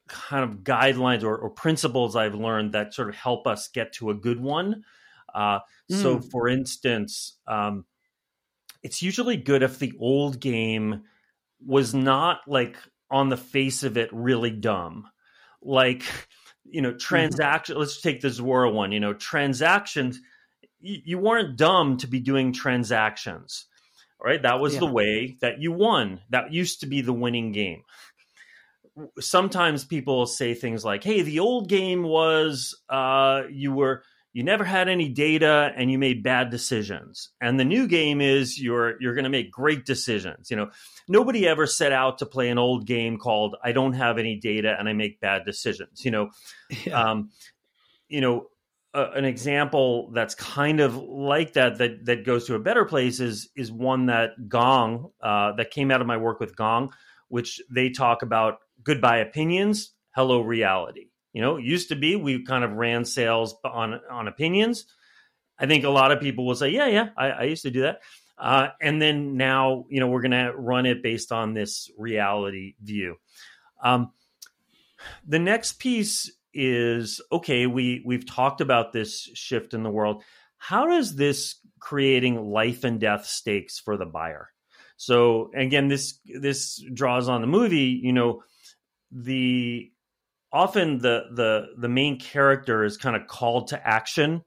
kind 0.08 0.44
of 0.44 0.60
guidelines 0.60 1.24
or, 1.24 1.36
or 1.36 1.50
principles 1.50 2.16
i've 2.16 2.36
learned 2.36 2.72
that 2.72 2.94
sort 2.94 3.10
of 3.10 3.16
help 3.16 3.46
us 3.46 3.68
get 3.68 3.92
to 3.94 4.12
a 4.12 4.14
good 4.14 4.40
one 4.40 4.84
uh, 5.36 5.60
mm. 5.92 6.02
So, 6.02 6.20
for 6.20 6.48
instance, 6.48 7.38
um, 7.46 7.86
it's 8.82 9.02
usually 9.02 9.36
good 9.36 9.64
if 9.64 9.78
the 9.78 9.94
old 10.00 10.40
game 10.40 11.04
was 11.64 11.94
not 11.94 12.40
like 12.48 12.78
on 13.12 13.30
the 13.30 13.38
face 13.38 13.84
of 13.84 13.98
it 13.98 14.10
really 14.14 14.52
dumb. 14.52 15.08
Like, 15.62 16.04
you 16.64 16.82
know, 16.82 16.94
transaction. 16.94 17.74
Mm-hmm. 17.74 17.82
Let's 17.82 18.02
take 18.02 18.22
the 18.22 18.30
Zuora 18.30 18.74
one. 18.74 18.94
You 18.94 19.02
know, 19.02 19.14
transactions. 19.14 20.20
You, 20.80 21.02
you 21.04 21.18
weren't 21.18 21.58
dumb 21.58 21.98
to 21.98 22.08
be 22.08 22.22
doing 22.22 22.54
transactions, 22.54 23.66
right? 24.24 24.42
That 24.42 24.62
was 24.62 24.76
yeah. 24.76 24.80
the 24.80 24.86
way 24.88 25.38
that 25.42 25.60
you 25.60 25.74
won. 25.74 26.22
That 26.30 26.54
used 26.54 26.80
to 26.80 26.86
be 26.86 27.02
the 27.02 27.14
winning 27.14 27.52
game 27.52 27.84
sometimes 29.20 29.84
people 29.84 30.26
say 30.26 30.54
things 30.54 30.86
like, 30.86 31.04
"Hey, 31.04 31.22
the 31.22 31.40
old 31.40 31.68
game 31.68 32.04
was 32.04 32.80
uh, 32.90 33.44
you 33.52 33.74
were 33.74 34.04
you 34.36 34.44
never 34.44 34.66
had 34.66 34.90
any 34.90 35.08
data 35.08 35.72
and 35.78 35.90
you 35.90 35.98
made 35.98 36.22
bad 36.22 36.50
decisions. 36.50 37.30
And 37.40 37.58
the 37.58 37.64
new 37.64 37.88
game 37.88 38.20
is 38.20 38.62
you're 38.62 39.02
you're 39.02 39.14
going 39.14 39.24
to 39.24 39.30
make 39.30 39.50
great 39.50 39.86
decisions. 39.86 40.52
You 40.52 40.58
know, 40.58 40.72
nobody 41.08 41.48
ever 41.48 41.66
set 41.66 41.94
out 41.94 42.18
to 42.18 42.26
play 42.26 42.50
an 42.50 42.58
old 42.58 42.86
game 42.86 43.18
called 43.18 43.56
I 43.64 43.72
don't 43.72 43.94
have 43.94 44.18
any 44.18 44.36
data 44.36 44.76
and 44.78 44.90
I 44.90 44.94
make 44.94 45.22
bad 45.22 45.46
decisions. 45.46 46.04
You 46.04 46.12
know, 46.12 46.30
yeah. 46.86 47.02
um, 47.02 47.30
you 48.10 48.20
know, 48.20 48.48
uh, 48.94 49.12
an 49.16 49.24
example 49.24 50.12
that's 50.12 50.36
kind 50.36 50.82
of 50.82 50.98
like 50.98 51.54
that 51.54 51.78
that 51.78 52.04
that 52.04 52.26
goes 52.26 52.46
to 52.48 52.56
a 52.56 52.60
better 52.60 52.84
place 52.84 53.22
is 53.22 53.48
is 53.56 53.72
one 53.72 54.08
that 54.08 54.32
Gong 54.50 55.12
uh, 55.22 55.54
that 55.54 55.72
came 55.72 55.92
out 55.92 56.02
of 56.02 56.08
my 56.08 56.18
work 56.18 56.42
with 56.42 56.58
Gong, 56.58 56.92
which 57.30 57.62
they 57.74 57.90
talk 57.90 58.22
about 58.22 58.58
goodbye 58.84 59.20
opinions, 59.20 59.94
hello 60.14 60.42
reality 60.42 61.08
you 61.36 61.42
know, 61.42 61.58
used 61.58 61.90
to 61.90 61.98
be 61.98 62.16
we 62.16 62.46
kind 62.46 62.64
of 62.64 62.72
ran 62.72 63.04
sales 63.04 63.56
on 63.66 64.00
on 64.10 64.30
opinions. 64.30 64.86
I 65.60 65.66
think 65.66 65.84
a 65.84 65.90
lot 65.90 66.14
of 66.14 66.22
people 66.22 66.46
will 66.46 66.56
say, 66.56 66.70
"Yeah, 66.70 66.88
yeah, 66.88 67.10
I, 67.18 67.30
I 67.30 67.44
used 67.44 67.64
to 67.64 67.72
do 67.72 67.82
that." 67.82 68.00
Uh, 68.38 68.70
and 68.82 69.02
then 69.02 69.36
now, 69.36 69.84
you 69.90 70.00
know, 70.00 70.08
we're 70.08 70.22
going 70.22 70.32
to 70.32 70.54
run 70.56 70.86
it 70.86 71.04
based 71.04 71.34
on 71.34 71.54
this 71.54 71.92
reality 71.98 72.76
view. 72.82 73.18
Um, 73.84 74.14
the 75.28 75.40
next 75.40 75.74
piece 75.74 76.32
is 76.54 77.20
okay. 77.30 77.68
We 77.68 78.02
we've 78.06 78.26
talked 78.26 78.62
about 78.62 78.94
this 78.94 79.30
shift 79.34 79.74
in 79.74 79.84
the 79.84 79.92
world. 79.92 80.24
How 80.58 80.88
does 80.88 81.18
this 81.18 81.56
creating 81.80 82.50
life 82.50 82.86
and 82.86 82.98
death 82.98 83.26
stakes 83.26 83.78
for 83.78 83.98
the 83.98 84.06
buyer? 84.06 84.52
So 84.96 85.52
again, 85.54 85.90
this 85.90 86.18
this 86.24 86.82
draws 86.94 87.28
on 87.28 87.42
the 87.42 87.48
movie. 87.48 88.00
You 88.02 88.14
know, 88.14 88.44
the 89.12 89.92
often 90.52 91.00
the 91.00 91.24
the 91.32 91.68
the 91.78 91.90
main 91.90 92.20
character 92.20 92.84
is 92.84 92.98
kind 92.98 93.16
of 93.16 93.28
called 93.28 93.68
to 93.70 93.88
action 93.88 94.44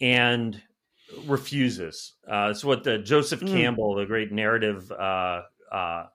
and 0.00 0.60
refuses. 1.26 2.14
Uh, 2.30 2.48
it's 2.50 2.64
what 2.64 2.84
the 2.84 2.98
Joseph 2.98 3.40
mm. 3.40 3.48
Campbell, 3.48 3.94
the 3.96 4.06
great 4.06 4.32
narrative 4.32 4.90
uh, 4.92 5.42
uh, 5.72 6.06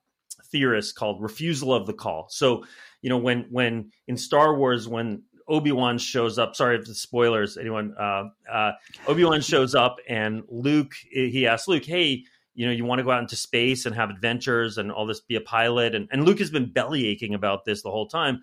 theorist, 0.52 0.96
called 0.96 1.22
refusal 1.22 1.74
of 1.74 1.86
the 1.86 1.94
call. 1.94 2.28
So 2.30 2.64
you 3.02 3.10
know 3.10 3.18
when 3.18 3.48
when 3.50 3.92
in 4.08 4.18
Star 4.18 4.58
Wars 4.58 4.88
when 4.88 5.24
Obi 5.48 5.72
Wan 5.72 5.98
shows 5.98 6.40
up. 6.40 6.56
Sorry 6.56 6.78
if 6.78 6.86
the 6.86 6.96
spoilers. 6.96 7.58
Anyone? 7.58 7.94
Uh, 8.00 8.30
uh, 8.52 8.72
Obi 9.08 9.24
Wan 9.24 9.42
shows 9.42 9.76
up, 9.76 9.98
and 10.10 10.44
Luke. 10.50 10.94
He 11.10 11.48
asks 11.48 11.68
Luke, 11.68 11.86
"Hey, 11.86 12.24
you 12.54 12.66
know, 12.66 12.72
you 12.72 12.86
want 12.86 13.00
to 13.00 13.04
go 13.04 13.12
out 13.12 13.22
into 13.22 13.36
space 13.36 13.86
and 13.86 13.96
have 13.96 14.10
adventures 14.10 14.78
and 14.78 14.92
all 14.92 15.06
this, 15.06 15.20
be 15.20 15.36
a 15.36 15.42
pilot?" 15.42 15.94
And, 15.94 16.08
and 16.12 16.26
Luke 16.26 16.40
has 16.40 16.50
been 16.50 16.72
belly 16.72 17.08
aching 17.08 17.34
about 17.34 17.66
this 17.66 17.84
the 17.84 17.92
whole 17.92 18.08
time 18.08 18.42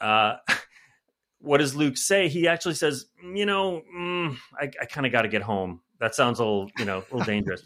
uh, 0.00 0.36
what 1.40 1.58
does 1.58 1.76
Luke 1.76 1.96
say? 1.96 2.28
He 2.28 2.48
actually 2.48 2.74
says, 2.74 3.06
you 3.22 3.46
know, 3.46 3.82
mm, 3.94 4.36
I, 4.58 4.70
I 4.80 4.84
kind 4.86 5.06
of 5.06 5.12
got 5.12 5.22
to 5.22 5.28
get 5.28 5.42
home. 5.42 5.80
That 6.00 6.14
sounds 6.14 6.40
a 6.40 6.44
little, 6.44 6.70
you 6.78 6.84
know, 6.84 6.98
a 6.98 7.14
little 7.14 7.20
dangerous. 7.24 7.62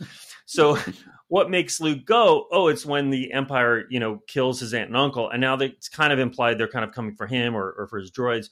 so, 0.47 0.79
what 1.29 1.51
makes 1.51 1.81
Luke 1.81 2.05
go? 2.05 2.47
Oh, 2.51 2.69
it's 2.69 2.87
when 2.87 3.11
the 3.11 3.33
Empire, 3.33 3.85
you 3.91 4.01
know, 4.01 4.21
kills 4.27 4.61
his 4.61 4.75
aunt 4.75 4.89
and 4.89 4.97
uncle, 4.97 5.31
and 5.31 5.41
now 5.41 5.57
it's 5.57 5.89
kind 5.89 6.13
of 6.13 6.19
implied 6.19 6.59
they're 6.59 6.69
kind 6.69 6.85
of 6.85 6.93
coming 6.93 7.15
for 7.15 7.27
him 7.27 7.57
or, 7.57 7.75
or 7.79 7.87
for 7.89 7.99
his 7.99 8.11
droids, 8.11 8.49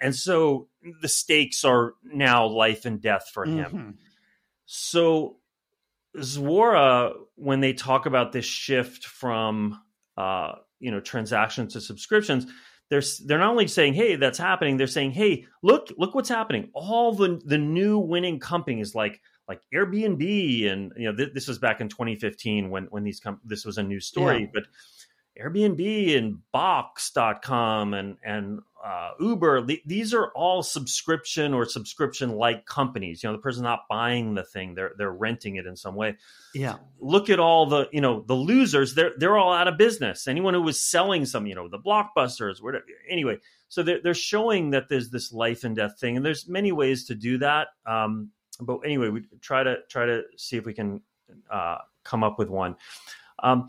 and 0.00 0.14
so 0.14 0.68
the 1.02 1.08
stakes 1.08 1.64
are 1.64 1.94
now 2.02 2.46
life 2.46 2.86
and 2.86 3.00
death 3.00 3.30
for 3.32 3.44
him. 3.44 3.64
Mm-hmm. 3.64 3.90
So, 4.64 5.36
Zuora, 6.16 7.12
when 7.34 7.60
they 7.60 7.72
talk 7.72 8.06
about 8.06 8.32
this 8.32 8.44
shift 8.44 9.04
from, 9.04 9.80
uh, 10.16 10.52
you 10.78 10.90
know, 10.90 11.00
transactions 11.00 11.74
to 11.74 11.80
subscriptions, 11.80 12.46
they're 12.90 13.02
they're 13.24 13.38
not 13.38 13.50
only 13.50 13.68
saying 13.68 13.94
hey 13.94 14.16
that's 14.16 14.38
happening 14.38 14.76
they're 14.76 14.86
saying 14.86 15.12
hey 15.12 15.46
look 15.62 15.88
look 15.96 16.14
what's 16.14 16.28
happening 16.28 16.68
all 16.74 17.14
the 17.14 17.40
the 17.46 17.58
new 17.58 17.98
winning 17.98 18.38
companies 18.38 18.94
like 18.94 19.20
like 19.48 19.62
Airbnb 19.74 20.70
and 20.70 20.92
you 20.96 21.10
know 21.10 21.16
th- 21.16 21.32
this 21.32 21.48
was 21.48 21.58
back 21.58 21.80
in 21.80 21.88
2015 21.88 22.70
when 22.70 22.84
when 22.84 23.02
these 23.02 23.20
com- 23.20 23.40
this 23.44 23.64
was 23.64 23.78
a 23.78 23.82
new 23.82 24.00
story 24.00 24.42
yeah. 24.42 24.46
but 24.52 24.64
Airbnb 25.40 26.16
and 26.16 26.38
Box.com 26.52 27.94
and 27.94 28.16
and 28.22 28.60
uh, 28.82 29.10
Uber, 29.20 29.66
these 29.84 30.14
are 30.14 30.28
all 30.28 30.62
subscription 30.62 31.52
or 31.52 31.66
subscription 31.66 32.30
like 32.30 32.64
companies. 32.64 33.22
You 33.22 33.28
know, 33.28 33.36
the 33.36 33.42
person's 33.42 33.62
not 33.62 33.80
buying 33.90 34.34
the 34.34 34.42
thing; 34.42 34.74
they're 34.74 34.92
they're 34.96 35.12
renting 35.12 35.56
it 35.56 35.66
in 35.66 35.76
some 35.76 35.94
way. 35.94 36.16
Yeah. 36.54 36.76
Look 36.98 37.28
at 37.28 37.38
all 37.38 37.66
the 37.66 37.88
you 37.92 38.00
know 38.00 38.24
the 38.26 38.34
losers; 38.34 38.94
they're 38.94 39.12
they're 39.18 39.36
all 39.36 39.52
out 39.52 39.68
of 39.68 39.76
business. 39.76 40.26
Anyone 40.26 40.54
who 40.54 40.62
was 40.62 40.80
selling 40.80 41.26
some, 41.26 41.46
you 41.46 41.54
know, 41.54 41.68
the 41.68 41.78
blockbusters, 41.78 42.62
whatever. 42.62 42.84
Anyway, 43.08 43.38
so 43.68 43.82
they're 43.82 44.00
they're 44.02 44.14
showing 44.14 44.70
that 44.70 44.88
there's 44.88 45.10
this 45.10 45.30
life 45.30 45.64
and 45.64 45.76
death 45.76 45.98
thing, 46.00 46.16
and 46.16 46.24
there's 46.24 46.48
many 46.48 46.72
ways 46.72 47.04
to 47.06 47.14
do 47.14 47.36
that. 47.38 47.68
Um, 47.84 48.30
but 48.60 48.78
anyway, 48.78 49.10
we 49.10 49.24
try 49.42 49.62
to 49.62 49.76
try 49.90 50.06
to 50.06 50.22
see 50.36 50.56
if 50.56 50.64
we 50.64 50.72
can 50.72 51.02
uh, 51.50 51.78
come 52.02 52.24
up 52.24 52.38
with 52.38 52.48
one. 52.48 52.76
Um, 53.42 53.68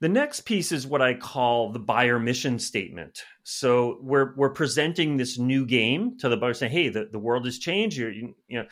the 0.00 0.08
next 0.08 0.42
piece 0.42 0.72
is 0.72 0.86
what 0.86 1.00
I 1.00 1.14
call 1.14 1.72
the 1.72 1.78
buyer 1.78 2.18
mission 2.18 2.58
statement. 2.58 3.22
So 3.44 3.98
we're 4.02 4.34
we're 4.36 4.50
presenting 4.50 5.16
this 5.16 5.38
new 5.38 5.64
game 5.64 6.18
to 6.18 6.28
the 6.28 6.36
buyer, 6.36 6.54
saying, 6.54 6.72
"Hey, 6.72 6.88
the, 6.88 7.08
the 7.10 7.18
world 7.18 7.46
has 7.46 7.58
changed. 7.58 7.96
You're, 7.96 8.12
you, 8.12 8.34
you 8.46 8.58
know, 8.58 8.66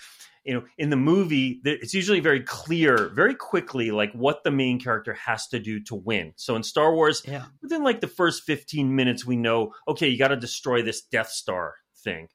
you 0.44 0.52
know, 0.52 0.64
in 0.76 0.90
the 0.90 0.96
movie, 0.96 1.60
it's 1.64 1.94
usually 1.94 2.20
very 2.20 2.40
clear, 2.40 3.10
very 3.14 3.34
quickly, 3.34 3.90
like 3.90 4.12
what 4.12 4.44
the 4.44 4.50
main 4.50 4.78
character 4.78 5.14
has 5.14 5.46
to 5.48 5.58
do 5.58 5.80
to 5.84 5.94
win. 5.94 6.34
So 6.36 6.54
in 6.56 6.62
Star 6.62 6.94
Wars, 6.94 7.22
yeah. 7.26 7.46
within 7.62 7.82
like 7.82 8.02
the 8.02 8.08
first 8.08 8.42
fifteen 8.42 8.94
minutes, 8.94 9.24
we 9.24 9.36
know, 9.36 9.72
okay, 9.88 10.08
you 10.08 10.18
got 10.18 10.28
to 10.28 10.36
destroy 10.36 10.82
this 10.82 11.02
Death 11.02 11.30
Star 11.30 11.74
thing, 12.02 12.28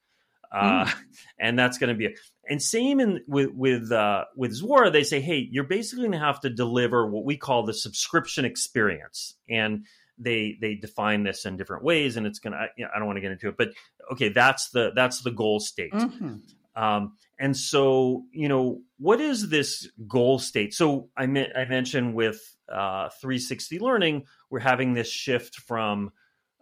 uh, 0.52 0.86
mm. 0.86 0.96
and 1.40 1.60
that's 1.60 1.78
going 1.78 1.90
to 1.90 1.96
be 1.96 2.06
it. 2.06 2.20
And 2.50 2.62
same 2.62 3.00
in 3.00 3.22
with 3.28 3.52
with 3.54 3.92
uh, 3.92 4.26
with 4.36 4.60
Zuora, 4.60 4.92
they 4.92 5.04
say, 5.04 5.22
hey, 5.22 5.48
you're 5.52 5.66
basically 5.66 6.04
going 6.04 6.20
to 6.20 6.26
have 6.26 6.40
to 6.42 6.50
deliver 6.50 7.08
what 7.08 7.24
we 7.24 7.38
call 7.38 7.64
the 7.64 7.74
subscription 7.74 8.44
experience, 8.44 9.36
and 9.48 9.86
they 10.18 10.58
they 10.60 10.74
define 10.74 11.24
this 11.24 11.46
in 11.46 11.58
different 11.58 11.84
ways, 11.84 12.18
and 12.18 12.26
it's 12.26 12.40
gonna. 12.40 12.68
You 12.76 12.86
know, 12.86 12.92
I 12.94 12.98
don't 12.98 13.06
want 13.06 13.18
to 13.18 13.22
get 13.22 13.32
into 13.32 13.50
it, 13.50 13.56
but 13.58 13.70
okay, 14.12 14.30
that's 14.30 14.70
the 14.72 14.92
that's 14.96 15.22
the 15.22 15.32
goal 15.32 15.60
state. 15.60 15.94
Mm-hmm. 15.94 16.38
Um, 16.76 17.14
and 17.40 17.56
so, 17.56 18.26
you 18.32 18.48
know, 18.48 18.82
what 18.98 19.20
is 19.20 19.50
this 19.50 19.90
goal 20.08 20.40
state? 20.40 20.74
So 20.74 21.10
I, 21.18 21.26
me- 21.26 21.52
I 21.54 21.66
mentioned 21.66 22.14
with 22.14 22.40
uh, 22.72 23.10
360 23.22 23.80
learning, 23.80 24.26
we're 24.50 24.60
having 24.60 24.94
this 24.94 25.10
shift 25.10 25.56
from 25.56 26.12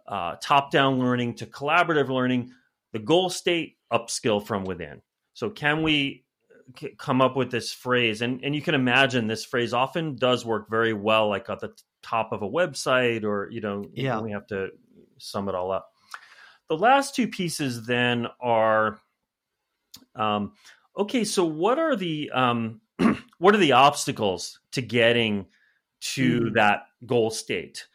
uh, 0.08 0.36
top 0.42 0.70
down 0.72 0.98
learning 0.98 1.34
to 1.34 1.46
collaborative 1.46 2.08
learning. 2.08 2.52
The 2.92 2.98
goal 2.98 3.30
state, 3.30 3.76
upskill 3.92 4.44
from 4.44 4.64
within. 4.64 5.02
So 5.38 5.50
can 5.50 5.84
we 5.84 6.24
uh, 6.82 6.88
come 6.98 7.20
up 7.20 7.36
with 7.36 7.52
this 7.52 7.72
phrase? 7.72 8.22
And 8.22 8.42
and 8.42 8.56
you 8.56 8.60
can 8.60 8.74
imagine 8.74 9.28
this 9.28 9.44
phrase 9.44 9.72
often 9.72 10.16
does 10.16 10.44
work 10.44 10.68
very 10.68 10.92
well, 10.92 11.28
like 11.28 11.48
at 11.48 11.60
the 11.60 11.72
top 12.02 12.32
of 12.32 12.42
a 12.42 12.48
website, 12.48 13.22
or 13.22 13.48
you 13.48 13.60
know, 13.60 13.84
yeah. 13.92 14.18
we 14.20 14.32
have 14.32 14.48
to 14.48 14.70
sum 15.18 15.48
it 15.48 15.54
all 15.54 15.70
up. 15.70 15.92
The 16.68 16.76
last 16.76 17.14
two 17.14 17.28
pieces 17.28 17.86
then 17.86 18.26
are, 18.40 18.98
um, 20.16 20.54
okay. 20.98 21.22
So 21.22 21.44
what 21.44 21.78
are 21.78 21.94
the 21.94 22.32
um, 22.34 22.80
what 23.38 23.54
are 23.54 23.58
the 23.58 23.72
obstacles 23.72 24.58
to 24.72 24.82
getting 24.82 25.46
to 26.14 26.40
mm. 26.40 26.54
that 26.54 26.86
goal 27.06 27.30
state? 27.30 27.86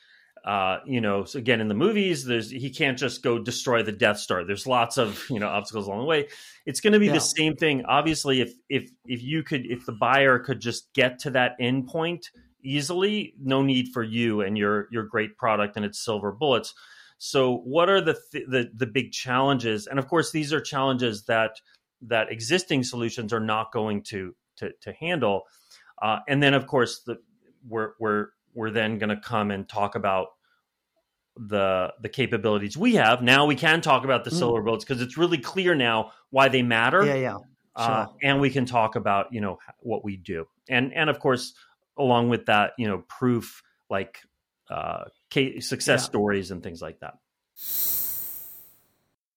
Uh, 0.44 0.80
you 0.86 1.00
know, 1.00 1.24
so 1.24 1.40
again 1.40 1.62
in 1.62 1.70
the 1.70 1.74
movies, 1.74 2.26
there's 2.26 2.50
he 2.52 2.70
can't 2.70 2.98
just 2.98 3.24
go 3.24 3.40
destroy 3.40 3.82
the 3.82 3.94
Death 3.94 4.18
Star. 4.20 4.44
There's 4.44 4.68
lots 4.68 4.98
of 4.98 5.24
you 5.30 5.40
know 5.40 5.48
obstacles 5.48 5.88
along 5.88 6.00
the 6.00 6.06
way. 6.06 6.28
It's 6.66 6.82
going 6.82 6.94
to 6.94 7.00
be 7.00 7.08
yeah. 7.08 7.14
the 7.14 7.22
same 7.22 7.56
thing. 7.56 7.86
Obviously, 7.86 8.42
if 8.42 8.54
if 8.70 8.90
if 9.06 9.24
you 9.24 9.44
could, 9.44 9.66
if 9.66 9.86
the 9.86 9.94
buyer 9.94 10.40
could 10.40 10.60
just 10.60 10.92
get 10.94 11.20
to 11.20 11.32
that 11.32 11.54
end 11.60 11.88
point 11.88 12.30
easily, 12.62 13.34
no 13.42 13.62
need 13.62 13.90
for 13.94 14.04
you 14.04 14.42
and 14.42 14.58
your 14.58 14.88
your 14.92 15.04
great 15.04 15.38
product 15.38 15.78
and 15.78 15.86
its 15.86 16.04
silver 16.04 16.32
bullets. 16.32 16.74
So, 17.20 17.58
what 17.60 17.90
are 17.90 18.02
the 18.02 18.18
th- 18.34 18.46
the 18.50 18.70
the 18.76 18.86
big 18.86 19.14
challenges? 19.14 19.88
And 19.88 19.98
of 19.98 20.10
course, 20.10 20.32
these 20.32 20.52
are 20.52 20.60
challenges 20.60 21.24
that 21.26 21.62
that 22.02 22.30
existing 22.32 22.84
solutions 22.84 23.32
are 23.32 23.40
not 23.40 23.72
going 23.72 24.04
to 24.04 24.36
to, 24.58 24.72
to 24.82 24.92
handle. 24.92 25.44
Uh, 26.02 26.20
and 26.28 26.44
then, 26.44 26.54
of 26.54 26.68
course, 26.68 27.02
the 27.06 27.18
we're 27.66 27.92
we're 27.98 28.28
we're 28.54 28.72
then 28.72 28.98
going 28.98 29.10
to 29.10 29.18
come 29.18 29.52
and 29.52 29.68
talk 29.68 29.96
about 29.96 30.28
the 31.36 31.94
the 32.02 32.10
capabilities 32.10 32.78
we 32.78 32.96
have. 32.96 33.22
Now 33.22 33.46
we 33.46 33.56
can 33.56 33.82
talk 33.82 34.06
about 34.06 34.24
the 34.24 34.30
mm. 34.30 34.38
silver 34.38 34.62
bullets 34.62 34.86
because 34.86 35.02
it's 35.02 35.18
really 35.18 35.40
clear 35.40 35.76
now 35.76 36.12
why 36.30 36.50
they 36.50 36.62
matter. 36.62 37.04
Yeah, 37.04 37.16
yeah. 37.16 37.38
Uh, 37.76 37.86
sure. 37.86 37.96
Uh, 37.96 38.08
and 38.22 38.40
we 38.40 38.50
can 38.50 38.66
talk 38.66 38.96
about 38.96 39.34
you 39.34 39.42
know 39.42 39.58
what 39.80 40.04
we 40.04 40.18
do, 40.18 40.46
and 40.70 40.94
and 40.94 41.10
of 41.10 41.20
course 41.20 41.54
along 41.98 42.30
with 42.30 42.46
that 42.46 42.74
you 42.78 42.88
know 42.88 43.04
proof 43.08 43.64
like 43.90 44.20
uh, 44.70 45.06
case, 45.30 45.68
success 45.68 46.02
yeah. 46.02 46.06
stories 46.06 46.52
and 46.52 46.62
things 46.62 46.82
like 46.82 47.00
that. 47.00 47.16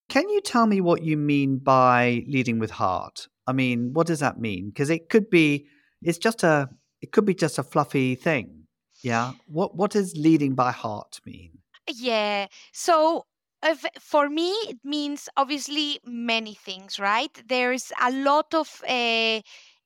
Can 0.09 0.29
you 0.29 0.41
tell 0.41 0.67
me 0.67 0.81
what 0.81 1.03
you 1.03 1.17
mean 1.17 1.59
by 1.59 2.25
leading 2.29 2.59
with 2.59 2.71
heart? 2.71 3.29
I 3.47 3.53
mean, 3.53 3.93
what 3.93 4.07
does 4.07 4.21
that 4.21 4.39
mean? 4.39 4.69
Because 4.69 4.91
it 4.91 5.09
could 5.09 5.31
be 5.31 5.67
it's 6.03 6.19
just 6.19 6.43
a 6.43 6.69
it 7.01 7.13
could 7.13 7.25
be 7.25 7.35
just 7.35 7.59
a 7.59 7.63
fluffy 7.63 8.15
thing 8.17 8.66
yeah. 9.07 9.35
What 9.47 9.77
what 9.77 9.93
does 9.93 10.17
leading 10.17 10.57
by 10.57 10.73
heart 10.73 11.21
mean? 11.25 11.59
Yeah. 11.89 12.49
So 12.73 13.27
if, 13.63 13.85
for 14.01 14.29
me, 14.29 14.51
it 14.69 14.79
means 14.83 15.29
obviously 15.37 16.01
many 16.05 16.55
things, 16.55 16.99
right? 16.99 17.31
There's 17.47 17.93
a 18.03 18.11
lot 18.11 18.53
of 18.53 18.83
uh, 18.89 19.41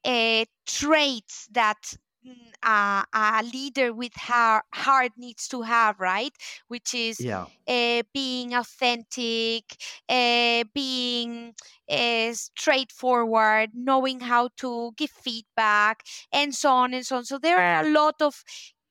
uh, 0.07 0.45
traits 0.67 1.49
that 1.53 1.83
mm, 2.27 2.53
a, 2.63 3.43
leader 3.53 3.93
with 3.93 4.13
her 4.17 4.63
heart 4.73 5.13
needs 5.19 5.49
to 5.49 5.61
have, 5.63 6.01
right? 6.01 6.33
Which 6.69 6.95
is 6.95 7.21
yeah. 7.21 7.45
uh, 7.69 8.03
being 8.15 8.55
authentic, 8.55 9.65
uh, 10.09 10.65
being 10.73 11.53
uh, 11.91 12.33
straightforward, 12.33 13.71
knowing 13.75 14.21
how 14.21 14.49
to 14.61 14.93
give 14.97 15.11
feedback, 15.11 16.05
and 16.33 16.55
so 16.55 16.71
on 16.71 16.95
and 16.95 17.05
so 17.05 17.17
on. 17.17 17.25
So 17.25 17.39
there 17.39 17.59
are 17.59 17.85
a 17.85 17.91
lot 17.91 18.15
of 18.23 18.43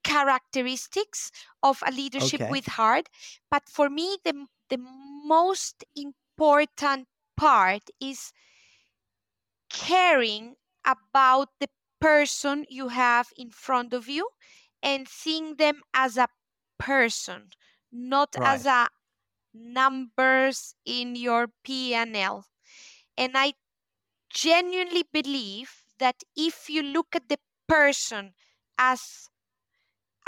characteristics 0.10 1.32
of 1.62 1.84
a 1.86 1.92
leadership 1.92 2.42
okay. 2.42 2.52
with 2.52 2.66
heart 2.80 3.10
but 3.52 3.64
for 3.70 3.90
me 3.90 4.18
the 4.26 4.34
the 4.70 4.80
most 5.26 5.86
important 5.96 7.08
part 7.38 7.84
is 8.02 8.32
caring 9.70 10.56
about 10.86 11.50
the 11.60 11.70
person 12.02 12.66
you 12.70 12.88
have 12.90 13.28
in 13.38 13.50
front 13.52 13.94
of 13.94 14.08
you 14.10 14.28
and 14.82 15.08
seeing 15.08 15.56
them 15.58 15.82
as 15.94 16.18
a 16.18 16.28
person 16.80 17.50
not 17.92 18.36
right. 18.38 18.54
as 18.54 18.66
a 18.66 18.88
numbers 19.54 20.76
in 20.86 21.16
your 21.16 21.48
P&L 21.64 22.46
and 23.18 23.32
I 23.36 23.54
genuinely 24.30 25.04
believe 25.12 25.84
that 26.00 26.24
if 26.36 26.70
you 26.70 26.82
look 26.82 27.16
at 27.16 27.30
the 27.30 27.40
person 27.68 28.34
as 28.78 29.30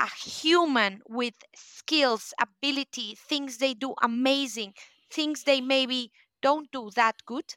a 0.02 0.10
human 0.28 1.02
with 1.08 1.36
skills, 1.56 2.34
ability, 2.42 3.16
things 3.16 3.58
they 3.58 3.74
do 3.74 3.94
amazing, 4.02 4.74
things 5.12 5.44
they 5.44 5.62
maybe 5.62 6.12
don't 6.42 6.72
do 6.72 6.90
that 6.96 7.16
good, 7.26 7.54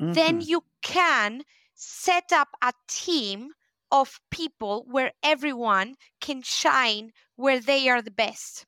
mm-hmm. 0.00 0.12
then 0.12 0.40
you 0.40 0.62
can 0.82 1.42
set 1.74 2.32
up 2.32 2.48
a 2.62 2.72
team 2.88 3.50
of 3.90 4.20
people 4.30 4.86
where 4.88 5.10
everyone 5.22 5.96
can 6.20 6.42
shine 6.42 7.10
where 7.34 7.58
they 7.58 7.88
are 7.88 8.00
the 8.00 8.10
best. 8.10 8.64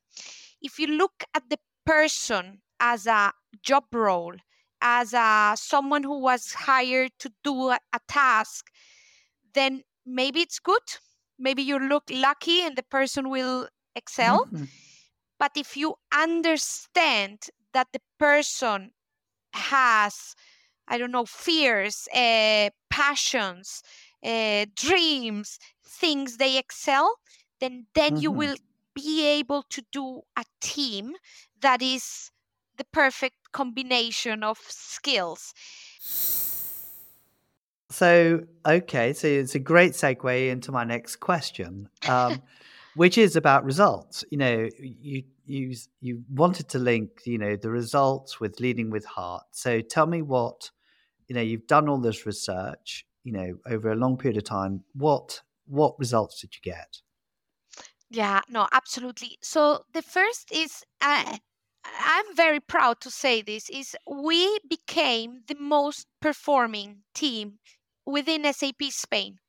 If 0.61 0.77
you 0.77 0.87
look 0.87 1.23
at 1.33 1.49
the 1.49 1.59
person 1.85 2.61
as 2.79 3.07
a 3.07 3.31
job 3.61 3.85
role, 3.93 4.35
as 4.81 5.13
a 5.13 5.53
someone 5.55 6.03
who 6.03 6.19
was 6.19 6.51
hired 6.51 7.11
to 7.19 7.31
do 7.41 7.69
a, 7.69 7.79
a 7.93 7.99
task, 8.09 8.69
then 9.53 9.83
maybe 10.05 10.41
it's 10.41 10.59
good 10.59 10.81
maybe 11.43 11.61
you 11.61 11.77
look 11.77 12.03
lucky 12.09 12.61
and 12.61 12.75
the 12.75 12.83
person 12.83 13.29
will 13.29 13.67
excel. 13.95 14.45
Mm-hmm. 14.45 14.65
But 15.37 15.51
if 15.55 15.75
you 15.75 15.95
understand 16.13 17.49
that 17.73 17.87
the 17.91 18.01
person 18.17 18.91
has 19.53 20.35
I 20.87 20.97
don't 20.97 21.11
know, 21.11 21.25
fears, 21.25 22.07
uh, 22.13 22.69
passions, 22.89 23.83
uh, 24.23 24.65
dreams, 24.75 25.57
things 25.85 26.37
they 26.37 26.57
excel, 26.57 27.15
then 27.59 27.87
then 27.93 28.13
mm-hmm. 28.13 28.23
you 28.23 28.31
will 28.31 28.55
be 28.93 29.25
able 29.25 29.63
to 29.69 29.81
do 29.91 30.21
a 30.37 30.43
team 30.59 31.13
that 31.61 31.81
is 31.81 32.31
the 32.77 32.83
perfect 32.83 33.51
combination 33.51 34.43
of 34.43 34.57
skills. 34.67 35.53
So, 37.93 38.41
okay, 38.65 39.13
so 39.13 39.27
it's 39.27 39.53
a 39.53 39.59
great 39.59 39.91
segue 39.91 40.49
into 40.49 40.71
my 40.71 40.83
next 40.83 41.17
question, 41.17 41.89
um, 42.09 42.41
which 42.95 43.19
is 43.19 43.35
about 43.35 43.63
results. 43.63 44.25
You 44.31 44.37
know, 44.39 44.69
you 44.79 45.23
you 45.45 45.75
you 46.01 46.23
wanted 46.31 46.69
to 46.69 46.79
link, 46.79 47.21
you 47.25 47.37
know, 47.37 47.55
the 47.55 47.69
results 47.69 48.39
with 48.39 48.59
leading 48.59 48.89
with 48.89 49.05
heart. 49.05 49.43
So, 49.51 49.81
tell 49.81 50.07
me 50.07 50.23
what, 50.23 50.71
you 51.27 51.35
know, 51.35 51.41
you've 51.41 51.67
done 51.67 51.87
all 51.87 51.99
this 51.99 52.25
research, 52.25 53.05
you 53.23 53.31
know, 53.31 53.57
over 53.67 53.91
a 53.91 53.95
long 53.95 54.17
period 54.17 54.37
of 54.37 54.43
time. 54.43 54.83
What 54.93 55.41
what 55.67 55.99
results 55.99 56.41
did 56.41 56.55
you 56.55 56.61
get? 56.63 57.01
Yeah, 58.09 58.41
no, 58.49 58.67
absolutely. 58.71 59.37
So 59.41 59.85
the 59.93 60.01
first 60.01 60.51
is 60.51 60.83
uh, 60.99 61.37
I'm 61.85 62.35
very 62.35 62.59
proud 62.59 63.01
to 63.01 63.11
say 63.11 63.43
this 63.43 63.69
is 63.69 63.95
we 64.09 64.57
became 64.67 65.41
the 65.47 65.57
most 65.59 66.07
performing 66.21 67.03
team 67.13 67.59
within 68.05 68.51
SAP 68.51 68.83
Spain. 68.89 69.39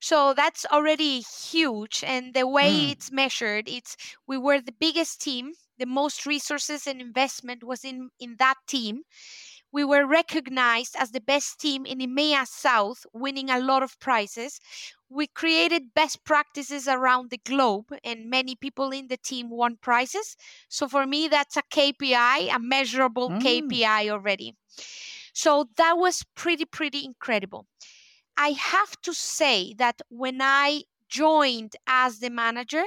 So 0.00 0.32
that's 0.32 0.64
already 0.66 1.20
huge 1.20 2.04
and 2.06 2.32
the 2.32 2.46
way 2.46 2.72
mm. 2.72 2.92
it's 2.92 3.10
measured 3.10 3.68
it's 3.68 3.96
we 4.28 4.38
were 4.38 4.60
the 4.60 4.74
biggest 4.78 5.20
team, 5.20 5.54
the 5.76 5.86
most 5.86 6.24
resources 6.24 6.86
and 6.86 7.00
investment 7.00 7.64
was 7.64 7.84
in 7.84 8.10
in 8.20 8.36
that 8.38 8.54
team 8.68 9.02
we 9.70 9.84
were 9.84 10.06
recognized 10.06 10.96
as 10.98 11.10
the 11.10 11.20
best 11.20 11.60
team 11.60 11.84
in 11.84 11.98
EMEA 11.98 12.46
South, 12.46 13.04
winning 13.12 13.50
a 13.50 13.60
lot 13.60 13.82
of 13.82 14.00
prizes. 14.00 14.60
We 15.10 15.26
created 15.26 15.94
best 15.94 16.24
practices 16.24 16.88
around 16.88 17.30
the 17.30 17.38
globe, 17.38 17.92
and 18.02 18.30
many 18.30 18.56
people 18.56 18.90
in 18.90 19.08
the 19.08 19.18
team 19.18 19.50
won 19.50 19.76
prizes. 19.80 20.36
So 20.68 20.88
for 20.88 21.06
me, 21.06 21.28
that's 21.28 21.56
a 21.56 21.62
KPI, 21.62 22.54
a 22.54 22.58
measurable 22.58 23.30
mm. 23.30 23.40
KPI 23.40 24.10
already. 24.10 24.54
So 25.38 25.68
that 25.76 25.96
was 25.96 26.24
pretty, 26.34 26.64
pretty 26.64 27.04
incredible. 27.04 27.66
I 28.36 28.48
have 28.48 29.00
to 29.02 29.14
say 29.14 29.72
that 29.78 30.02
when 30.08 30.42
I 30.42 30.82
joined 31.08 31.76
as 31.86 32.18
the 32.18 32.28
manager, 32.28 32.82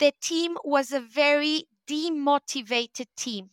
the 0.00 0.12
team 0.20 0.56
was 0.64 0.90
a 0.90 0.98
very 0.98 1.66
demotivated 1.86 3.06
team 3.16 3.50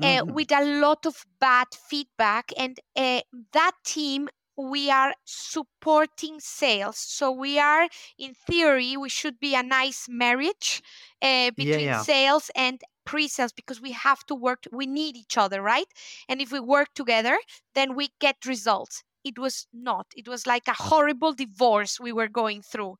uh, 0.00 0.06
mm-hmm. 0.06 0.32
with 0.32 0.50
a 0.50 0.64
lot 0.80 1.04
of 1.04 1.26
bad 1.38 1.66
feedback. 1.74 2.52
And 2.56 2.80
uh, 2.96 3.20
that 3.52 3.72
team, 3.84 4.30
we 4.56 4.90
are 4.90 5.12
supporting 5.26 6.40
sales. 6.40 6.96
So 6.96 7.30
we 7.30 7.58
are, 7.58 7.86
in 8.18 8.32
theory, 8.32 8.96
we 8.96 9.10
should 9.10 9.38
be 9.38 9.54
a 9.54 9.62
nice 9.62 10.06
marriage 10.08 10.82
uh, 11.20 11.50
between 11.50 11.80
yeah, 11.80 11.98
yeah. 11.98 12.02
sales 12.02 12.50
and 12.56 12.80
pre-sales 13.06 13.52
because 13.52 13.80
we 13.80 13.92
have 13.92 14.24
to 14.26 14.34
work 14.34 14.64
we 14.72 14.86
need 14.86 15.16
each 15.16 15.38
other 15.38 15.62
right? 15.62 15.86
And 16.28 16.40
if 16.42 16.52
we 16.52 16.60
work 16.60 16.88
together 16.94 17.38
then 17.74 17.94
we 17.96 18.10
get 18.20 18.36
results. 18.46 19.02
It 19.24 19.38
was 19.40 19.66
not. 19.72 20.06
It 20.16 20.28
was 20.28 20.46
like 20.46 20.68
a 20.68 20.72
horrible 20.74 21.32
divorce 21.34 21.98
we 21.98 22.12
were 22.12 22.28
going 22.28 22.62
through. 22.62 22.96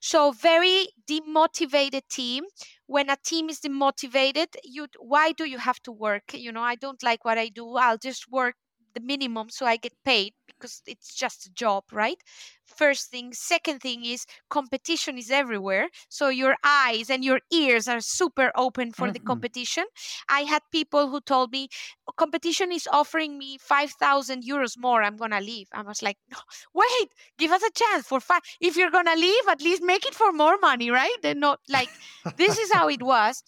So 0.00 0.32
very 0.32 0.88
demotivated 1.08 2.02
team. 2.10 2.44
When 2.86 3.10
a 3.10 3.16
team 3.16 3.50
is 3.50 3.60
demotivated 3.60 4.48
you 4.64 4.86
why 4.98 5.32
do 5.32 5.44
you 5.44 5.58
have 5.58 5.80
to 5.84 5.92
work? 5.92 6.34
You 6.34 6.52
know 6.52 6.62
i 6.62 6.74
don't 6.74 7.02
like 7.02 7.24
what 7.24 7.38
i 7.38 7.48
do. 7.48 7.76
I'll 7.76 7.98
just 7.98 8.30
work 8.30 8.56
the 8.94 9.00
minimum 9.00 9.50
so 9.50 9.66
i 9.66 9.76
get 9.76 9.92
paid 10.04 10.32
because 10.58 10.82
it's 10.86 11.14
just 11.14 11.46
a 11.46 11.50
job 11.52 11.84
right? 11.92 12.18
First 12.66 13.10
thing 13.10 13.32
second 13.32 13.80
thing 13.80 14.04
is 14.04 14.26
competition 14.50 15.16
is 15.18 15.30
everywhere 15.30 15.88
so 16.08 16.28
your 16.28 16.56
eyes 16.64 17.10
and 17.10 17.24
your 17.24 17.40
ears 17.52 17.88
are 17.88 18.00
super 18.00 18.52
open 18.56 18.92
for 18.92 19.04
mm-hmm. 19.04 19.12
the 19.14 19.20
competition. 19.20 19.84
I 20.28 20.40
had 20.40 20.62
people 20.70 21.08
who 21.08 21.20
told 21.20 21.52
me 21.52 21.68
oh, 22.06 22.12
competition 22.16 22.72
is 22.72 22.88
offering 22.92 23.38
me 23.38 23.58
5000 23.58 24.42
euros 24.44 24.76
more 24.78 25.02
i'm 25.02 25.16
gonna 25.16 25.40
leave. 25.40 25.68
I 25.72 25.82
was 25.82 26.02
like 26.02 26.18
no, 26.30 26.38
wait 26.74 27.08
give 27.38 27.52
us 27.52 27.62
a 27.62 27.70
chance 27.70 28.06
for 28.06 28.20
five 28.20 28.42
if 28.60 28.76
you're 28.76 28.90
gonna 28.90 29.16
leave 29.16 29.48
at 29.48 29.62
least 29.62 29.82
make 29.82 30.06
it 30.06 30.14
for 30.14 30.32
more 30.32 30.58
money 30.58 30.90
right? 30.90 31.16
Then 31.22 31.40
not 31.40 31.60
like 31.68 31.90
this 32.36 32.58
is 32.58 32.72
how 32.72 32.88
it 32.88 33.02
was. 33.14 33.42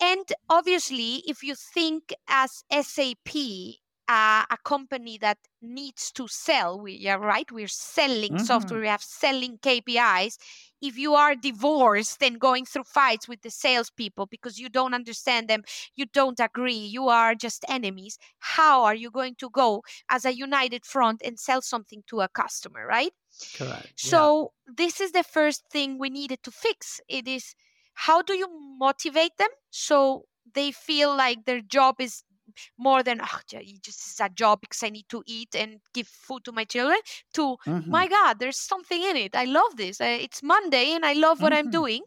And 0.00 0.26
obviously 0.48 1.22
if 1.26 1.42
you 1.42 1.54
think 1.54 2.14
as 2.28 2.64
sap 2.70 3.36
uh, 4.08 4.44
a 4.50 4.56
company 4.64 5.18
that 5.18 5.38
needs 5.60 6.12
to 6.12 6.28
sell 6.28 6.80
we 6.80 7.08
are 7.08 7.18
right? 7.18 7.50
We're 7.50 7.68
selling 7.68 8.34
mm-hmm. 8.34 8.44
software 8.44 8.80
we 8.80 8.88
have 8.88 9.02
selling 9.02 9.58
kpis 9.58 10.36
if 10.80 10.96
you 10.98 11.14
are 11.14 11.34
divorced 11.34 12.22
and 12.22 12.38
going 12.38 12.66
through 12.66 12.84
fights 12.84 13.26
with 13.26 13.42
the 13.42 13.50
salespeople 13.50 14.26
because 14.26 14.58
you 14.58 14.68
don't 14.68 14.94
understand 14.94 15.48
them 15.48 15.64
you 15.96 16.06
don't 16.12 16.38
agree 16.38 16.74
you 16.74 17.08
are 17.08 17.34
just 17.34 17.64
enemies 17.68 18.18
how 18.38 18.84
are 18.84 18.94
you 18.94 19.10
going 19.10 19.34
to 19.36 19.50
go 19.50 19.82
as 20.08 20.24
a 20.24 20.36
united 20.36 20.84
front 20.84 21.22
and 21.24 21.38
sell 21.38 21.62
something 21.62 22.02
to 22.06 22.20
a 22.20 22.28
customer 22.28 22.86
right? 22.86 23.12
Correct 23.56 23.92
so 23.96 24.52
yeah. 24.68 24.74
this 24.76 25.00
is 25.00 25.12
the 25.12 25.24
first 25.24 25.64
thing 25.70 25.98
we 25.98 26.10
needed 26.10 26.42
to 26.44 26.50
fix. 26.50 27.00
It 27.08 27.26
is 27.26 27.54
how 27.94 28.22
do 28.22 28.34
you 28.34 28.48
motivate 28.78 29.36
them? 29.38 29.48
So 29.70 30.24
they 30.54 30.70
feel 30.70 31.16
like 31.16 31.44
their 31.44 31.60
job 31.60 31.96
is 31.98 32.22
more 32.78 33.02
than 33.02 33.20
oh, 33.20 33.40
just 33.48 34.06
is 34.06 34.20
a 34.20 34.28
job 34.28 34.60
because 34.60 34.82
I 34.82 34.90
need 34.90 35.08
to 35.10 35.22
eat 35.26 35.54
and 35.54 35.80
give 35.94 36.08
food 36.08 36.44
to 36.44 36.52
my 36.52 36.64
children 36.64 36.98
to 37.34 37.56
mm-hmm. 37.66 37.90
my 37.90 38.08
God, 38.08 38.38
there's 38.38 38.58
something 38.58 39.02
in 39.02 39.16
it. 39.16 39.34
I 39.34 39.44
love 39.44 39.76
this. 39.76 40.00
Uh, 40.00 40.18
it's 40.20 40.42
Monday 40.42 40.92
and 40.92 41.04
I 41.04 41.12
love 41.12 41.40
what 41.40 41.52
mm-hmm. 41.52 41.66
I'm 41.66 41.70
doing. 41.70 42.02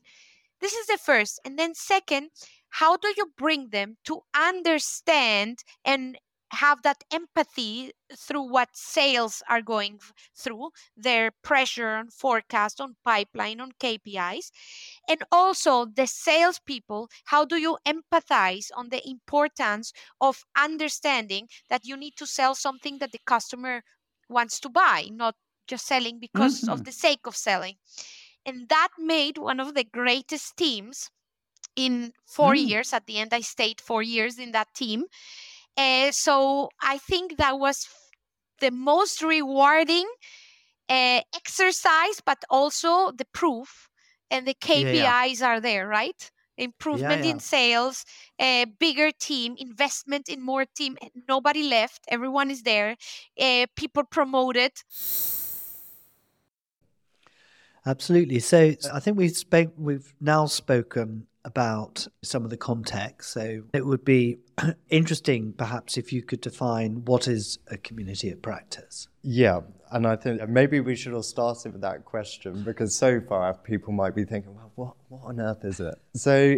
This 0.62 0.74
is 0.74 0.88
the 0.88 0.97
first. 0.97 1.39
And 1.45 1.58
then 1.58 1.74
second, 1.74 2.30
how 2.70 2.97
do 2.97 3.14
you 3.18 3.32
bring 3.38 3.70
them 3.70 3.97
to 4.06 4.22
understand 4.36 5.60
and 5.86 6.18
have 6.52 6.82
that 6.84 7.04
empathy 7.12 7.91
through 8.16 8.50
what 8.50 8.70
sales 8.74 9.43
are 9.50 9.62
going 9.62 10.00
through 10.36 10.70
their 10.97 11.32
pressure 11.43 11.89
on 11.89 12.10
forecast 12.10 12.82
on 12.82 12.95
pipeline 13.04 13.60
on 13.60 13.72
kpis 13.80 14.52
and 15.08 15.24
also 15.32 15.86
the 15.86 16.08
salespeople 16.08 17.08
how 17.26 17.45
do 17.45 17.58
you 17.58 17.78
empathize 17.86 18.70
on 18.76 18.89
the 18.89 19.08
importance 19.08 19.93
of 20.20 20.43
understanding 20.58 21.47
that 21.70 21.86
you 21.86 21.95
need 21.95 22.16
to 22.16 22.26
sell 22.26 22.56
something 22.56 22.97
that 23.00 23.12
the 23.12 23.20
customer 23.26 23.84
wants 24.28 24.60
to 24.60 24.70
buy 24.70 25.08
not 25.12 25.36
just 25.68 25.86
selling 25.86 26.20
because 26.20 26.62
mm-hmm. 26.62 26.72
of 26.72 26.84
the 26.84 26.91
sake 26.91 27.26
of 27.26 27.36
selling 27.36 27.76
and 28.45 28.70
that 28.70 28.89
made 28.97 29.38
one 29.38 29.60
of 29.60 29.76
the 29.76 29.84
greatest 29.84 30.58
teams 30.58 31.12
in 31.76 32.12
four 32.26 32.54
mm. 32.54 32.68
years 32.68 32.93
at 32.93 33.06
the 33.06 33.18
end 33.18 33.34
i 33.34 33.41
stayed 33.41 33.80
four 33.80 34.02
years 34.02 34.39
in 34.39 34.52
that 34.52 34.68
team 34.74 35.06
uh, 35.78 36.11
so 36.11 36.70
I 36.82 36.97
think 36.97 37.38
that 37.38 37.59
was 37.59 37.88
the 38.59 38.72
most 38.72 39.22
rewarding 39.22 40.07
uh, 40.89 41.22
exercise, 41.36 42.22
but 42.26 42.43
also 42.49 43.11
the 43.11 43.26
proof 43.34 43.89
and 44.32 44.47
the 44.47 44.55
KPIs 44.55 44.93
yeah, 44.95 45.24
yeah. 45.24 45.47
are 45.47 45.59
there, 45.59 45.88
right? 45.88 46.32
Improvement 46.57 47.24
yeah, 47.24 47.32
in 47.32 47.39
sales, 47.39 48.03
a 48.39 48.65
bigger 48.80 49.11
team, 49.11 49.55
investment 49.57 50.28
in 50.28 50.41
more 50.41 50.65
team. 50.65 50.97
Nobody 51.28 51.63
left. 51.63 52.01
Everyone 52.09 52.51
is 52.51 52.63
there. 52.63 52.97
Uh, 53.39 53.65
people 53.78 54.03
promoted. 54.03 54.72
Absolutely. 57.86 58.39
So 58.39 58.74
I 58.93 58.99
think 58.99 59.17
we've 59.17 59.36
spoke, 59.36 59.72
we've 59.78 60.13
now 60.20 60.47
spoken 60.47 61.28
about 61.45 62.05
some 62.24 62.43
of 62.43 62.49
the 62.49 62.57
context. 62.57 63.32
So 63.32 63.63
it 63.74 63.86
would 63.86 64.03
be 64.03 64.39
interesting, 64.89 65.53
perhaps, 65.53 65.97
if 65.97 66.12
you 66.14 66.22
could 66.22 66.41
define 66.41 67.05
what 67.05 67.28
is 67.28 67.60
a 67.68 67.78
community 67.78 68.30
of 68.32 68.41
practice. 68.41 69.07
Yeah, 69.22 69.62
and 69.91 70.07
I 70.07 70.16
think 70.16 70.47
maybe 70.47 70.80
we 70.80 70.95
should 70.95 71.14
have 71.14 71.26
started 71.26 71.74
with 71.74 71.82
that 71.82 72.05
question 72.05 72.64
because 72.64 72.95
so 72.95 73.22
far 73.22 73.53
people 73.53 73.93
might 73.93 74.16
be 74.16 74.24
thinking, 74.24 74.55
well, 74.55 74.72
what, 74.76 74.93
what 75.10 75.30
on 75.30 75.39
earth 75.39 75.64
is 75.64 75.80
it? 75.80 75.95
So, 76.16 76.57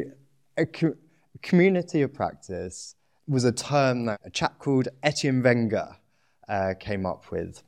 a 0.58 0.66
co- 0.66 0.96
community 1.42 2.02
of 2.02 2.14
practice 2.14 2.96
was 3.28 3.46
a 3.46 3.52
term 3.52 4.06
that 4.06 4.20
a 4.24 4.30
chap 4.30 4.60
called 4.60 4.90
Etienne 5.04 5.42
Wenger 5.42 5.98
uh, 6.48 6.74
came 6.80 7.06
up 7.06 7.32
with 7.32 7.64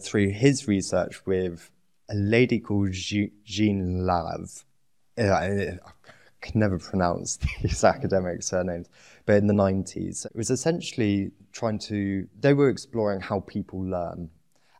through 0.00 0.30
his 0.30 0.68
research 0.68 1.24
with 1.26 1.70
a 2.10 2.14
lady 2.14 2.60
called 2.60 2.92
Jean 2.92 4.06
Lave. 4.06 4.64
Uh, 5.18 5.76
can 6.46 6.60
never 6.60 6.78
pronounce 6.78 7.38
these 7.62 7.84
academic 7.84 8.42
surnames, 8.42 8.88
but 9.26 9.36
in 9.36 9.46
the 9.46 9.54
90s, 9.54 10.26
it 10.26 10.34
was 10.34 10.50
essentially 10.50 11.30
trying 11.52 11.78
to, 11.78 12.26
they 12.40 12.54
were 12.54 12.68
exploring 12.68 13.20
how 13.20 13.40
people 13.40 13.80
learn 13.80 14.30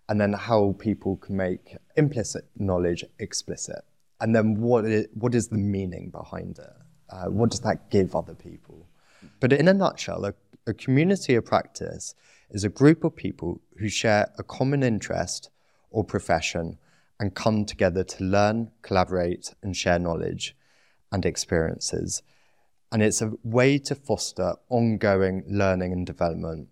and 0.09 0.21
then 0.21 0.33
how 0.33 0.75
people 0.79 1.17
can 1.17 1.37
make 1.37 1.77
implicit 1.97 2.45
knowledge 2.57 3.05
explicit. 3.19 3.85
And 4.21 4.35
then 4.35 4.61
what 4.61 4.85
is, 4.85 5.07
what 5.15 5.35
is 5.35 5.49
the 5.49 5.59
meaning 5.59 6.11
behind 6.11 6.59
it? 6.59 6.77
Uh, 7.11 7.27
what 7.27 7.51
does 7.51 7.61
that 7.61 7.91
give 7.91 8.15
other 8.15 8.35
people? 8.35 8.87
But 9.41 9.53
in 9.53 9.69
a 9.69 9.75
nutshell, 9.75 10.25
a 10.25 10.35
A 10.69 10.75
community 10.75 11.37
of 11.37 11.45
practice 11.45 12.17
is 12.51 12.65
a 12.65 12.69
group 12.69 13.05
of 13.05 13.15
people 13.15 13.61
who 13.79 13.89
share 13.89 14.25
a 14.37 14.43
common 14.43 14.83
interest 14.83 15.51
or 15.91 16.03
profession 16.03 16.79
and 17.21 17.37
come 17.37 17.65
together 17.65 18.03
to 18.03 18.25
learn, 18.25 18.73
collaborate, 18.83 19.55
and 19.63 19.77
share 19.77 20.01
knowledge 20.01 20.57
and 21.13 21.25
experiences. 21.25 22.23
And 22.93 23.03
it's 23.03 23.21
a 23.21 23.33
way 23.43 23.79
to 23.79 23.95
foster 23.95 24.55
ongoing 24.69 25.45
learning 25.49 25.93
and 25.93 26.07
development 26.07 26.69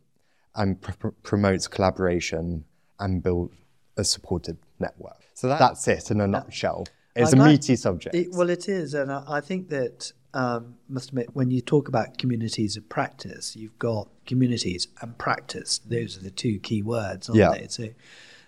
and 0.55 0.81
pr- 0.81 1.09
promotes 1.23 1.67
collaboration 1.67 2.65
and 3.01 3.23
build 3.23 3.53
a 3.97 4.05
supported 4.05 4.59
network. 4.79 5.17
So 5.35 5.49
that, 5.49 5.59
that's 5.59 5.87
it 5.89 6.11
in 6.11 6.21
a 6.21 6.27
nutshell. 6.27 6.87
It's 7.17 7.35
I 7.35 7.39
a 7.39 7.49
meaty 7.49 7.77
subject. 7.77 8.15
It, 8.15 8.29
well, 8.33 8.51
it 8.51 8.69
is. 8.69 8.95
And 8.95 9.11
I, 9.11 9.25
I 9.27 9.41
think 9.41 9.69
that, 9.71 10.13
um, 10.33 10.77
must 10.89 11.11
admit, 11.11 11.35
when 11.35 11.51
you 11.51 11.61
talk 11.61 11.89
about 11.89 12.19
communities 12.19 12.77
of 12.77 12.89
practice, 12.89 13.57
you've 13.57 13.79
got 13.79 14.09
communities 14.27 14.89
and 15.01 15.17
practice. 15.19 15.79
Those 15.79 16.17
are 16.17 16.23
the 16.23 16.31
two 16.31 16.59
key 16.61 16.83
words, 16.83 17.29
aren't 17.29 17.39
yeah. 17.39 17.51
they? 17.51 17.67
So 17.69 17.89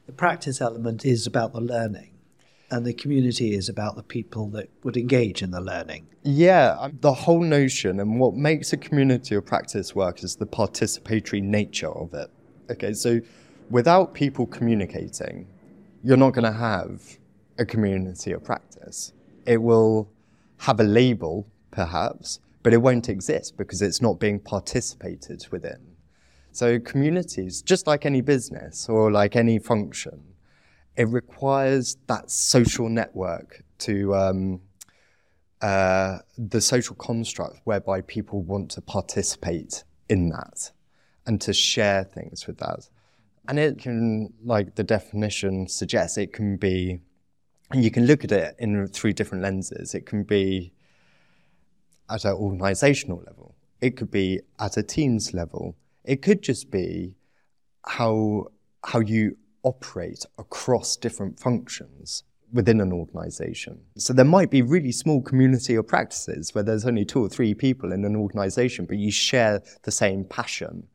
the 0.06 0.12
practice 0.12 0.60
element 0.60 1.04
is 1.04 1.26
about 1.26 1.52
the 1.52 1.60
learning 1.60 2.10
and 2.70 2.84
the 2.84 2.92
community 2.92 3.54
is 3.54 3.68
about 3.68 3.96
the 3.96 4.02
people 4.02 4.48
that 4.50 4.68
would 4.82 4.96
engage 4.96 5.42
in 5.42 5.50
the 5.50 5.60
learning. 5.60 6.06
Yeah, 6.22 6.76
um, 6.78 6.98
the 7.00 7.12
whole 7.12 7.42
notion 7.42 8.00
and 8.00 8.18
what 8.18 8.34
makes 8.34 8.72
a 8.72 8.76
community 8.76 9.34
of 9.34 9.46
practice 9.46 9.94
work 9.94 10.24
is 10.24 10.36
the 10.36 10.46
participatory 10.46 11.42
nature 11.42 11.90
of 11.90 12.12
it. 12.14 12.30
Okay, 12.70 12.92
so 12.92 13.20
without 13.70 14.14
people 14.14 14.46
communicating, 14.46 15.46
you're 16.02 16.16
not 16.16 16.32
going 16.32 16.44
to 16.44 16.58
have 16.58 17.18
a 17.58 17.64
community 17.64 18.32
of 18.32 18.42
practice. 18.42 19.12
It 19.46 19.62
will 19.62 20.10
have 20.58 20.80
a 20.80 20.84
label, 20.84 21.46
perhaps, 21.70 22.40
but 22.62 22.72
it 22.72 22.78
won't 22.78 23.08
exist 23.08 23.56
because 23.56 23.80
it's 23.82 24.02
not 24.02 24.18
being 24.18 24.40
participated 24.40 25.46
within. 25.50 25.96
So, 26.50 26.80
communities, 26.80 27.62
just 27.62 27.86
like 27.86 28.06
any 28.06 28.22
business 28.22 28.88
or 28.88 29.12
like 29.12 29.36
any 29.36 29.58
function, 29.58 30.22
it 30.96 31.08
requires 31.08 31.96
that 32.06 32.30
social 32.30 32.88
network 32.88 33.62
to 33.78 34.14
um, 34.14 34.60
uh, 35.60 36.18
the 36.38 36.60
social 36.60 36.96
construct 36.96 37.60
whereby 37.64 38.00
people 38.02 38.42
want 38.42 38.70
to 38.70 38.80
participate 38.80 39.84
in 40.08 40.30
that 40.30 40.72
and 41.26 41.40
to 41.40 41.52
share 41.52 42.04
things 42.04 42.46
with 42.46 42.58
that. 42.58 42.88
And 43.48 43.58
it 43.58 43.78
can, 43.78 44.32
like 44.42 44.74
the 44.74 44.84
definition 44.84 45.68
suggests, 45.68 46.18
it 46.18 46.32
can 46.32 46.56
be, 46.56 46.98
and 47.70 47.84
you 47.84 47.90
can 47.90 48.06
look 48.06 48.24
at 48.24 48.32
it 48.32 48.56
in 48.58 48.86
through 48.88 49.12
different 49.12 49.42
lenses. 49.42 49.94
It 49.94 50.06
can 50.06 50.24
be 50.24 50.72
at 52.08 52.24
an 52.24 52.32
organizational 52.32 53.22
level. 53.26 53.54
It 53.80 53.96
could 53.96 54.10
be 54.10 54.40
at 54.58 54.76
a 54.76 54.82
team's 54.82 55.34
level. 55.34 55.76
It 56.04 56.22
could 56.22 56.42
just 56.42 56.70
be 56.70 57.14
how 57.84 58.48
how 58.84 59.00
you 59.00 59.36
operate 59.66 60.24
across 60.38 60.96
different 60.96 61.38
functions 61.40 62.22
within 62.52 62.80
an 62.80 62.92
organization. 62.92 63.80
So 63.98 64.12
there 64.12 64.24
might 64.24 64.50
be 64.50 64.62
really 64.62 64.92
small 64.92 65.20
community 65.20 65.76
or 65.76 65.82
practices 65.82 66.54
where 66.54 66.62
there's 66.62 66.86
only 66.86 67.04
two 67.04 67.22
or 67.22 67.28
three 67.28 67.52
people 67.54 67.92
in 67.92 68.04
an 68.04 68.14
organization, 68.14 68.86
but 68.86 68.96
you 68.96 69.10
share 69.10 69.62
the 69.82 69.90
same 69.90 70.24
passion. 70.24 70.86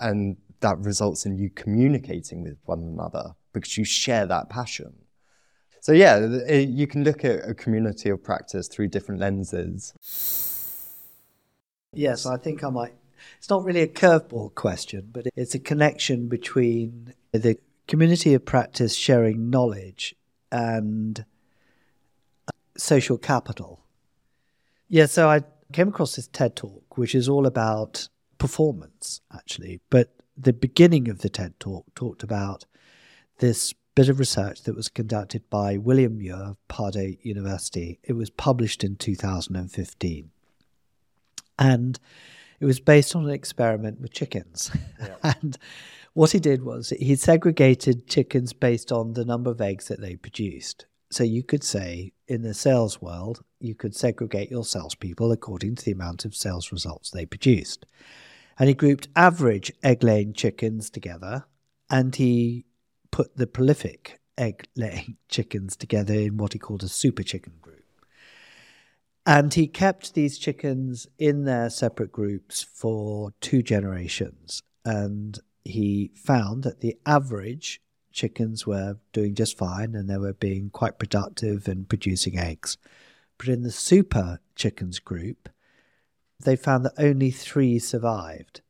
And 0.00 0.36
that 0.60 0.78
results 0.78 1.26
in 1.26 1.36
you 1.36 1.50
communicating 1.50 2.42
with 2.42 2.56
one 2.64 2.80
another 2.80 3.34
because 3.52 3.76
you 3.76 3.84
share 3.84 4.26
that 4.26 4.48
passion. 4.48 4.92
So, 5.80 5.92
yeah, 5.92 6.16
you 6.48 6.86
can 6.86 7.04
look 7.04 7.24
at 7.24 7.48
a 7.48 7.54
community 7.54 8.08
of 8.08 8.24
practice 8.24 8.66
through 8.66 8.88
different 8.88 9.20
lenses. 9.20 9.92
Yes, 11.92 12.26
I 12.26 12.38
think 12.38 12.64
I 12.64 12.70
might. 12.70 12.94
It's 13.38 13.50
not 13.50 13.64
really 13.64 13.82
a 13.82 13.86
curveball 13.86 14.54
question, 14.54 15.10
but 15.12 15.26
it's 15.36 15.54
a 15.54 15.58
connection 15.58 16.26
between 16.26 17.14
the 17.32 17.58
community 17.86 18.34
of 18.34 18.44
practice 18.44 18.94
sharing 18.94 19.50
knowledge 19.50 20.14
and 20.50 21.24
social 22.76 23.18
capital. 23.18 23.84
Yeah, 24.88 25.06
so 25.06 25.28
I 25.28 25.42
came 25.72 25.88
across 25.88 26.16
this 26.16 26.28
TED 26.28 26.56
talk, 26.56 26.96
which 26.96 27.14
is 27.14 27.28
all 27.28 27.46
about 27.46 28.08
performance, 28.38 29.20
actually. 29.34 29.80
But 29.90 30.14
the 30.36 30.52
beginning 30.52 31.08
of 31.08 31.20
the 31.20 31.28
TED 31.28 31.58
talk 31.58 31.94
talked 31.94 32.22
about 32.22 32.64
this 33.38 33.74
bit 33.94 34.08
of 34.10 34.18
research 34.18 34.62
that 34.62 34.76
was 34.76 34.88
conducted 34.88 35.48
by 35.48 35.78
William 35.78 36.18
Muir 36.18 36.36
of 36.36 36.68
Purdue 36.68 37.16
University. 37.22 37.98
It 38.04 38.12
was 38.12 38.28
published 38.30 38.84
in 38.84 38.96
2015. 38.96 40.30
And 41.58 41.98
it 42.60 42.66
was 42.66 42.78
based 42.78 43.16
on 43.16 43.24
an 43.24 43.30
experiment 43.30 44.00
with 44.00 44.12
chickens. 44.12 44.70
Yeah. 45.00 45.16
and 45.42 45.58
what 46.16 46.30
he 46.30 46.38
did 46.38 46.64
was 46.64 46.94
he 46.98 47.14
segregated 47.14 48.06
chickens 48.06 48.54
based 48.54 48.90
on 48.90 49.12
the 49.12 49.24
number 49.24 49.50
of 49.50 49.60
eggs 49.60 49.88
that 49.88 50.00
they 50.00 50.16
produced. 50.16 50.86
So 51.10 51.22
you 51.22 51.42
could 51.42 51.62
say 51.62 52.14
in 52.26 52.40
the 52.40 52.54
sales 52.54 53.02
world, 53.02 53.44
you 53.60 53.74
could 53.74 53.94
segregate 53.94 54.50
your 54.50 54.64
salespeople 54.64 55.30
according 55.30 55.74
to 55.74 55.84
the 55.84 55.92
amount 55.92 56.24
of 56.24 56.34
sales 56.34 56.72
results 56.72 57.10
they 57.10 57.26
produced. 57.26 57.84
And 58.58 58.70
he 58.70 58.74
grouped 58.74 59.08
average 59.14 59.70
egg 59.82 60.02
laying 60.02 60.32
chickens 60.32 60.88
together 60.88 61.44
and 61.90 62.16
he 62.16 62.64
put 63.10 63.36
the 63.36 63.46
prolific 63.46 64.18
egg 64.38 64.68
laying 64.74 65.18
chickens 65.28 65.76
together 65.76 66.14
in 66.14 66.38
what 66.38 66.54
he 66.54 66.58
called 66.58 66.82
a 66.82 66.88
super 66.88 67.24
chicken 67.24 67.58
group. 67.60 67.84
And 69.26 69.52
he 69.52 69.66
kept 69.66 70.14
these 70.14 70.38
chickens 70.38 71.08
in 71.18 71.44
their 71.44 71.68
separate 71.68 72.10
groups 72.10 72.62
for 72.62 73.34
two 73.42 73.60
generations. 73.60 74.62
And 74.82 75.38
he 75.66 76.10
found 76.14 76.62
that 76.64 76.80
the 76.80 76.96
average 77.06 77.80
chickens 78.12 78.66
were 78.66 78.96
doing 79.12 79.34
just 79.34 79.58
fine 79.58 79.94
and 79.94 80.08
they 80.08 80.16
were 80.16 80.32
being 80.32 80.70
quite 80.70 80.98
productive 80.98 81.68
and 81.68 81.88
producing 81.88 82.38
eggs. 82.38 82.78
But 83.38 83.48
in 83.48 83.62
the 83.62 83.70
super 83.70 84.40
chickens 84.54 84.98
group, 84.98 85.48
they 86.42 86.56
found 86.56 86.84
that 86.84 86.94
only 86.98 87.30
three 87.30 87.78
survived 87.78 88.62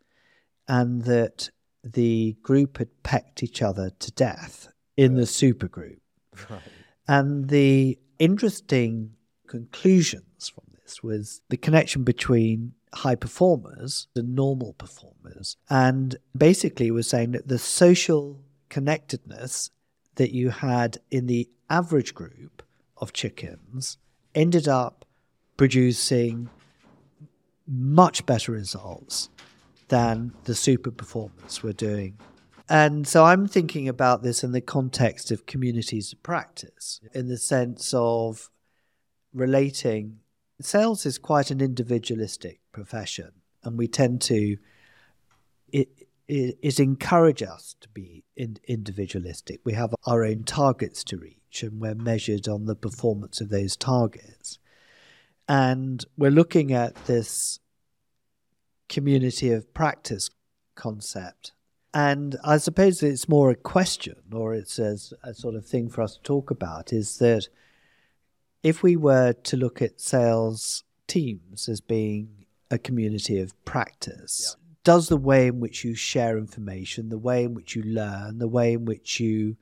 and 0.69 1.03
that 1.03 1.51
the 1.85 2.37
group 2.43 2.79
had 2.79 3.03
pecked 3.03 3.43
each 3.43 3.63
other 3.63 3.91
to 3.91 4.11
death 4.13 4.69
in 4.97 5.15
the 5.15 5.27
super 5.27 5.69
group. 5.69 6.01
Right. 6.51 6.61
And 7.09 7.49
the 7.49 7.99
interesting 8.19 9.13
conclusions 9.47 10.51
from 10.51 10.65
this 10.83 11.03
was 11.03 11.41
the 11.49 11.57
connection 11.57 12.05
between 12.05 12.73
high 12.95 13.15
performers 13.15 14.09
and 14.15 14.35
normal 14.35 14.73
performers. 14.75 15.57
And 15.69 16.17
basically, 16.37 16.91
was 16.91 17.09
saying 17.09 17.33
that 17.33 17.49
the 17.49 17.59
social 17.59 18.41
connectedness 18.69 19.71
that 20.17 20.33
you 20.33 20.51
had 20.51 20.99
in 21.11 21.27
the 21.27 21.49
average 21.69 22.15
group 22.15 22.63
of 22.97 23.13
chickens 23.13 23.99
ended 24.35 24.69
up 24.69 25.05
producing 25.57 26.49
much 27.67 28.25
better 28.27 28.53
results 28.53 29.29
than 29.89 30.33
the 30.45 30.55
super 30.55 30.91
performers 30.91 31.63
were 31.63 31.73
doing. 31.73 32.19
And 32.69 33.07
so 33.07 33.25
I'm 33.25 33.47
thinking 33.47 33.89
about 33.89 34.23
this 34.23 34.43
in 34.43 34.53
the 34.53 34.61
context 34.61 35.31
of 35.31 35.47
communities 35.47 36.13
of 36.13 36.23
practice, 36.23 37.01
in 37.15 37.29
the 37.29 37.39
sense 37.39 37.95
of 37.95 38.51
relating 39.33 40.19
sales 40.61 41.05
is 41.07 41.19
quite 41.19 41.51
an 41.51 41.61
individualistic 41.61 42.61
profession, 42.77 43.33
and 43.65 43.79
we 43.79 43.89
tend 43.89 44.21
to 44.21 44.59
it 45.73 45.89
it, 46.29 46.59
it 46.61 46.79
encourage 46.79 47.43
us 47.43 47.75
to 47.81 47.89
be 47.89 48.25
in, 48.37 48.59
individualistic. 48.69 49.61
We 49.65 49.73
have 49.73 49.95
our 50.05 50.25
own 50.25 50.45
targets 50.45 51.03
to 51.05 51.17
reach, 51.17 51.63
and 51.63 51.81
we're 51.81 51.95
measured 51.95 52.49
on 52.49 52.67
the 52.67 52.77
performance 52.77 53.41
of 53.41 53.49
those 53.49 53.77
targets. 53.77 54.59
And 55.49 56.05
we're 56.19 56.39
looking 56.41 56.73
at 56.73 56.95
this 57.07 57.61
community 58.89 59.53
of 59.53 59.73
practice 59.73 60.29
concept. 60.75 61.53
And 61.95 62.37
I 62.45 62.59
suppose 62.59 63.03
it's 63.03 63.29
more 63.29 63.51
a 63.51 63.57
question, 63.57 64.17
or 64.33 64.55
it's 64.55 64.79
a, 64.79 64.97
a 65.23 65.33
sort 65.33 65.55
of 65.55 65.65
thing 65.65 65.89
for 65.89 66.03
us 66.03 66.17
to 66.17 66.23
talk 66.23 66.51
about, 66.51 66.93
is 66.93 67.19
that 67.19 67.49
if 68.63 68.83
we 68.83 68.97
were 68.97 69.33
to 69.33 69.57
look 69.57 69.81
at 69.81 70.01
sales 70.01 70.85
teams 71.07 71.69
as 71.69 71.81
being 71.81 72.36
a 72.71 72.79
community 72.79 73.39
of 73.41 73.65
practice, 73.65 74.57
yeah. 74.57 74.65
does 74.85 75.09
the 75.09 75.17
way 75.17 75.47
in 75.47 75.61
which 75.61 75.85
you 75.85 75.95
share 75.95 76.39
information, 76.39 77.09
the 77.09 77.19
way 77.19 77.45
in 77.45 77.55
which 77.55 77.77
you 77.77 77.83
learn, 77.83 78.39
the 78.39 78.49
way 78.49 78.73
in 78.73 78.85
which 78.85 79.21
you 79.21 79.57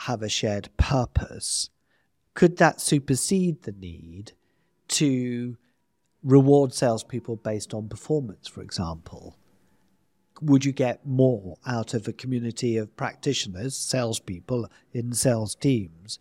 have 0.00 0.22
a 0.22 0.28
shared 0.28 0.68
purpose, 0.76 1.70
could 2.34 2.56
that 2.56 2.80
supersede 2.80 3.62
the 3.62 3.72
need 3.72 4.32
to 4.88 5.56
reward 6.22 6.72
salespeople 6.72 7.36
based 7.36 7.74
on 7.74 7.88
performance, 7.88 8.48
for 8.48 8.62
example? 8.62 9.36
Would 10.40 10.64
you 10.64 10.72
get 10.72 11.06
more 11.06 11.56
out 11.66 11.94
of 11.94 12.08
a 12.08 12.12
community 12.12 12.76
of 12.76 12.96
practitioners, 12.96 13.76
salespeople 13.76 14.68
in 14.92 15.12
sales 15.12 15.54
teams, 15.54 16.18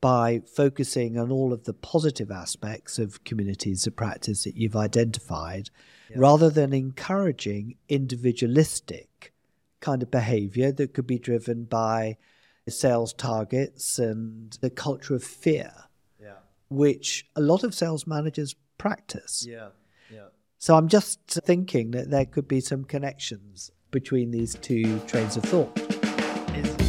by 0.00 0.40
focusing 0.54 1.18
on 1.18 1.32
all 1.32 1.52
of 1.52 1.64
the 1.64 1.72
positive 1.72 2.30
aspects 2.30 2.98
of 2.98 3.24
communities 3.24 3.86
of 3.86 3.96
practice 3.96 4.44
that 4.44 4.56
you've 4.56 4.76
identified 4.76 5.70
yeah. 6.10 6.16
rather 6.18 6.50
than 6.50 6.72
encouraging 6.72 7.76
individualistic 7.88 9.32
kind 9.80 10.02
of 10.02 10.10
behavior 10.10 10.72
that 10.72 10.94
could 10.94 11.06
be 11.06 11.18
driven 11.18 11.64
by 11.64 12.16
sales 12.68 13.12
targets 13.12 13.98
and 13.98 14.58
the 14.60 14.70
culture 14.70 15.14
of 15.14 15.22
fear, 15.22 15.72
yeah. 16.20 16.34
which 16.68 17.26
a 17.36 17.40
lot 17.40 17.62
of 17.62 17.74
sales 17.74 18.06
managers 18.06 18.54
practice. 18.78 19.44
Yeah. 19.48 19.68
Yeah. 20.12 20.26
So 20.58 20.76
I'm 20.76 20.88
just 20.88 21.20
thinking 21.26 21.92
that 21.92 22.10
there 22.10 22.26
could 22.26 22.48
be 22.48 22.60
some 22.60 22.84
connections 22.84 23.70
between 23.90 24.30
these 24.30 24.56
two 24.56 24.98
trains 25.00 25.36
of 25.36 25.44
thought. 25.44 26.85